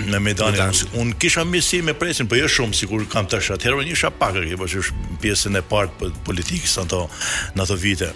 në 0.08 0.18
Medani. 0.24 0.58
Un 0.98 1.12
kisha 1.22 1.44
mësi 1.46 1.82
me 1.86 1.94
presin, 1.94 2.26
po 2.30 2.34
jo 2.38 2.48
shumë 2.50 2.74
sikur 2.76 3.04
kam 3.12 3.28
tash 3.30 3.52
atëherë, 3.54 3.84
unë 3.84 3.94
isha 3.94 4.10
pak 4.10 4.40
aty, 4.40 4.56
po 4.58 4.66
është 4.66 4.94
pjesën 5.22 5.60
e 5.60 5.64
parë 5.70 5.92
të 5.92 6.00
po, 6.00 6.08
politikës 6.30 6.78
ato 6.84 7.04
në 7.54 7.66
ato 7.66 7.76
vite. 7.78 8.08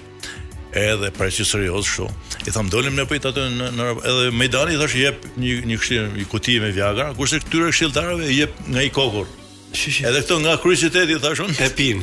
Edhe 0.73 1.11
presi 1.15 1.45
serioz 1.45 1.85
kështu. 1.85 2.07
I 2.49 2.55
tham 2.57 2.71
dolim 2.73 2.97
ne 2.97 3.05
prit 3.07 3.29
aty 3.29 3.45
në, 3.59 3.69
në 3.79 3.91
edhe 4.11 4.33
Medani 4.39 4.79
thash 4.81 4.97
jep 4.99 5.27
një 5.37 5.61
një 5.71 6.09
një 6.17 6.29
kuti 6.33 6.57
me 6.65 6.73
Viagra, 6.75 7.13
kurse 7.19 7.39
këtyre 7.45 7.71
këshilltarëve 7.71 8.33
jep 8.33 8.59
nga 8.73 8.89
i 8.89 8.93
kokur. 8.95 9.29
Shishin. 9.73 10.07
Edhe 10.11 10.21
këto 10.23 10.37
nga 10.45 10.53
kryqëteti 10.61 11.17
tha 11.23 11.33
shumë 11.39 11.55
e 11.65 11.69
pin. 11.77 12.01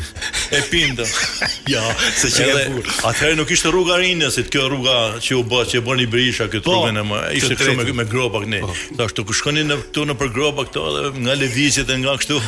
E 0.51 0.61
pin 0.72 0.95
do. 0.97 1.05
Ja, 1.74 1.82
se 2.17 2.30
që 2.34 2.45
e 2.47 2.63
bukur. 2.74 2.88
Atëherë 3.05 3.36
nuk 3.38 3.51
ishte 3.53 3.70
rruga 3.72 3.97
Rinë, 4.01 4.30
si 4.34 4.41
kjo 4.49 4.65
rruga 4.72 4.93
që 5.22 5.36
u 5.38 5.43
bë, 5.49 5.59
që 5.70 5.78
e 5.78 5.84
bën 5.86 6.01
i 6.03 6.07
Brisha 6.09 6.47
këtë 6.49 6.63
po, 6.65 6.74
rrugën 6.80 6.97
e 6.99 7.03
më. 7.11 7.20
Ishte 7.38 7.57
këtu 7.59 7.76
me, 7.78 7.86
me 7.99 8.05
gropa 8.09 8.41
këne. 8.43 8.61
Po. 8.65 8.72
Tha 8.97 9.05
oh. 9.05 9.11
shtu 9.13 9.26
shkonin 9.38 9.70
në 9.70 9.78
këtu 9.84 10.05
në 10.09 10.15
për 10.22 10.32
gropa 10.36 10.65
këto 10.70 10.86
dhe 10.95 11.03
nga 11.22 11.36
lëvizjet 11.41 11.93
e 11.93 11.97
nga 12.01 12.15
këtu 12.24 12.39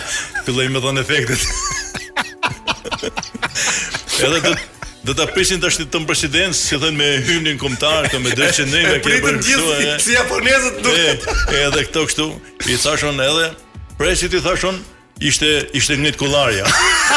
filloi 0.47 0.67
me 0.73 0.81
dhënë 0.81 1.03
efektet. 1.05 1.49
edhe 4.25 4.41
do 4.45 4.53
do 5.09 5.13
ta 5.17 5.25
prishin 5.33 5.61
tash 5.61 5.77
të 5.81 5.87
tëm 5.93 6.05
presidents, 6.09 6.61
si 6.71 6.77
thënë 6.81 6.97
me 6.97 7.11
hymnin 7.27 7.61
kombëtar, 7.61 8.09
këto 8.09 8.23
me 8.25 8.33
dëshën 8.39 8.73
ne 8.73 8.81
me 8.87 8.97
këto. 8.97 9.11
Pritën 9.11 9.45
gjithë 9.45 9.97
si 10.07 10.17
japonezët 10.17 10.81
duket. 10.87 11.29
Edhe 11.67 11.85
këto 11.91 12.07
këtu 12.09 12.31
i 12.73 12.81
thashon 12.81 13.21
edhe 13.27 13.51
Presi 14.01 14.25
ti 14.33 14.39
thashon, 14.41 14.79
ishte 15.21 15.67
ishte 15.77 15.97
një 16.01 16.11
kollarja. 16.17 16.65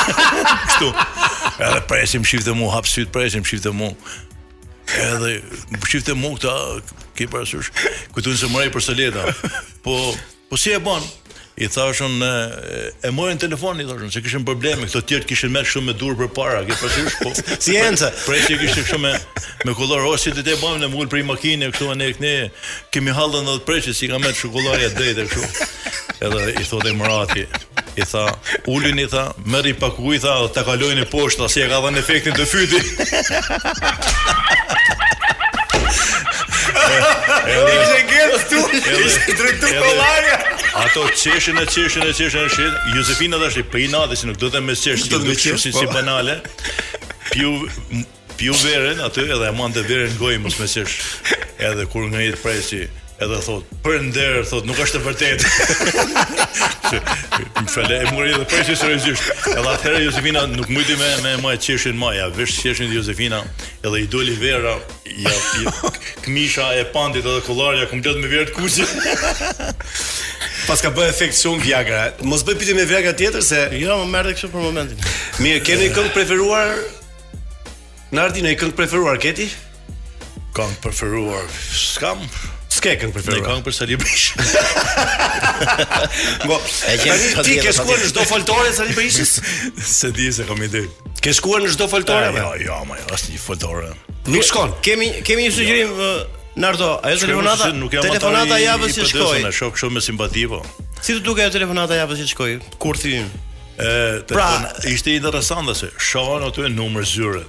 Kështu. 0.68 0.92
Edhe 1.54 1.80
presim 1.90 2.26
shiftë 2.26 2.54
mu 2.58 2.70
hap 2.74 2.88
syt, 2.90 3.10
presim 3.14 3.44
shiftë 3.46 3.72
mu. 3.78 3.90
Edhe 5.00 5.34
shiftë 5.90 6.16
mu 6.20 6.34
këta 6.38 6.56
ke 7.16 7.28
parasysh 7.32 7.70
ku 8.14 8.24
se 8.26 8.50
morai 8.52 8.70
për 8.74 8.84
soleta. 8.90 9.24
Po 9.86 9.98
po 10.50 10.60
si 10.60 10.74
e 10.76 10.80
bën? 10.84 11.06
I 11.62 11.68
thashon 11.70 12.16
e, 12.18 12.28
e 13.06 13.10
morën 13.14 13.38
telefonin 13.38 13.84
i 13.84 13.84
thashon 13.86 14.10
se 14.10 14.18
kishin 14.26 14.42
probleme, 14.46 14.88
këto 14.90 15.04
tjerë 15.06 15.28
kishin 15.30 15.52
më 15.54 15.62
shumë 15.70 15.92
më 15.92 15.92
dur 16.00 16.16
për 16.18 16.32
para, 16.34 16.64
ke 16.66 16.74
parasysh 16.80 17.14
po. 17.20 17.30
Si 17.62 17.76
ence. 17.78 18.08
Presi 18.26 18.58
kishte 18.58 18.82
shumë 18.90 19.12
me 19.68 19.76
kullor 19.78 20.02
ose 20.10 20.32
ti 20.34 20.42
të 20.42 20.58
bëjmë 20.64 20.82
në 20.82 20.90
mul 20.96 21.06
për 21.14 21.22
makinë 21.30 21.70
këtu 21.76 21.94
ne 22.02 22.10
këne. 22.18 22.34
Kemi 22.90 23.14
hallën 23.14 23.52
edhe 23.54 23.64
presi 23.70 23.94
si 23.94 24.10
ka 24.10 24.18
më 24.18 24.34
shokolladë 24.40 24.90
drejtë 24.98 25.28
këtu. 25.30 25.70
Edhe 26.26 26.56
i 26.58 26.66
thotë 26.66 26.96
Murati, 26.98 27.46
i 27.96 28.04
tha, 28.04 28.24
ullin 28.66 28.98
i 28.98 29.06
tha, 29.10 29.28
merri 29.46 29.72
pak 29.78 29.98
i 30.14 30.18
tha, 30.22 30.34
ta 30.54 30.62
kalojnë 30.66 31.02
në 31.04 31.08
poshtë, 31.12 31.46
asë 31.46 31.64
e 31.64 31.68
ka 31.70 31.90
në 31.94 32.00
efektin 32.02 32.38
të 32.38 32.50
fytit. 32.52 32.92
E 36.84 37.54
dhe 37.54 38.38
tu, 38.50 38.58
i 38.76 39.34
drejtu 39.36 39.68
për 39.68 40.26
Ato 40.80 41.02
qeshën 41.12 41.60
e 41.60 41.64
qeshën 41.68 42.04
e 42.08 42.12
qeshën 42.12 42.42
e 42.42 42.48
qeshën 42.48 42.96
Josefina 42.96 43.38
dhe 43.40 43.48
është 43.50 43.62
i 43.62 43.66
pejna 43.72 44.00
që 44.10 44.28
nuk 44.30 44.38
do 44.40 44.50
të 44.52 44.62
me 44.64 44.76
qeshën 44.76 45.04
Nuk 45.04 45.12
do 45.26 45.34
të 45.36 45.54
me 45.54 45.54
po. 45.54 45.60
si 45.60 45.86
banale 45.94 46.36
Pju 48.36 48.54
verën, 48.64 49.02
aty 49.06 49.26
edhe 49.28 49.48
e 49.48 49.54
mandë 49.56 49.80
të 49.82 49.88
verën 49.90 50.16
gojë 50.20 50.42
mos 50.44 50.58
me 50.60 50.68
qeshën 50.68 51.64
Edhe 51.70 51.86
kur 51.92 52.08
nga 52.12 52.24
i 52.24 52.32
të 52.34 52.42
prej 52.42 52.62
edhe 53.22 53.36
thot, 53.46 53.66
për 53.84 54.00
ndër, 54.08 54.36
thot, 54.48 54.64
nuk 54.66 54.78
është 54.82 54.98
e 54.98 55.02
vërtetë. 55.04 55.50
më 57.62 57.70
fale, 57.70 57.98
e 58.06 58.10
mori 58.14 58.32
edhe 58.34 58.46
përgjë 58.50 58.74
së 58.78 58.88
Edhe 58.94 59.70
atëherë 59.70 60.00
Josefina 60.04 60.42
nuk 60.50 60.68
mujti 60.70 60.94
me, 61.00 61.08
me 61.24 61.32
ma 61.42 61.52
e 61.56 61.60
qeshin 61.62 61.96
maja, 61.98 62.26
vështë 62.36 62.64
qeshin 62.66 62.90
dhe 62.90 62.98
Josefina, 62.98 63.40
edhe 63.84 64.02
i 64.04 64.08
doli 64.12 64.34
vera, 64.38 64.74
ja, 65.14 65.34
këmisha 66.24 66.68
e 66.80 66.84
pandit 66.94 67.26
edhe 67.26 67.44
kolarja, 67.46 67.86
këmë 67.90 68.16
me 68.22 68.30
vjerët 68.30 68.52
kuqin. 68.56 68.94
Pas 70.68 70.80
ka 70.80 70.88
bëhe 70.96 71.10
efekt 71.12 71.36
shumë 71.38 71.60
Viagra, 71.64 72.02
mos 72.24 72.42
bëhe 72.46 72.56
piti 72.60 72.74
me 72.74 72.86
vjagra 72.88 73.12
tjetër 73.16 73.44
se... 73.44 73.60
Jo, 73.76 73.98
më 74.00 74.08
merë 74.14 74.30
dhe 74.32 74.38
kështë 74.38 74.50
për 74.54 74.64
momentin. 74.64 75.08
Mirë, 75.44 75.60
keni 75.66 75.90
këngë 75.92 76.12
preferuar... 76.16 76.72
Nardi, 78.16 78.40
në 78.46 78.54
i 78.54 78.58
këngë 78.62 78.76
preferuar, 78.80 79.20
keti? 79.20 79.50
Këngë 80.56 80.80
preferuar... 80.80 81.50
Skam 81.68 82.24
s'ke 82.84 82.98
këngë 83.00 83.16
preferuar. 83.16 83.40
Ne 83.40 83.48
këngë 83.48 83.64
për 83.64 83.74
Sali 83.78 83.98
Berisha. 84.00 84.64
Po, 86.46 86.58
e 86.90 86.96
ke 87.00 87.16
ti 87.46 87.56
ke 87.62 87.72
shkuar 87.72 88.00
në 88.04 88.10
çdo 88.10 88.24
foltore 88.28 88.72
Sali 88.76 88.96
Berishës? 88.98 89.32
se 89.98 90.10
di 90.16 90.26
se 90.34 90.44
kam 90.48 90.60
ide. 90.66 90.84
Ke 91.24 91.32
shkuar 91.36 91.64
në 91.64 91.72
çdo 91.74 91.88
foltore? 91.92 92.30
Jo, 92.36 92.50
jo, 92.60 92.78
më, 92.90 92.98
është 93.16 93.34
një 93.34 93.42
foltore. 93.44 93.92
Nuk 94.28 94.44
shkon. 94.50 94.76
Kemi 94.84 95.10
kemi 95.24 95.46
një 95.48 95.54
sugjerim 95.56 95.94
uh, 95.94 96.12
Nardo, 96.60 96.92
ajo 97.02 97.18
telefonata, 97.24 97.72
nuk 97.74 97.96
jam 97.96 98.04
telefonata 98.04 98.60
javës 98.62 98.98
që 99.00 99.08
shkoi. 99.14 99.40
Ne 99.48 99.56
shoh 99.56 99.72
kështu 99.74 99.90
me 99.94 100.02
simpati 100.04 100.44
po. 100.52 100.60
Si 101.02 101.16
të 101.16 101.24
duke 101.26 101.42
ajo 101.44 101.54
telefonata 101.56 101.96
javës 101.98 102.20
që 102.22 102.28
shkoi? 102.34 102.52
Kur 102.84 103.00
t'i? 103.00 103.16
Ë, 103.74 104.22
pra, 104.30 104.44
ishte 104.86 105.16
interesante 105.16 105.74
se 105.78 105.88
shohën 106.12 106.44
aty 106.50 106.68
numër 106.76 107.08
zyre. 107.10 107.42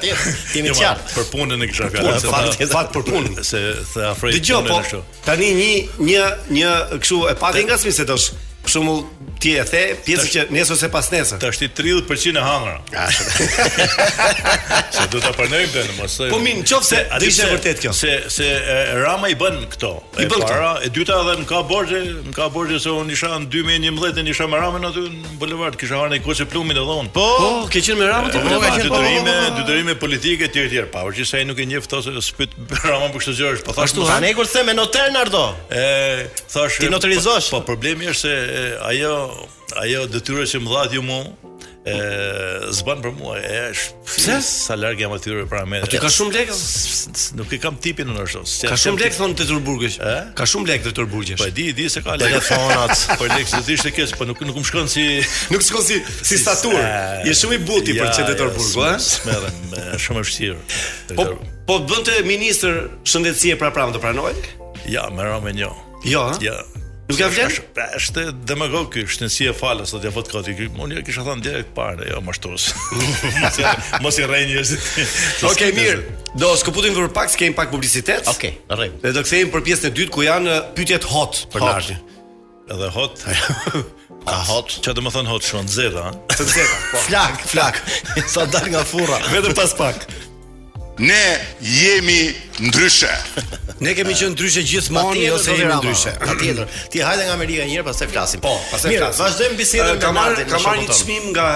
kemi 0.52 0.68
jo, 0.68 0.74
qartë 0.76 1.14
për 1.16 1.28
punën 1.32 1.64
e 1.64 1.70
kësaj 1.70 1.88
fjalë. 1.94 2.16
Fati 2.28 2.52
për, 2.60 2.72
fat 2.74 2.92
për 2.98 3.06
punën 3.08 3.40
se 3.48 3.62
the 3.94 4.10
afroi 4.10 4.34
punën 4.36 4.70
ashtu. 4.82 5.00
Po, 5.00 5.22
tani 5.30 5.54
një 5.62 5.70
një 6.10 6.26
një 6.58 6.74
kështu 6.98 7.22
e 7.32 7.38
pati 7.40 7.64
nga 7.70 7.80
smisë 7.80 8.10
tash. 8.12 8.34
Për 8.60 8.74
shembull, 8.74 9.00
ti 9.40 9.54
e 9.56 9.64
the 9.64 9.96
pjesë 10.06 10.28
që 10.34 10.44
nesër 10.52 10.74
ose 10.76 10.88
pas 10.92 11.08
nesër. 11.14 11.40
Tash 11.42 11.58
ti 11.62 11.68
30% 11.70 12.38
e 12.38 12.42
hangra. 12.44 12.76
Ah, 12.96 13.10
se 14.96 15.06
do 15.14 15.20
ta 15.24 15.32
punoj 15.36 15.64
bën 15.72 15.94
mos. 15.98 16.18
Po 16.32 16.40
min, 16.44 16.62
nëse 16.68 17.06
atë 17.16 17.30
ishte 17.30 17.48
vërtet 17.54 17.80
kjo. 17.84 17.94
Se 17.96 18.18
se 18.30 18.48
Rama 19.00 19.30
i 19.32 19.38
bën 19.40 19.62
këto. 19.72 19.92
I 20.20 20.28
bën 20.28 20.44
para, 20.44 20.74
e 20.84 20.92
dyta 20.92 21.22
edhe 21.24 21.38
më 21.44 21.48
ka 21.48 21.62
borxhe, 21.70 22.02
më 22.28 22.34
ka 22.36 22.50
borxhe 22.52 22.82
se 22.84 22.92
un 22.92 23.08
isha 23.16 23.32
në 23.38 23.48
2011 23.54 24.14
dhe 24.20 24.26
isha 24.34 24.48
me 24.52 24.60
Ramën 24.60 24.90
aty 24.92 25.06
në 25.08 25.34
bulevard, 25.40 25.78
kisha 25.80 26.00
harë 26.02 26.18
një 26.18 26.24
kuçë 26.28 26.50
plumit 26.52 26.78
edhe 26.80 27.00
unë. 27.06 27.14
Po, 27.16 27.30
ke 27.72 27.80
qenë 27.80 28.00
me 28.02 28.10
Ramën 28.12 28.36
ti 28.36 28.42
po 28.44 28.60
ka 28.60 28.74
qenë 28.76 28.90
detyrime, 28.90 29.38
detyrime 29.62 29.98
politike 30.04 30.50
etj 30.50 30.66
etj. 30.68 30.84
Pa, 30.92 31.06
por 31.06 31.16
ai 31.16 31.46
nuk 31.48 31.62
e 31.64 31.68
njeh 31.70 31.88
thos 31.88 32.10
se 32.10 32.26
spyt 32.32 32.58
Ramën 32.84 33.16
për 33.16 33.24
këtë 33.26 33.38
gjë 33.40 33.54
është, 33.56 33.68
po 33.70 33.78
thash. 33.78 33.94
Ashtu, 33.94 34.06
anë 34.20 34.34
kur 34.40 34.52
them 34.52 34.68
me 34.68 34.76
notar 34.76 35.14
Nardo. 35.16 35.46
E 35.72 35.86
thash 36.52 36.82
ti 36.84 36.92
notarizosh. 36.92 37.52
Po, 37.54 37.64
po 37.64 37.70
problemi 37.74 38.10
është 38.12 38.20
se 38.20 38.62
ajo 38.92 39.14
ajo 39.84 40.08
detyra 40.10 40.46
që 40.50 40.62
më 40.64 40.70
dhat 40.74 40.96
ju 40.98 41.02
mu 41.06 41.20
e 41.90 41.96
zban 42.76 43.00
për 43.02 43.14
mua 43.16 43.38
e 43.40 43.60
është 43.72 44.36
sa 44.44 44.76
larg 44.78 45.00
jam 45.02 45.14
atyre 45.16 45.46
para 45.50 45.64
me. 45.70 45.80
Ti 45.90 46.00
ka 46.02 46.10
shumë 46.12 46.36
lekë? 46.36 46.56
Nuk 47.40 47.54
e 47.56 47.60
kam 47.64 47.78
tipin 47.82 48.10
në 48.12 48.26
ashtu. 48.26 48.42
Ka 48.68 48.76
shumë 48.80 49.02
lekë 49.06 49.18
thon 49.18 49.36
te 49.38 49.46
Turburgësh. 49.50 49.96
Ka 50.38 50.48
shumë 50.50 50.72
lekë 50.74 50.88
te 50.90 50.94
Turburgësh. 51.00 51.40
Po 51.42 51.48
di, 51.56 51.70
di 51.78 51.88
se 51.92 52.04
ka 52.06 52.18
lekë. 52.20 52.28
Telefonat, 52.42 53.06
po 53.22 53.30
lekë 53.32 53.52
se 53.54 53.62
thishte 53.70 53.94
kës, 53.96 54.14
po 54.20 54.28
nuk 54.28 54.42
nuk 54.48 54.60
më 54.60 54.66
shkon 54.70 54.92
si 54.92 55.06
nuk 55.54 55.64
shkon 55.66 55.88
si 55.88 56.02
si 56.20 56.40
statur. 56.44 56.76
Je 57.28 57.34
shumë 57.42 57.60
i 57.60 57.62
buti 57.70 57.96
për 57.98 58.12
çetë 58.18 58.36
Turburgu, 58.44 58.84
ëh? 58.90 58.98
Smerën, 59.08 59.64
shumë 60.08 60.26
vështirë. 60.26 60.60
Po 61.16 61.30
po 61.70 61.80
bënte 61.90 62.20
ministër 62.28 62.90
shëndetësie 63.08 63.56
para 63.62 63.72
prapë 63.76 63.96
do 63.98 64.04
pranoj? 64.04 64.36
Ja, 64.90 65.08
më 65.14 65.32
ra 65.32 65.40
me 65.44 65.56
një. 65.58 65.72
Jo. 66.12 66.28
Ja. 66.44 66.60
Nuk 67.10 67.18
ka 67.18 67.28
vlen? 67.34 67.50
Është 67.98 68.14
pra, 68.14 68.24
demagog 68.52 68.92
ky, 68.94 69.02
e 69.08 69.54
falas, 69.58 69.92
do 69.96 70.02
t'ja 70.02 70.12
vot 70.14 70.28
kot 70.30 70.46
ky. 70.46 70.68
Unë 70.70 71.00
ja 71.00 71.06
kisha 71.06 71.24
thënë 71.26 71.42
direkt 71.48 71.72
parë, 71.78 72.06
jo 72.12 72.22
mashtos. 72.26 72.68
mos 74.06 74.20
i 74.22 74.28
rrej 74.30 74.46
njerëzit. 74.52 74.90
Okej, 75.50 75.74
mirë. 75.74 76.04
Do 76.38 76.52
skuputim 76.62 76.94
për 76.98 77.10
pak, 77.16 77.34
kemi 77.34 77.58
pak 77.58 77.74
publicitet. 77.74 78.30
Okej, 78.30 78.54
në 78.70 78.78
rrej. 78.78 78.92
Dhe 79.02 79.16
do 79.18 79.26
kthehemi 79.26 79.50
për 79.56 79.66
pjesën 79.70 79.90
e 79.90 79.94
dytë 79.98 80.14
ku 80.14 80.28
janë 80.28 80.54
uh, 80.54 80.70
pyetjet 80.78 81.10
hot 81.10 81.44
për 81.50 81.66
Lardhi. 81.66 81.98
Edhe 82.70 82.92
hot. 82.94 83.26
Ka 84.30 84.38
hot. 84.52 84.78
Çfarë 84.78 85.00
do 85.02 85.08
të 85.08 85.16
thon 85.18 85.32
hot, 85.34 85.50
shon 85.50 85.74
zeta, 85.80 86.12
ha? 86.12 86.16
Të 86.30 86.46
zeta. 86.46 86.80
Po. 86.92 87.02
Flak, 87.08 87.42
flak. 87.50 87.82
Sa 88.30 88.46
dal 88.54 88.70
nga 88.70 88.86
furra. 88.86 89.18
Vetëm 89.34 89.58
pas 89.58 89.74
pak. 89.82 90.06
Ne 91.00 91.38
jemi 91.62 92.34
ndryshe. 92.60 93.08
Ne 93.84 93.94
kemi 93.96 94.14
qenë 94.20 94.34
ndryshe 94.36 94.64
gjithmonë, 94.68 95.22
jo 95.30 95.38
se 95.40 95.56
jemi 95.56 95.76
ndryshe. 95.80 96.12
Patjetër. 96.20 96.68
Ti 96.92 97.02
hajde 97.08 97.26
nga 97.30 97.36
Amerika 97.40 97.64
një 97.68 97.78
herë 97.78 97.86
pastaj 97.88 98.10
flasim. 98.12 98.42
Po, 98.44 98.52
pastaj 98.74 98.92
flasim. 98.92 98.96
Mirë, 98.96 99.10
vazhdojmë 99.22 99.60
bisedën 99.62 99.94
me 99.96 100.50
Ka 100.52 100.60
marrë 100.66 100.84
një 100.84 100.98
çmim 101.00 101.30
nga 101.32 101.48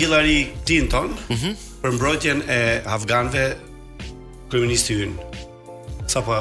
Hillary 0.00 0.38
Clinton 0.66 1.12
mhm. 1.30 1.54
për 1.84 1.96
mbrojtjen 1.96 2.42
e 2.50 2.60
afganëve 2.98 3.46
kryeministë 4.50 4.98
hyn. 5.04 5.14
Sa 6.10 6.24
po 6.26 6.40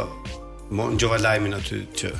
më 0.74 0.90
ngjova 0.96 1.22
lajmin 1.22 1.54
aty 1.60 1.84
që 2.02 2.14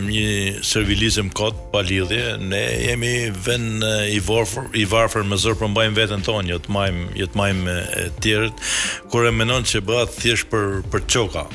një 0.00 0.60
servilizëm 0.64 1.28
kot 1.36 1.56
pa 1.72 1.82
lidhje. 1.84 2.38
Ne 2.40 2.60
jemi 2.88 3.14
vend 3.30 3.84
i 4.12 4.20
varfër, 4.20 4.70
i 4.80 4.84
varfër 4.88 5.26
me 5.28 5.36
zor 5.36 5.56
përmbajmë 5.60 5.94
po 5.94 6.00
veten 6.02 6.24
tonë, 6.26 6.48
jo 6.54 6.60
të 6.64 6.72
majmë, 6.72 7.10
jo 7.20 7.28
të 7.32 7.40
majmë 7.40 7.76
të 8.16 8.24
tjerët. 8.24 8.64
Kur 9.12 9.28
e 9.30 9.34
mendon 9.34 9.66
se 9.68 9.82
bëhet 9.84 10.16
thjesht 10.22 10.48
për 10.52 10.80
për 10.92 11.06
çoka. 11.08 11.46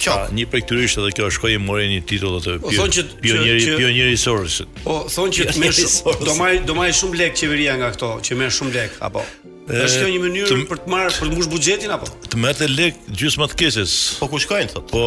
Qa, 0.00 0.14
një 0.32 0.46
prej 0.48 0.62
këtyre 0.64 0.86
ishte 0.86 1.02
edhe 1.02 1.10
kjo, 1.12 1.26
shkoi 1.36 1.58
morën 1.60 1.90
një 1.92 1.98
titull 2.08 2.38
atë 2.38 2.54
pionieri 3.20 3.74
pionieri 3.76 4.14
sorsit. 4.16 4.70
O, 4.80 4.86
Po, 4.86 4.94
thonë 5.12 5.52
që 5.52 5.52
më 5.60 6.16
do 6.24 6.36
maj 6.38 6.54
do 6.72 6.76
maj 6.78 6.86
shumë 7.02 7.20
lek 7.20 7.34
qeveria 7.36 7.74
nga 7.76 7.90
këto, 7.92 8.14
që 8.24 8.38
më 8.40 8.48
shumë 8.56 8.74
lek 8.78 8.96
apo. 9.04 9.26
Është 9.70 10.00
kjo 10.00 10.06
një 10.08 10.22
mënyrë 10.24 10.48
të, 10.48 10.56
për 10.70 10.78
të 10.86 10.90
marrë 10.90 11.10
për 11.18 11.28
të 11.28 11.36
mbush 11.36 11.48
buxhetin 11.52 11.92
apo? 11.94 12.08
Të 12.32 12.40
merrte 12.42 12.66
lek 12.72 12.96
gjysmë 13.12 13.50
të 13.52 13.58
kesës. 13.60 13.96
Po 14.22 14.26
ku 14.32 14.40
shkojnë 14.42 14.72
thotë? 14.72 14.88
Po, 14.96 15.04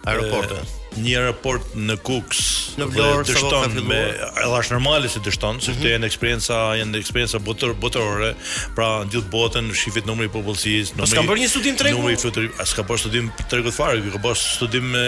aeroportin 0.04 0.68
një 1.02 1.20
raport 1.26 1.74
në 1.78 1.96
Kukës. 2.04 2.44
Në 2.78 2.86
Vlorë 2.92 3.26
të 3.28 3.36
shton 3.40 3.76
me 3.86 3.98
edhe 4.12 4.60
është 4.62 4.74
normale 4.74 5.08
se 5.10 5.20
të 5.24 5.32
shton, 5.34 5.56
mm 5.56 5.58
-hmm. 5.58 5.64
sepse 5.64 5.80
mhm. 5.80 5.90
janë 5.92 6.08
eksperjenca, 6.10 6.58
janë 6.80 7.00
eksperjenca 7.02 7.40
botor 7.44 7.72
botore, 7.82 8.32
pra 8.76 8.88
ndjell 9.06 9.24
botën, 9.32 9.68
shifit 9.76 10.06
numri 10.08 10.28
i 10.28 10.32
popullsisë, 10.32 10.96
numri. 10.98 11.16
ka 11.18 11.24
bërë 11.28 11.44
një 11.44 11.48
studim 11.52 11.78
tregu. 11.80 11.96
Numri 11.98 12.14
i 12.14 12.20
çutë, 12.22 12.46
as 12.62 12.74
ka 12.78 12.82
bërë 12.88 13.02
studim 13.04 13.30
tregu 13.50 13.72
fare, 13.74 14.02
ka 14.12 14.18
bërë 14.18 14.38
studim 14.44 14.90
me 14.90 15.06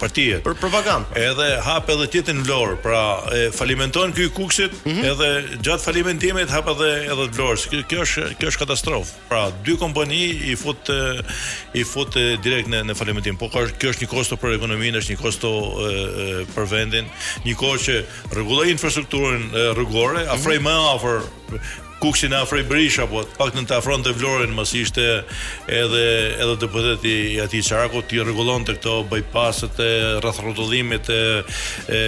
partie. 0.00 0.40
Për 0.44 0.56
propagandë. 0.62 1.06
Edhe 1.28 1.48
hap 1.66 1.88
edhe 1.94 2.06
tjetër 2.16 2.34
në 2.40 2.46
Vlorë, 2.48 2.76
pra 2.82 3.02
e 3.36 3.44
falimenton 3.54 4.12
këy 4.16 4.28
Kukësit, 4.38 4.72
mm 4.84 4.90
-hmm. 4.90 5.10
edhe 5.10 5.58
gjatë 5.68 5.84
falimentimit 5.88 6.50
hap 6.50 6.68
edhe 6.74 6.90
edhe 7.10 7.28
të 7.28 7.34
Vlorës. 7.38 7.68
Kjo, 7.68 7.82
kjo 7.88 8.00
është 8.04 8.34
kjo 8.38 8.48
është 8.50 8.62
katastrofë. 8.64 9.12
Pra 9.28 9.48
dy 9.66 9.76
kompani 9.76 10.24
i 10.52 10.56
fut 10.56 10.90
i 11.74 11.84
fut 11.84 12.14
direkt 12.44 12.68
në 12.68 12.84
në 12.90 12.94
falimentim. 12.96 13.36
Po 13.36 13.48
kjo 13.48 13.90
është 13.92 14.02
një 14.04 14.08
kosto 14.08 14.36
për 14.36 14.58
ekonominë 14.68 15.00
është 15.00 15.14
një 15.16 15.20
kosto 15.22 15.50
e, 15.56 15.88
e, 15.88 16.46
për 16.54 16.68
vendin, 16.70 17.10
një 17.48 17.56
kohë 17.58 17.82
që 17.88 17.98
rregulloi 18.36 18.70
infrastrukturën 18.76 19.50
rrugore, 19.76 20.26
afroi 20.32 20.60
mhm. 20.60 20.64
më 20.68 20.80
afër 20.94 21.84
kuksin 21.98 22.30
e 22.30 22.36
afroj 22.38 22.60
brisha, 22.62 23.08
po 23.10 23.24
të 23.26 23.32
pak 23.40 23.56
në 23.56 23.62
të 23.66 23.74
afron 23.80 24.04
të 24.06 24.12
vlorin, 24.20 24.52
mas 24.54 24.70
ishte 24.78 25.02
edhe, 25.66 26.02
edhe 26.38 26.54
deputeti 26.62 27.10
i 27.32 27.40
ati 27.42 27.58
Çarakut 27.66 28.06
ti 28.06 28.20
rregullonte 28.22 28.76
të 28.76 28.78
këto 28.78 28.94
bypassat 29.10 29.80
e 29.82 29.88
rreth 30.22 30.38
rrotullimit 30.44 31.10
e 31.10 31.98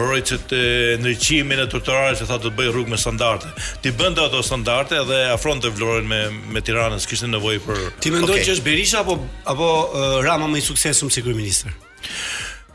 mërëjqët 0.00 0.56
e 0.56 0.62
nërqimin 1.04 1.60
të 1.66 1.70
tërtorare 1.74 2.16
që 2.22 2.28
tha 2.30 2.40
të 2.46 2.54
bëj 2.56 2.72
rrug 2.72 2.88
me 2.88 2.96
standarde. 3.02 3.52
Ti 3.84 3.92
bëndë 4.00 4.24
ato 4.30 4.40
standarde 4.42 5.02
edhe 5.02 5.20
afron 5.34 5.60
të 5.60 5.74
vlorin 5.76 6.08
me, 6.08 6.24
me 6.56 6.62
tiranës, 6.64 7.04
kështë 7.10 7.34
nevojë 7.36 7.64
për... 7.68 7.84
Ti 8.00 8.14
mendoj 8.16 8.38
okay. 8.38 8.48
që 8.48 8.56
është 8.56 8.70
berisha 8.70 9.04
apo, 9.04 9.18
apo 9.52 9.70
uh, 9.82 10.14
rama 10.24 10.48
më 10.54 10.64
i 10.64 10.70
suksesum 10.70 11.12
si 11.12 11.20
kërë 11.20 11.44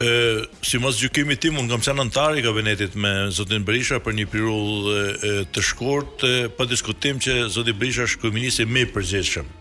ë 0.02 0.10
si 0.66 0.80
mos 0.82 0.98
gjykimi 1.02 1.36
tim 1.38 1.60
un 1.62 1.68
kam 1.70 1.84
qenë 1.86 2.04
antar 2.06 2.38
i 2.40 2.44
kabinetit 2.46 2.96
me 2.98 3.12
zotin 3.36 3.64
Brisha 3.68 4.00
për 4.02 4.16
një 4.18 4.28
periudhë 4.32 5.34
të 5.54 5.64
shkurt, 5.68 6.26
pa 6.58 6.66
diskutim 6.70 7.20
që 7.22 7.36
zoti 7.54 7.76
Brisha 7.78 8.08
është 8.10 8.24
kryeminist 8.24 8.64
i 8.64 8.68
më 8.68 8.88
i 8.88 8.92
përgjithshëm. 8.96 9.52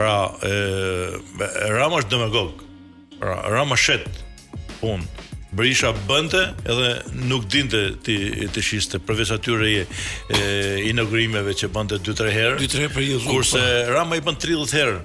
Pra 0.00 0.14
ë 0.42 1.72
Rama 1.76 2.00
është 2.02 2.16
demagog. 2.16 2.62
Pra 3.20 3.38
Rama 3.52 3.78
shet 3.78 4.08
punë. 4.80 5.06
Brisha 5.50 5.90
bënte 6.06 6.40
edhe 6.62 6.90
nuk 7.26 7.48
dinte 7.50 7.78
ti 8.06 8.14
të 8.54 8.62
shiste 8.62 9.00
përveç 9.02 9.32
atyre 9.34 9.70
e 10.30 10.44
inaugurimeve 10.86 11.54
që 11.58 11.70
bënte 11.74 11.98
2-3 12.06 12.34
herë. 12.36 12.60
2-3 12.62 12.92
periudhë. 12.94 13.26
Kurse 13.30 13.58
po. 13.58 13.80
Rama 13.94 14.18
i 14.18 14.22
bën 14.28 14.38
30 14.46 14.76
herë 14.78 14.98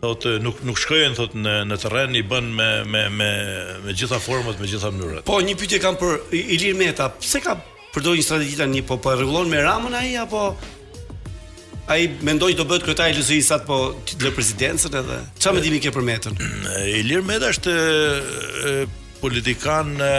thot 0.00 0.24
nuk 0.42 0.56
nuk 0.66 0.78
shkojnë 0.80 1.16
thot 1.18 1.34
në 1.38 1.54
në 1.70 1.76
terren 1.80 2.16
i 2.18 2.22
bën 2.28 2.48
me 2.58 2.66
me 2.88 3.04
me 3.12 3.28
me 3.86 3.94
gjitha 3.96 4.18
format 4.22 4.58
me 4.60 4.68
gjitha 4.68 4.90
mënyrat. 4.92 5.24
Po 5.28 5.38
një 5.42 5.56
pyetje 5.60 5.80
kam 5.82 5.96
për 6.00 6.18
Ilir 6.36 6.76
Meta, 6.78 7.08
pse 7.20 7.40
ka 7.44 7.56
përdorur 7.94 8.18
një 8.18 8.26
strategji 8.26 8.58
tani 8.60 8.82
po 8.86 8.98
po 9.00 9.14
rregullon 9.14 9.48
me 9.50 9.62
Ramën 9.64 9.96
ai 9.96 10.14
apo 10.20 10.42
ai 11.88 12.08
mendoi 12.26 12.52
të 12.58 12.66
bëhet 12.68 12.82
kryetari 12.84 13.14
i 13.14 13.20
LSU-sat 13.20 13.62
po 13.66 13.76
në 14.18 14.32
presidencën 14.34 14.98
edhe 15.00 15.18
çfarë 15.38 15.60
mendimi 15.60 15.80
ke 15.84 15.92
për 15.94 16.02
Metën? 16.10 16.38
Ilir 17.00 17.22
Meta 17.24 17.50
është 17.54 17.76
politikan 19.22 19.94
e, 20.02 20.12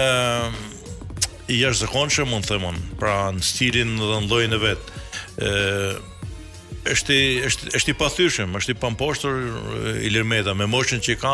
i 1.54 1.60
jashtëzakonshëm 1.62 2.32
mund 2.34 2.48
të 2.48 2.56
themon, 2.56 2.80
pra 3.00 3.18
në 3.36 3.44
stilin 3.46 3.98
dhe 4.02 4.10
në 4.24 4.30
llojin 4.32 4.56
e 4.58 4.64
vet. 4.64 4.94
ë 5.38 6.17
është 6.94 7.18
është 7.48 7.72
është 7.78 7.94
i 7.94 7.98
pathyeshëm, 8.00 8.56
është 8.60 8.74
i 8.74 8.78
pamposhtur 8.80 9.40
i 10.08 10.12
Lirmeta 10.14 10.54
me 10.58 10.68
moshën 10.72 11.02
që 11.06 11.16
ka, 11.22 11.34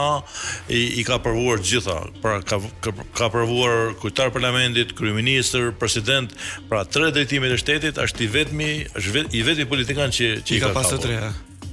i, 0.74 0.82
i 1.02 1.06
ka 1.08 1.20
provuar 1.24 1.62
të 1.62 1.72
gjitha. 1.72 1.98
Pra 2.24 2.38
ka 2.44 2.60
ka, 2.84 2.96
ka 3.20 3.30
provuar 3.34 3.94
kryetar 4.02 4.32
parlamentit, 4.36 4.96
kryeministër, 4.98 5.72
president, 5.82 6.34
pra 6.72 6.84
tre 6.90 7.12
drejtimet 7.16 7.54
e 7.58 7.62
shtetit, 7.62 8.02
është 8.08 8.28
i 8.28 8.30
vetmi, 8.40 8.72
është 9.00 9.18
vet, 9.20 9.34
i 9.42 9.46
vetmi 9.52 9.70
politikan 9.74 10.14
që 10.14 10.34
që 10.48 10.56
i, 10.56 10.62
i 10.62 10.64
ka, 10.64 10.70
ka 10.72 10.76
pasur 10.82 11.04
tre 11.04 11.20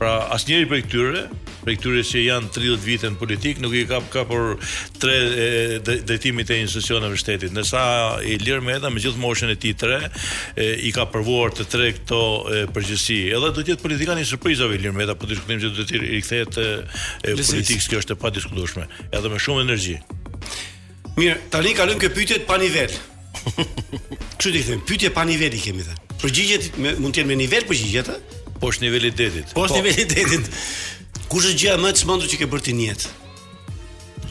pra 0.00 0.12
asnjëri 0.32 0.64
prej 0.70 0.80
këtyre, 0.86 1.20
prej 1.60 1.74
këtyre 1.76 2.02
që 2.08 2.20
janë 2.24 2.48
30 2.54 2.80
vite 2.86 3.08
në 3.12 3.18
politik, 3.20 3.58
nuk 3.60 3.74
i 3.76 3.82
ka 3.90 3.98
ka 4.12 4.22
tre 5.00 5.16
drejtimit 5.84 6.48
e 6.54 6.60
institucioneve 6.62 7.18
të 7.18 7.20
shtetit. 7.20 7.52
Ndërsa 7.52 7.82
Ilir 8.24 8.62
i 8.64 8.64
me 8.64 8.96
gjithë 9.04 9.20
moshën 9.20 9.52
e 9.52 9.58
tij 9.60 9.74
tre, 9.82 9.98
e, 10.56 10.70
i 10.88 10.92
ka 10.96 11.04
provuar 11.12 11.52
të 11.52 11.66
tre 11.70 11.90
këto 11.98 12.22
përgjësi. 12.72 13.20
Edhe 13.36 13.52
do 13.52 13.60
të 13.66 13.74
jetë 13.74 13.84
politikan 13.84 14.16
i 14.16 14.24
surprizave 14.24 14.78
i 14.78 14.82
lirë 14.86 14.96
me 14.96 15.06
po 15.20 15.28
diskutojmë 15.28 15.68
se 15.68 15.74
do 15.76 15.84
të 15.84 16.02
rikthehet 16.06 16.60
politikës 17.44 17.92
kjo 17.92 18.00
është 18.06 18.16
e 18.16 18.20
padiskutueshme, 18.24 18.88
edhe 19.12 19.28
me 19.28 19.36
shumë 19.38 19.66
energji. 19.68 19.98
Mirë, 21.20 21.36
tani 21.52 21.76
kalojm 21.76 22.00
kë 22.00 22.14
pyetjet 22.16 22.46
pa 22.48 22.56
nivel. 22.62 22.96
Çu 24.40 24.48
di 24.52 24.62
them, 24.64 24.80
pyetje 24.88 25.10
pa 25.12 25.26
nivel 25.28 25.52
i 25.56 25.60
kemi 25.60 25.84
thënë. 25.84 26.04
Përgjigjet 26.20 26.70
mund 26.80 27.12
të 27.12 27.20
jenë 27.22 27.28
me 27.28 27.36
nivel 27.40 27.64
përgjigjeta, 27.68 28.16
Poshtë 28.60 28.86
nivelit 28.86 29.16
detit. 29.16 29.52
Poshtë 29.56 29.78
po. 29.78 29.82
nivelit 29.82 30.12
detit. 30.12 30.48
Kush 31.30 31.46
është 31.48 31.60
gjëja 31.62 31.76
më 31.80 31.92
e 31.94 31.98
çmendur 32.02 32.28
që 32.30 32.38
ke 32.42 32.48
bërë 32.52 32.64
ti 32.68 32.74
në 32.76 32.86
jetë? 32.90 33.12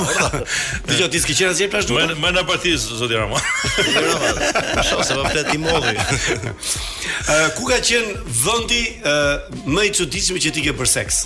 Dhe 0.86 1.00
që 1.00 1.08
ti 1.16 1.22
s'ki 1.24 1.36
qenë 1.40 1.56
zje 1.58 1.68
plashtë 1.74 1.96
minutë 1.98 2.20
Më 2.22 2.30
në 2.36 2.44
partizë, 2.52 3.00
zoti 3.02 3.18
Rama 3.18 3.42
Shoh, 3.42 5.02
se 5.02 5.18
për 5.18 5.28
fletë 5.32 5.58
i 5.58 5.60
modhi 5.64 5.96
eh, 7.34 7.42
Ku 7.58 7.66
ka 7.72 7.80
qenë 7.90 8.14
vëndi 8.44 8.80
eh, 9.02 9.58
Më 9.66 9.88
i 9.90 9.92
cudisme 9.98 10.38
që 10.40 10.54
ti 10.60 10.64
ke 10.68 10.76
për 10.78 10.92
seks 10.94 11.24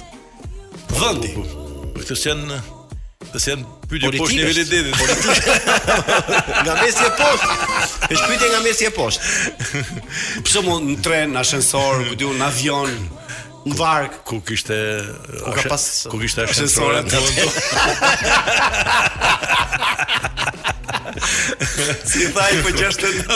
Vëndi 0.96 1.36
Këtë 2.00 2.20
qenë 2.24 2.60
Do 3.32 3.38
të 3.38 3.50
jenë 3.50 3.64
pyetje 3.90 4.08
poshtë 4.20 4.36
nivelit 4.38 4.66
të 4.70 4.76
nga 6.64 6.74
mesi 6.78 7.02
e 7.04 7.06
poshtë. 7.18 7.52
E 8.08 8.10
pyetje 8.14 8.46
nga 8.52 8.60
mesi 8.64 8.84
e 8.88 8.90
poshtë. 8.96 9.22
Pse 10.48 10.58
mund 10.64 10.84
në 10.88 10.96
tren, 11.04 11.30
ashensor, 11.42 11.94
ku 12.08 12.14
diun, 12.22 12.40
avion, 12.48 12.90
në 13.68 13.74
bark, 13.78 14.12
ku 14.28 14.34
kishte 14.48 14.78
ku 15.44 15.50
ka 15.58 15.62
pas 15.74 15.84
ku 16.08 16.16
kishte 16.22 16.40
ashensor 16.48 16.92
atë. 17.02 17.16
si 22.04 22.28
thaj 22.32 22.52
po 22.62 22.70
69. 22.74 23.26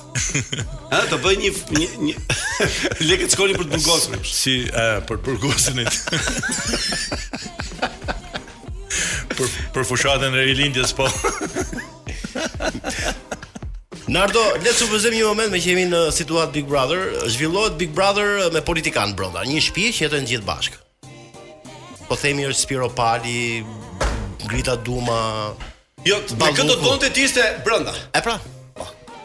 Ha, 0.94 1.02
do 1.12 1.18
bëj 1.20 1.36
një 1.42 1.52
një, 1.82 1.90
një... 2.08 2.14
lekët 3.10 3.36
shkonin 3.36 3.60
për 3.60 3.68
të 3.74 3.82
burgosur. 3.82 4.24
Si, 4.24 4.56
ë, 4.72 4.88
për 5.10 5.20
burgosin 5.26 5.84
për, 9.38 9.52
për 9.76 9.88
fushatën 9.90 10.36
e 10.38 10.44
rilindjes, 10.48 10.94
po. 10.98 11.08
Nardo, 14.14 14.42
le 14.62 14.68
të 14.68 14.78
supozojmë 14.82 15.18
një 15.22 15.28
moment 15.28 15.54
me 15.54 15.62
që 15.64 15.72
jemi 15.74 15.86
në 15.90 16.02
situatë 16.18 16.54
Big 16.58 16.68
Brother, 16.70 17.14
zhvillohet 17.34 17.78
Big 17.80 17.94
Brother 17.96 18.50
me 18.54 18.62
politikan 18.66 19.16
brenda, 19.18 19.44
një 19.48 19.62
shtëpi 19.68 19.88
që 20.00 20.06
jetojnë 20.08 20.32
gjithë 20.34 20.50
bashkë. 20.50 20.82
Po 22.10 22.18
themi 22.20 22.46
është 22.50 22.60
Spiro 22.66 22.90
Pali, 22.94 23.64
Grita 24.44 24.76
Duma. 24.86 25.22
Jo, 26.06 26.20
me 26.36 26.52
këtë 26.52 26.68
do 26.68 26.76
të 26.78 26.84
thonte 26.86 27.14
ti 27.16 27.28
ishte 27.30 27.48
brenda. 27.66 27.96
E 28.14 28.22
pra, 28.26 28.36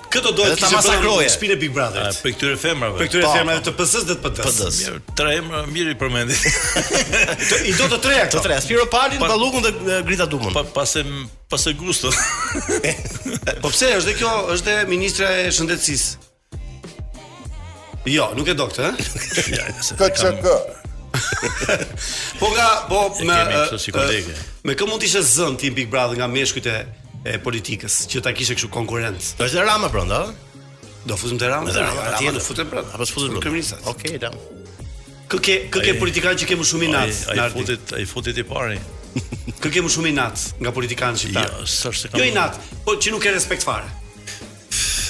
Këto 0.08 0.30
do 0.32 0.44
të 0.46 0.56
kishte 0.56 0.72
masakroje. 0.76 1.28
Spinë 1.32 1.56
Big 1.60 1.72
Brother. 1.74 2.06
Për 2.22 2.32
këtyre 2.34 2.58
femrave. 2.60 2.96
Për 3.02 3.10
këtyre 3.10 3.24
po, 3.26 3.32
femrave 3.36 3.60
po. 3.60 3.64
të 3.68 3.72
PS-s 3.78 4.06
dhe 4.08 4.16
të 4.16 4.32
PD-s. 4.38 4.92
Tre 5.20 5.34
emra 5.36 5.62
mirë 5.68 5.92
i 5.92 5.96
përmendi. 6.00 6.36
I 7.72 7.74
do 7.76 7.88
të 7.92 7.98
treja 8.06 8.24
këto. 8.28 8.38
Të 8.40 8.44
treja, 8.46 8.62
Spiro 8.64 8.86
Palin, 8.92 9.20
Ballukun 9.20 9.66
dhe 9.68 9.98
Grita 10.08 10.26
Dumën. 10.32 10.54
Pa 10.56 10.62
pasë 10.80 11.04
pasë 11.52 11.74
gustos. 11.80 12.16
po 13.62 13.72
pse 13.72 13.90
është 13.98 14.16
kjo, 14.20 14.32
është 14.56 14.76
ministra 14.88 15.28
e 15.42 15.50
shëndetësisë. 15.54 16.24
Jo, 18.08 18.30
nuk 18.38 18.48
e 18.48 18.54
do 18.56 18.64
këtë, 18.70 18.88
ha? 18.88 19.60
KCK. 20.00 20.54
po 22.38 22.48
nga, 22.54 22.68
po 22.88 23.02
me, 23.26 23.36
me, 23.48 24.22
me 24.70 24.76
kë 24.78 24.88
mund 24.88 25.02
të 25.02 25.08
ishe 25.08 25.22
zënë 25.34 25.60
ti 25.60 25.72
Big 25.74 25.88
Brother 25.92 26.16
nga 26.20 26.28
meshkujt 26.30 26.68
e 26.72 26.78
e 27.26 27.38
politikës 27.42 27.96
që 28.10 28.20
ta 28.26 28.32
kishe 28.36 28.54
kështu 28.58 28.70
konkurrencë. 28.74 29.34
Do 29.40 29.48
të 29.50 29.64
rama 29.66 29.88
pranë, 29.92 30.14
a? 30.14 30.62
Do 31.08 31.16
fuzim 31.18 31.38
te 31.40 31.48
rama. 31.50 31.72
Do 31.72 31.82
rama 31.82 32.04
atje 32.12 32.32
do 32.36 32.42
futem 32.44 32.68
pranë. 32.70 32.92
Apo 32.94 33.06
sfuzim 33.08 33.34
me 33.34 33.42
komunistat. 33.42 33.82
Okej, 33.90 34.14
okay, 34.14 34.22
tamam. 34.22 34.54
Kë 35.28 35.82
ke 35.82 35.96
politikan 36.00 36.38
që 36.40 36.48
ke 36.48 36.56
më 36.56 36.68
shumë 36.70 36.86
inat? 36.88 37.24
Ai 37.34 37.48
futet, 37.52 37.96
ai 37.98 38.06
futet 38.08 38.38
i 38.40 38.44
pari. 38.48 38.78
Kë 39.62 39.72
ke 39.74 39.82
më 39.84 39.90
shumë 39.92 40.12
inat 40.12 40.46
nga 40.62 40.72
politikanë 40.76 41.20
shqiptarë. 41.22 41.60
Jo, 41.64 41.68
s'është 41.68 42.00
se 42.04 42.12
kam. 42.12 42.20
Jo 42.22 42.28
inat, 42.32 42.60
po 42.86 42.94
që 42.96 43.12
nuk 43.14 43.26
e 43.28 43.34
respekt 43.36 43.66
fare. 43.66 43.88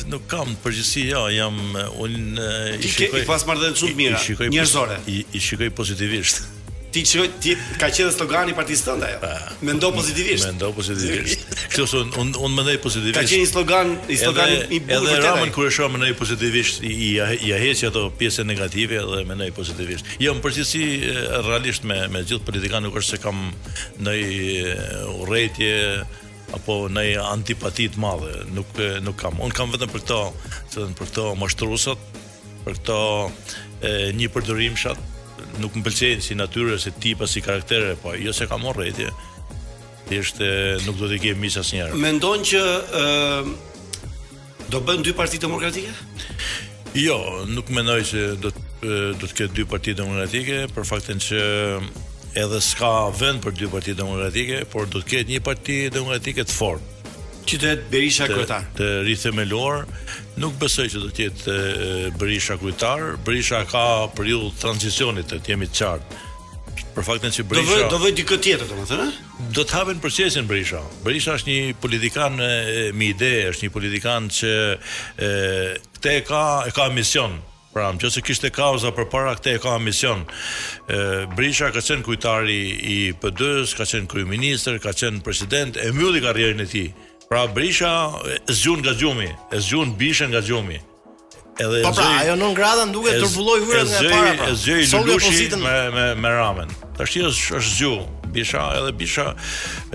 Nuk 0.08 0.24
kam 0.30 0.54
përgjësi, 0.64 1.06
jo, 1.10 1.26
jam 1.34 1.56
un 2.00 2.20
i 2.38 2.88
shikoj. 2.88 2.88
Ti 2.88 3.08
ke 3.14 3.24
pas 3.28 3.42
marrë 3.46 3.66
dhënë 3.66 3.80
shumë 3.82 3.98
mira. 3.98 4.20
Njerëzore. 4.54 5.02
I 5.12 5.44
shikoj 5.44 5.70
pozitivisht. 5.76 6.46
ti 6.92 7.02
që 7.04 7.24
ti 7.42 7.52
ka 7.78 7.90
qenë 7.92 8.12
slogani 8.14 8.54
i 8.54 8.56
partisë 8.56 8.86
tënde 8.86 9.08
ajo. 9.10 9.30
Mendo 9.66 9.90
pozitivisht. 9.92 10.46
Mendo 10.48 10.70
pozitivisht. 10.76 11.44
Kështu, 11.72 11.86
son 11.90 12.12
un 12.20 12.30
un 12.44 12.54
mendoj 12.56 12.78
pozitivisht. 12.84 13.18
Ka 13.18 13.24
qenë 13.28 13.48
slogan, 13.50 13.92
i 14.08 14.16
slogani 14.16 14.60
i 14.70 14.80
bukur. 14.80 15.08
Edhe 15.12 15.18
Ramën 15.24 15.52
kur 15.54 15.66
e 15.68 15.72
shoh 15.74 15.90
mendoj 15.92 16.14
pozitivisht 16.20 16.80
i 16.82 17.16
ja 17.18 17.58
heqi 17.60 17.88
ato 17.90 18.08
pjesë 18.20 18.46
negative 18.48 19.02
dhe 19.04 19.24
mendoj 19.28 19.50
pozitivisht. 19.58 20.06
Jo, 20.20 20.32
në 20.38 20.44
përgjithësi 20.44 21.18
realisht 21.48 21.84
me 21.84 22.06
me 22.08 22.24
gjithë 22.24 22.46
politikanë 22.48 22.88
nuk 22.88 22.96
është 23.02 23.16
se 23.18 23.22
kam 23.26 23.42
ndonjë 24.00 24.78
urrëtie 25.18 25.74
apo 26.56 26.78
në 26.88 27.06
antipati 27.20 27.90
të 27.92 28.00
madhe, 28.00 28.32
nuk 28.56 28.72
nuk 29.04 29.20
kam. 29.20 29.40
Un 29.44 29.52
kam 29.52 29.74
vetëm 29.76 29.92
për 29.92 30.06
këto, 30.06 30.22
për 30.96 31.12
këto 31.12 31.28
mashtruesat, 31.36 32.10
për 32.64 32.80
këto 32.80 32.98
e, 33.84 33.94
një 34.16 34.28
përdorimshat, 34.32 34.96
nuk 35.60 35.74
më 35.78 35.84
pëlqej 35.88 36.22
si 36.22 36.34
natyrë, 36.38 36.78
si 36.80 36.90
tipa, 36.98 37.26
si 37.26 37.42
karaktere, 37.44 37.94
po 37.98 38.14
jo 38.16 38.32
se 38.34 38.46
ka 38.48 38.58
marrë 38.60 38.86
rëti. 38.88 39.08
Është 40.18 40.50
nuk 40.86 40.96
do 41.02 41.08
të 41.10 41.18
kem 41.20 41.42
mis 41.42 41.58
asnjëherë. 41.60 41.98
Mendon 42.00 42.44
që 42.50 42.62
uh, 43.02 43.50
do 44.72 44.80
bënë 44.88 45.04
dy 45.04 45.12
partitë 45.18 45.44
demokratike? 45.44 45.92
Jo, 46.96 47.18
nuk 47.50 47.68
mendoj 47.74 48.00
që 48.12 48.22
do 48.42 48.54
të 48.54 48.66
do 49.18 49.26
të 49.26 49.34
ketë 49.40 49.54
dy 49.58 49.64
partitë 49.66 49.98
demokratike 49.98 50.58
për 50.70 50.84
faktin 50.86 51.18
që 51.18 51.38
edhe 52.38 52.60
s'ka 52.62 52.90
vend 53.18 53.40
për 53.42 53.56
dy 53.58 53.66
partitë 53.72 53.98
demokratike, 53.98 54.60
por 54.70 54.86
do 54.86 55.02
të 55.02 55.10
ketë 55.10 55.32
një 55.32 55.40
parti 55.42 55.78
demokratike 55.90 56.44
të 56.46 56.54
fortë. 56.54 56.94
Qytet 57.48 57.88
Berisha 57.90 58.28
Kotar. 58.30 58.68
Të, 58.76 58.84
të 58.84 58.88
rithemëluar, 59.08 59.82
Nuk 60.38 60.54
besoj 60.62 60.84
që 60.90 61.00
do 61.02 61.08
të 61.10 61.24
jetë 61.24 61.54
Brisha 62.20 62.54
kujtar. 62.60 63.00
Brisha 63.26 63.64
ka 63.68 63.80
periudhë 64.14 64.54
tranzicionit, 64.62 65.30
të 65.42 65.50
jemi 65.54 65.66
të 65.66 65.80
qartë. 65.80 66.24
Për 66.94 67.06
faktin 67.06 67.34
se 67.34 67.42
Brisha 67.46 67.80
do 67.90 67.98
vë 68.00 68.10
do 68.12 68.24
vë 68.24 68.38
tjetër 68.46 68.66
domethënë? 68.70 69.06
Do 69.58 69.64
të 69.66 69.74
hapen 69.76 69.98
procesin 70.02 70.46
Brisha. 70.46 70.82
Brisha 71.04 71.34
është 71.40 71.50
një 71.50 71.74
politikan 71.82 72.38
me 72.38 73.08
ide, 73.10 73.32
është 73.50 73.66
një 73.66 73.72
politikan 73.78 74.30
që 74.38 74.54
këtë 75.98 76.14
e 76.14 76.22
ka 76.30 76.44
e 76.70 76.74
ka 76.78 76.86
mision. 76.94 77.38
Pra, 77.74 77.90
në 77.92 78.00
që 78.04 78.10
se 78.14 78.22
kishtë 78.24 78.48
e 78.48 78.52
kauza 78.54 78.94
për 78.96 79.06
para, 79.12 79.34
këte 79.38 79.56
e 79.58 79.62
ka 79.62 79.74
mision. 79.82 80.22
Brisha 81.34 81.72
ka 81.74 81.82
qenë 81.82 82.06
kujtari 82.06 82.60
i 82.94 82.98
pëdës, 83.22 83.74
ka 83.78 83.86
qenë 83.90 84.10
kryu 84.10 84.30
minister, 84.30 84.78
ka 84.82 84.94
qenë 85.02 85.22
president, 85.26 85.78
e 85.82 85.90
mjulli 85.98 86.22
karrierën 86.24 86.62
e 86.64 86.70
ti. 86.70 86.86
Pra 87.28 87.46
Brisha 87.46 88.10
zgjun 88.48 88.80
nga 88.80 88.92
gjumi, 88.98 89.28
e 89.52 89.58
zgjun 89.60 89.92
bishën 90.00 90.30
nga 90.32 90.40
gjumi. 90.40 90.78
Edhe 91.60 91.82
pa, 91.84 91.90
po 91.90 91.96
pra, 91.98 92.04
zëj, 92.04 92.14
ajo 92.22 92.36
nën 92.40 92.54
gradha 92.56 92.84
duke 92.94 93.10
të 93.12 93.18
turbulloj 93.24 93.58
hurën 93.66 93.88
nga 93.90 93.98
zëj, 94.00 94.12
para. 94.12 94.30
Pra. 94.38 94.54
Zgjoi 94.56 94.86
so 94.88 95.00
lëkushin 95.04 95.56
me 95.60 95.74
me 95.96 96.04
me 96.22 96.30
ramen. 96.32 96.72
Tashi 96.96 97.24
është 97.28 97.58
është 97.58 97.72
zgju. 97.80 97.98
Bisha 98.32 98.62
edhe 98.76 98.92
Bisha 99.00 99.24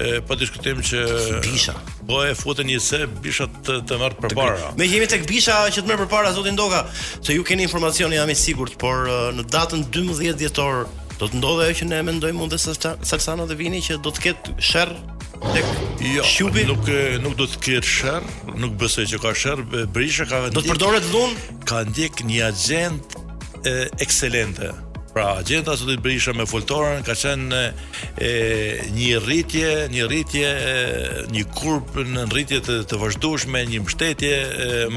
e, 0.02 0.14
po 0.28 0.34
diskutojmë 0.42 0.86
që 0.90 1.02
Bisha 1.46 1.76
po 2.10 2.24
e 2.26 2.32
futën 2.34 2.66
një 2.66 2.80
se 2.82 3.00
Bisha 3.26 3.46
të 3.66 3.76
të 3.90 4.00
marr 4.04 4.16
përpara. 4.22 4.72
Ne 4.78 4.88
jemi 4.90 5.06
tek 5.10 5.26
Bisha 5.30 5.58
që 5.74 5.82
të 5.84 5.90
marr 5.92 6.06
përpara 6.08 6.32
zoti 6.38 6.50
Ndoka, 6.54 6.82
se 7.22 7.34
ju 7.38 7.46
keni 7.50 7.66
informacion 7.68 8.12
jam 8.14 8.30
i 8.30 8.36
sigurt, 8.38 8.74
por 8.82 9.06
në 9.38 9.46
datën 9.54 9.86
12 9.94 10.34
dhjetor 10.42 10.86
do 11.20 11.26
të 11.30 11.38
ndodhe 11.42 11.70
ajo 11.70 11.78
që 11.84 11.92
ne 11.94 12.02
mendojmë 12.10 12.42
mund 12.42 12.54
të 12.54 12.78
Salsano 13.06 13.46
të 13.50 13.58
vini 13.62 13.82
që 13.86 14.02
do 14.06 14.10
të 14.14 14.26
ketë 14.30 14.58
sherr 14.70 14.94
Tek 15.42 15.66
jo, 16.16 16.48
nuk 16.68 16.88
nuk 17.24 17.36
do 17.40 17.46
të 17.50 17.60
ketë 17.66 17.90
sherr, 17.90 18.26
nuk 18.62 18.76
besoj 18.82 19.06
që 19.12 19.20
ka 19.24 19.32
sherr, 19.34 19.64
brisha 19.96 20.28
ka 20.30 20.44
Do 20.54 20.62
të 20.64 20.76
përdoret 20.76 21.08
dhun? 21.14 21.34
Ka 21.70 21.82
ndjek 21.88 22.22
një 22.28 22.40
agent 22.52 23.16
e 23.66 23.78
ekselente. 24.04 24.70
Pra, 25.14 25.28
agenta 25.44 25.76
sot 25.78 25.92
i 25.94 25.98
brisha 26.02 26.34
me 26.34 26.46
foltorën 26.50 27.04
ka 27.06 27.14
qenë 27.18 27.60
e, 28.26 28.30
një 28.98 29.20
rritje, 29.22 29.74
një 29.94 30.08
rritje, 30.10 30.54
e, 30.70 30.86
një 31.30 31.44
kurp 31.54 32.00
në 32.16 32.24
rritje 32.34 32.62
të, 32.66 32.78
të 32.90 32.98
vazhdueshme, 33.02 33.62
një 33.70 33.84
mbështetje 33.84 34.40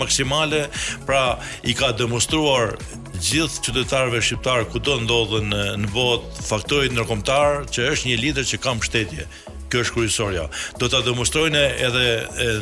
maksimale. 0.01 0.63
Pra, 1.09 1.25
i 1.69 1.77
ka 1.77 1.91
demonstruar 2.01 2.77
gjithë 3.17 3.65
qytetarëve 3.69 4.23
shqiptar 4.25 4.65
kudo 4.73 4.99
ndodhen 5.05 5.53
në, 5.53 5.91
botë 5.97 6.49
faktorit 6.49 6.97
ndërkombëtar 6.97 7.69
që 7.73 7.91
është 7.93 8.11
një 8.13 8.23
lider 8.25 8.49
që 8.55 8.63
ka 8.65 8.73
mbështetje 8.81 9.29
kjo 9.71 9.81
është 9.85 9.95
kryesorja. 9.97 10.45
Do 10.81 10.89
ta 10.93 11.01
demonstrojnë 11.07 11.63
edhe 11.87 12.05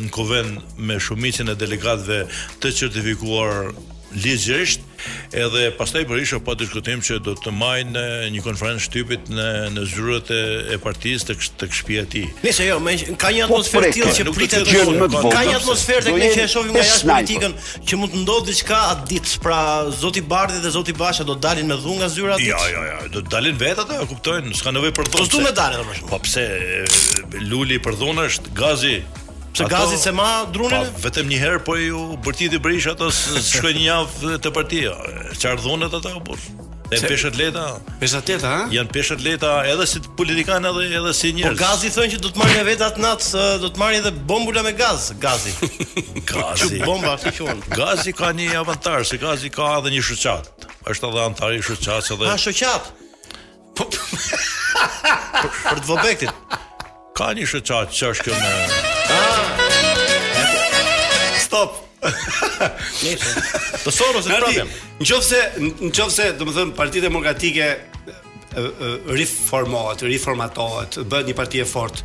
në 0.07 0.11
kuvend 0.15 0.79
me 0.89 0.99
shumicën 1.03 1.53
e 1.53 1.59
delegatëve 1.61 2.23
të 2.63 2.75
certifikuar 2.81 3.73
ligjërisht 4.15 4.81
edhe 5.37 5.69
pastaj 5.79 6.07
isha 6.23 6.39
pa 6.45 6.55
diskutim 6.55 7.01
që 7.05 7.19
do 7.27 7.35
të 7.37 7.53
majnë 7.53 8.05
një 8.33 8.43
konferencë 8.45 8.85
shtypit 8.87 9.29
në 9.35 9.47
në 9.75 9.85
zyrat 9.91 10.31
e, 10.33 10.39
e 10.75 10.77
partisë 10.81 11.29
tek 11.31 11.43
tek 11.61 11.75
shtëpia 11.75 12.05
e 12.05 12.09
tij. 12.13 12.25
Nëse 12.47 12.67
jo, 12.69 12.79
ka 13.21 13.33
një 13.35 13.49
po, 13.49 13.59
atmosferë 13.59 13.91
tillë 13.97 14.15
që 14.17 14.35
pritet 14.37 14.65
të 14.71 14.85
bëhet. 14.87 15.17
Ka 15.35 15.43
një 15.49 15.57
atmosferë 15.61 16.05
tek 16.07 16.19
ne 16.23 16.31
që 16.37 16.45
e 16.47 16.53
shohim 16.55 16.73
nga 16.77 16.85
jashtë 16.85 17.11
politikën 17.11 17.57
që 17.91 17.99
mund 18.01 18.15
të 18.15 18.23
ndodhë 18.23 18.49
diçka 18.53 18.79
at 18.95 19.05
ditë, 19.11 19.35
pra 19.45 19.61
zoti 20.01 20.23
Bardhi 20.35 20.63
dhe 20.65 20.73
zoti 20.77 20.95
Basha 20.99 21.27
do 21.29 21.37
të 21.37 21.49
dalin 21.49 21.69
me 21.75 21.79
dhunë 21.83 22.01
nga 22.05 22.11
ditë? 22.15 22.47
Jo, 22.47 22.63
jo, 22.71 22.87
jo, 22.91 23.11
do 23.19 23.25
të 23.27 23.35
dalin 23.35 23.61
vetë 23.65 23.85
ata, 23.85 23.99
e 24.05 24.09
kuptojnë, 24.15 24.55
s'ka 24.61 24.73
nevojë 24.77 24.95
për 25.01 25.11
po, 25.13 25.21
dhunë. 25.21 25.35
Do 25.35 25.45
të 25.53 25.59
dalin 25.59 25.85
domoshta. 25.85 26.09
Po 26.15 26.23
pse 26.25 27.43
Luli 27.51 27.81
për 27.83 28.01
dhunë 28.01 28.27
është 28.31 28.55
gazi 28.59 28.99
Se 29.55 29.65
gazit 29.65 29.99
se 29.99 30.11
ma 30.13 30.47
drunin? 30.51 30.83
Pa, 30.83 30.87
vetëm 31.07 31.29
një 31.31 31.39
herë, 31.39 31.59
po 31.63 31.77
ju 31.79 32.01
bërtit 32.27 32.57
i 32.57 32.59
brish 32.59 32.89
ato 32.91 33.07
së 33.15 33.71
një 33.77 33.83
javë 33.87 34.37
të 34.43 34.51
partia. 34.51 34.95
Qarë 35.39 35.77
ata 35.87 36.01
ato, 36.03 36.15
po 36.27 36.39
E 36.93 36.99
peshat 37.01 37.35
leta. 37.39 37.79
Peshat 37.99 38.29
leta, 38.29 38.49
ha? 38.51 38.65
Jan 38.71 38.87
peshët 38.91 39.23
leta 39.25 39.65
edhe 39.67 39.87
si 39.89 39.99
politikan 40.19 40.67
edhe 40.69 40.85
edhe 40.99 41.15
si 41.17 41.33
njerëz. 41.33 41.55
Po 41.55 41.63
gazi 41.65 41.89
thonë 41.95 42.11
që 42.13 42.19
do 42.23 42.29
të 42.35 42.39
marrin 42.43 42.67
vetë 42.69 42.87
atë 42.91 43.03
nat, 43.03 43.25
do 43.63 43.71
të 43.73 43.81
marrin 43.83 44.03
edhe 44.03 44.13
bombula 44.29 44.63
me 44.67 44.75
gaz, 44.77 45.09
gazi. 45.23 45.55
gazi. 46.31 46.61
Që 46.77 46.85
bomba 46.85 47.15
si 47.23 47.33
thon. 47.39 47.63
Gazi 47.73 48.13
ka 48.15 48.29
një 48.37 48.51
avantar, 48.61 49.07
se 49.09 49.19
gazi 49.23 49.51
ka 49.55 49.73
edhe 49.81 49.95
një 49.97 50.05
shoqat. 50.11 50.69
Është 50.93 51.09
edhe 51.11 51.23
antar 51.25 51.55
i 51.57 51.63
shoqatës 51.65 52.13
edhe. 52.15 52.31
Ka 52.31 52.41
shoqat. 52.45 52.93
Po 53.81 53.89
për 55.69 55.85
të 55.85 55.87
vobektin. 55.89 56.35
Ka 57.17 57.33
një 57.39 57.49
shoqat 57.55 57.95
që 57.97 58.13
është 58.15 58.84
stop. 61.55 61.81
Nëse. 62.03 63.45
Të 63.85 63.93
sorrë 63.95 64.23
se 64.27 64.39
problem. 64.43 64.71
Nëse 65.01 65.43
nëse 65.89 66.29
domethën 66.41 66.75
Partia 66.77 67.05
Demokratike 67.05 67.69
riformohet, 69.11 70.05
riformatohet, 70.07 71.01
bëhet 71.11 71.31
një 71.33 71.39
parti 71.39 71.63
e 71.63 71.67
fortë. 71.67 72.05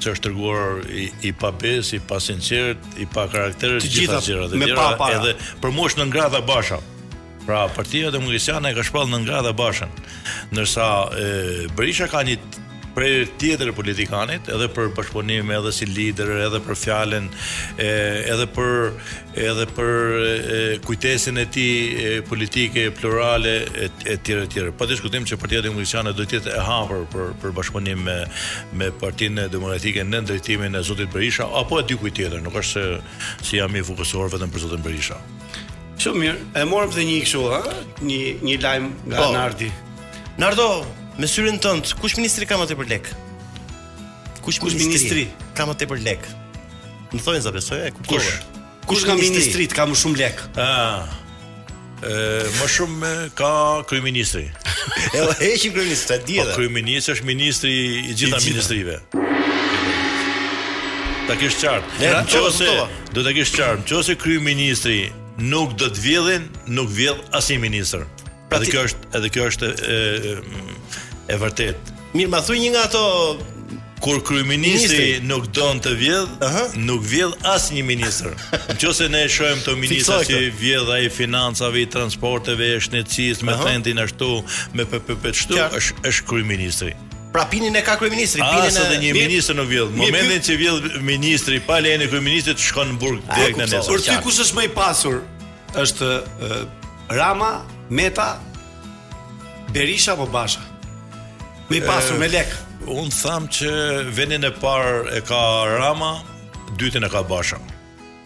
Që 0.00 0.14
është 0.14 0.24
treguar 0.30 0.80
i, 1.02 1.10
i 1.28 1.34
pa 1.36 1.50
bes, 1.60 1.90
i 1.92 2.00
pa 2.08 2.16
sinqert, 2.24 2.80
i 2.96 3.04
pa 3.12 3.26
karakter 3.28 3.76
të 3.76 3.84
gjitha 3.92 4.16
me 4.22 4.24
e 4.24 4.72
tjera, 4.72 5.12
edhe 5.12 5.34
për 5.60 5.76
mua 5.76 5.90
është 5.92 6.00
në 6.00 6.08
ngrada 6.08 6.40
bashkë. 6.48 6.80
Pra, 7.50 7.68
partia 7.76 8.12
dhe 8.12 8.18
e 8.22 8.40
ka 8.78 8.82
shpallë 8.88 9.10
në 9.10 9.18
nga 9.24 9.38
dhe 9.42 9.50
bashën, 9.58 9.90
nërsa 10.54 10.84
e, 11.18 11.30
Berisha 11.74 12.06
ka 12.06 12.20
një 12.22 12.36
prej 12.94 13.24
tjetër 13.42 13.72
politikanit, 13.74 14.46
edhe 14.54 14.68
për 14.70 14.92
pashponim, 14.94 15.50
edhe 15.56 15.72
si 15.74 15.88
lider, 15.90 16.30
edhe 16.44 16.60
për 16.62 16.76
fjallin, 16.82 17.26
edhe 17.82 18.46
për, 18.54 18.70
edhe 19.46 19.66
për 19.78 19.90
e, 20.28 20.60
kujtesin 20.86 21.40
e 21.42 21.46
ti 21.56 21.64
politike, 22.28 22.84
plurale, 23.00 23.56
e, 23.86 23.88
e 24.14 24.16
tjere, 24.28 24.46
tjere. 24.52 24.70
Pa 24.70 24.84
po 24.84 24.88
diskutim 24.92 25.26
që 25.26 25.38
partia 25.42 25.62
dhe 25.66 25.72
do 25.72 26.12
të 26.22 26.28
tjetë 26.36 26.54
e 26.54 26.60
hapër 26.68 27.02
për, 27.16 27.24
për 27.42 27.56
pashponim 27.58 28.04
me, 28.10 28.16
me 28.78 28.92
partinë 29.02 29.48
e 29.48 29.52
demokratike 29.56 30.06
në 30.06 30.22
ndrejtimin 30.28 30.78
e 30.78 30.84
Zotit 30.86 31.10
Berisha, 31.10 31.50
apo 31.64 31.82
e 31.82 31.82
dy 31.82 31.98
kujtjetër, 31.98 32.38
nuk 32.46 32.62
është 32.62 32.78
se 32.78 32.86
si 33.50 33.58
jam 33.58 33.74
i 33.74 33.82
fokusuar 33.90 34.30
vetëm 34.36 34.54
për 34.54 34.66
Zotit 34.68 34.86
Berisha. 34.86 35.18
Shumë 36.00 36.22
mirë. 36.22 36.40
E 36.56 36.62
morëm 36.68 36.92
dhe 36.94 37.02
një 37.04 37.16
kështu, 37.26 37.40
ha? 37.52 37.60
Një 38.06 38.38
një 38.46 38.58
lajm 38.62 38.84
nga 39.10 39.18
po. 39.20 39.26
Nardi. 39.36 39.68
Nardo, 40.40 40.68
me 41.20 41.28
syrin 41.28 41.58
tënd, 41.60 41.90
kush 42.00 42.14
ministri 42.16 42.48
ka 42.48 42.56
më 42.56 42.70
tepër 42.72 42.88
lek? 42.94 43.10
Kush, 44.40 44.56
kush 44.62 44.76
ministri? 44.80 45.26
ka 45.58 45.66
më 45.68 45.76
tepër 45.82 46.00
lek? 46.06 46.24
Më 47.12 47.20
thonë 47.20 47.42
za 47.44 47.52
besoj, 47.52 47.82
e 47.84 47.92
kuptova. 47.92 48.20
Kush? 48.24 48.46
Kush 48.90 49.04
ka 49.10 49.18
ministrit 49.20 49.74
ka 49.76 49.84
më 49.90 49.98
shumë 50.00 50.22
lek? 50.22 50.40
Ah. 50.56 51.04
E, 52.00 52.14
më 52.56 52.70
shumë 52.78 52.96
me 53.02 53.12
ka 53.36 53.52
kryeministri. 53.90 54.46
e 55.16 55.26
heqim 55.42 55.76
kryeministrin, 55.76 56.16
ta 56.16 56.20
di 56.24 56.40
po, 56.40 56.46
edhe. 56.46 56.56
Po 56.56 56.62
kryeminist 56.62 57.12
është 57.12 57.28
ministri 57.28 57.74
i 57.76 58.08
gjitha, 58.08 58.14
gjitha. 58.22 58.44
ministrive. 58.48 58.96
Ta 61.28 61.36
kish 61.36 61.60
qartë. 61.60 61.96
Pra, 62.00 62.24
nëse 62.24 62.76
do 63.14 63.22
ta 63.28 63.36
kish 63.36 63.52
qartë, 63.60 63.84
nëse 63.92 64.16
kryeministri 64.22 64.98
nuk 65.40 65.74
do 65.80 65.88
të 65.88 66.00
vjedhin, 66.04 66.44
nuk 66.76 66.90
vjedh 66.92 67.22
asnjë 67.36 67.60
ministër. 67.62 68.04
Pra 68.50 68.60
edhe 68.60 68.68
ti... 68.68 68.74
kjo 68.74 68.86
është 68.90 69.14
edhe 69.18 69.30
kjo 69.32 69.46
është 69.52 69.70
e, 69.70 70.34
e, 70.34 70.74
e 71.34 71.38
vërtet. 71.40 71.92
Mirë, 72.16 72.30
ma 72.32 72.40
thuj 72.44 72.58
një 72.60 72.70
nga 72.74 72.84
ato 72.90 73.04
kur 74.00 74.16
kryeministri 74.24 75.18
nuk 75.28 75.50
don 75.54 75.76
të 75.84 75.90
vjedh, 76.00 76.30
uh 76.40 76.54
-huh. 76.54 76.76
nuk 76.88 77.02
vjedh 77.04 77.44
asnjë 77.46 77.82
ministër. 77.86 78.32
Nëse 78.80 79.08
ne 79.12 79.22
e 79.24 79.28
shohim 79.28 79.58
këto 79.60 79.76
ministra 79.76 80.18
që 80.24 80.40
vjedh 80.60 80.90
ai 80.94 81.08
financave, 81.10 81.80
i 81.82 81.86
transporteve, 81.90 82.72
i 82.76 82.80
shëndetësisë, 82.80 83.42
uh 83.44 83.44
-huh. 83.44 83.44
me 83.44 83.72
tendin 83.72 83.98
ashtu, 83.98 84.42
me 84.74 84.84
PPP 84.84 85.24
ashtu, 85.36 85.54
është 85.54 85.94
është 86.08 86.22
kryeministri. 86.30 86.92
Pra 87.32 87.46
pinin 87.50 87.74
e 87.74 87.82
ka 87.84 87.98
kryeministri, 87.98 88.40
pinin 88.40 88.64
e 88.64 88.66
Asa 88.66 88.88
dhe 88.90 88.98
një 88.98 89.12
mi... 89.14 89.20
ministër 89.26 89.56
në 89.60 89.66
vjedh. 89.70 89.92
Momentin 89.98 90.42
që 90.46 90.56
vjedh 90.62 90.86
ministri 91.06 91.60
pa 91.66 91.76
lejen 91.82 92.02
e 92.04 92.08
kryeministrit 92.10 92.58
të 92.58 92.64
shkon 92.66 92.90
në 92.94 92.98
burg 93.02 93.20
direkt 93.36 93.60
në 93.60 93.66
nesër. 93.70 93.92
Për 93.92 94.02
ty 94.06 94.16
kush 94.24 94.40
është 94.44 94.56
më 94.58 94.64
i 94.66 94.70
pasur? 94.74 95.20
Është 95.78 96.08
uh, 96.10 96.56
Rama, 97.14 97.52
Meta, 97.88 98.32
Berisha 99.74 100.16
apo 100.18 100.26
Basha? 100.34 100.64
Më 101.70 101.78
i 101.78 101.84
pasur 101.86 102.18
me 102.18 102.30
lek. 102.34 102.50
Un 102.90 103.12
tham 103.14 103.46
që 103.52 103.70
vendin 104.16 104.48
e 104.48 104.50
parë 104.50 105.20
e 105.20 105.22
ka 105.28 105.40
Rama, 105.76 106.10
dytën 106.82 107.06
e 107.06 107.12
ka 107.14 107.22
Basha. 107.30 107.60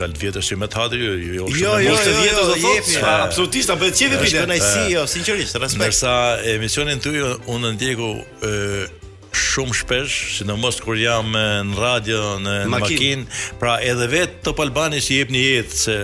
Fal 0.00 0.10
të 0.16 0.20
vjetësh 0.26 0.50
me 0.56 0.68
Hadin, 0.74 0.98
ju 1.00 1.06
ju 1.14 1.18
jo. 1.40 1.44
Jo, 1.48 1.54
jo, 1.64 1.74
jo, 1.88 1.94
të 1.96 2.00
vjetër 2.20 2.42
do 2.42 2.42
të 2.52 2.56
thotë, 2.68 2.90
absolutisht 3.16 3.70
apo 3.74 3.82
të 3.88 3.92
çevi 4.02 4.14
bëj. 4.22 4.32
Jo, 4.94 5.02
sinqerisht, 5.08 5.54
respekt. 5.60 5.80
Ndërsa 5.82 6.12
emisionin 6.56 6.98
tuaj 7.00 7.18
unë 7.56 7.68
ndjeku 7.78 8.10
shumë 9.32 9.74
shpesh, 9.78 10.14
sidomos 10.38 10.80
kur 10.82 10.98
jam 10.98 11.30
në 11.34 11.44
radio 11.78 12.20
në 12.42 12.54
makinë, 12.72 13.40
pra 13.60 13.76
edhe 13.86 14.08
vetë 14.12 14.42
Top 14.48 14.62
Albani 14.64 15.00
si 15.04 15.20
jep 15.20 15.30
një 15.34 15.44
jetë 15.44 15.78
se 15.80 15.98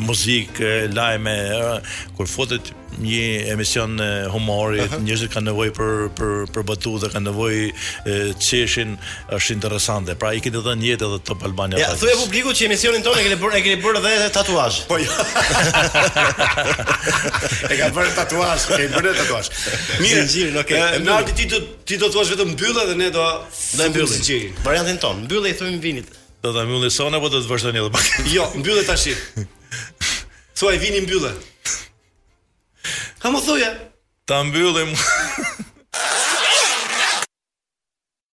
muzikë, 0.00 0.72
lajme, 0.96 1.36
kur 2.18 2.30
fotet 2.30 2.72
një 3.00 3.52
emision 3.52 3.98
e 4.00 4.10
humorit, 4.32 4.92
njerëzit 5.02 5.32
kanë 5.32 5.50
nevojë 5.50 5.72
për 5.76 5.92
për 6.16 6.34
për 6.54 6.66
botutë 6.70 7.02
dhe 7.04 7.10
kanë 7.12 7.28
nevojë 7.28 7.64
të 8.06 8.46
çeshin 8.48 8.96
është 9.36 9.56
interesante. 9.56 10.16
Pra 10.20 10.32
i 10.36 10.40
keni 10.44 10.60
dhënë 10.64 10.86
jetë 10.90 11.08
edhe 11.08 11.20
Top 11.28 11.44
Albania. 11.46 11.80
Ja, 11.80 11.90
thuaj 11.98 12.16
publikut 12.22 12.56
që 12.58 12.68
emisionin 12.70 13.04
tonë 13.04 13.22
e 13.22 13.26
keni 13.28 13.38
bërë 13.42 13.58
e 13.60 13.64
keni 13.66 13.82
bërë 13.84 14.02
edhe 14.16 14.28
tatuazh. 14.34 14.82
Po. 14.90 15.00
Jo. 15.02 15.10
E 17.66 17.74
ka 17.78 17.88
bërë 17.94 18.12
tatuazh, 18.14 18.66
e 18.72 18.76
keni 18.78 18.90
bërë 18.94 19.12
tatuazh. 19.20 19.48
Mirë, 20.02 20.22
gjirin, 20.30 20.56
okay. 20.60 20.98
Në 21.02 21.12
ardhi 21.16 21.34
ti 21.40 21.46
do 21.50 21.60
ti 21.86 21.98
do 21.98 22.06
të 22.08 22.12
thuash 22.14 22.30
vetëm 22.34 22.50
mbyllë 22.54 22.86
dhe 22.92 22.96
ne 23.00 23.08
do 23.14 23.24
do 23.26 23.82
të 23.82 23.88
mbyllim 23.92 24.22
gjirin. 24.26 24.56
Variantin 24.64 24.98
ton, 25.02 25.22
mbyllë 25.26 25.50
i 25.52 25.56
thojmë 25.58 25.80
vinit. 25.82 26.10
Do 26.44 26.52
ta 26.54 26.64
mbyllë 26.68 26.90
sonë 26.94 27.18
apo 27.20 27.30
do 27.32 27.40
të 27.44 27.50
vazhdoni 27.50 27.82
edhe 27.82 27.92
pak? 27.94 28.12
Jo, 28.32 28.46
mbyllë 28.60 28.86
tash. 28.88 29.12
Thuaj 30.58 30.78
vini 30.82 31.02
mbyllë. 31.06 31.32
Ka 33.26 33.30
më 33.34 33.40
thuje? 33.42 33.70
Ta 34.28 34.36
mbyllim. 34.46 34.90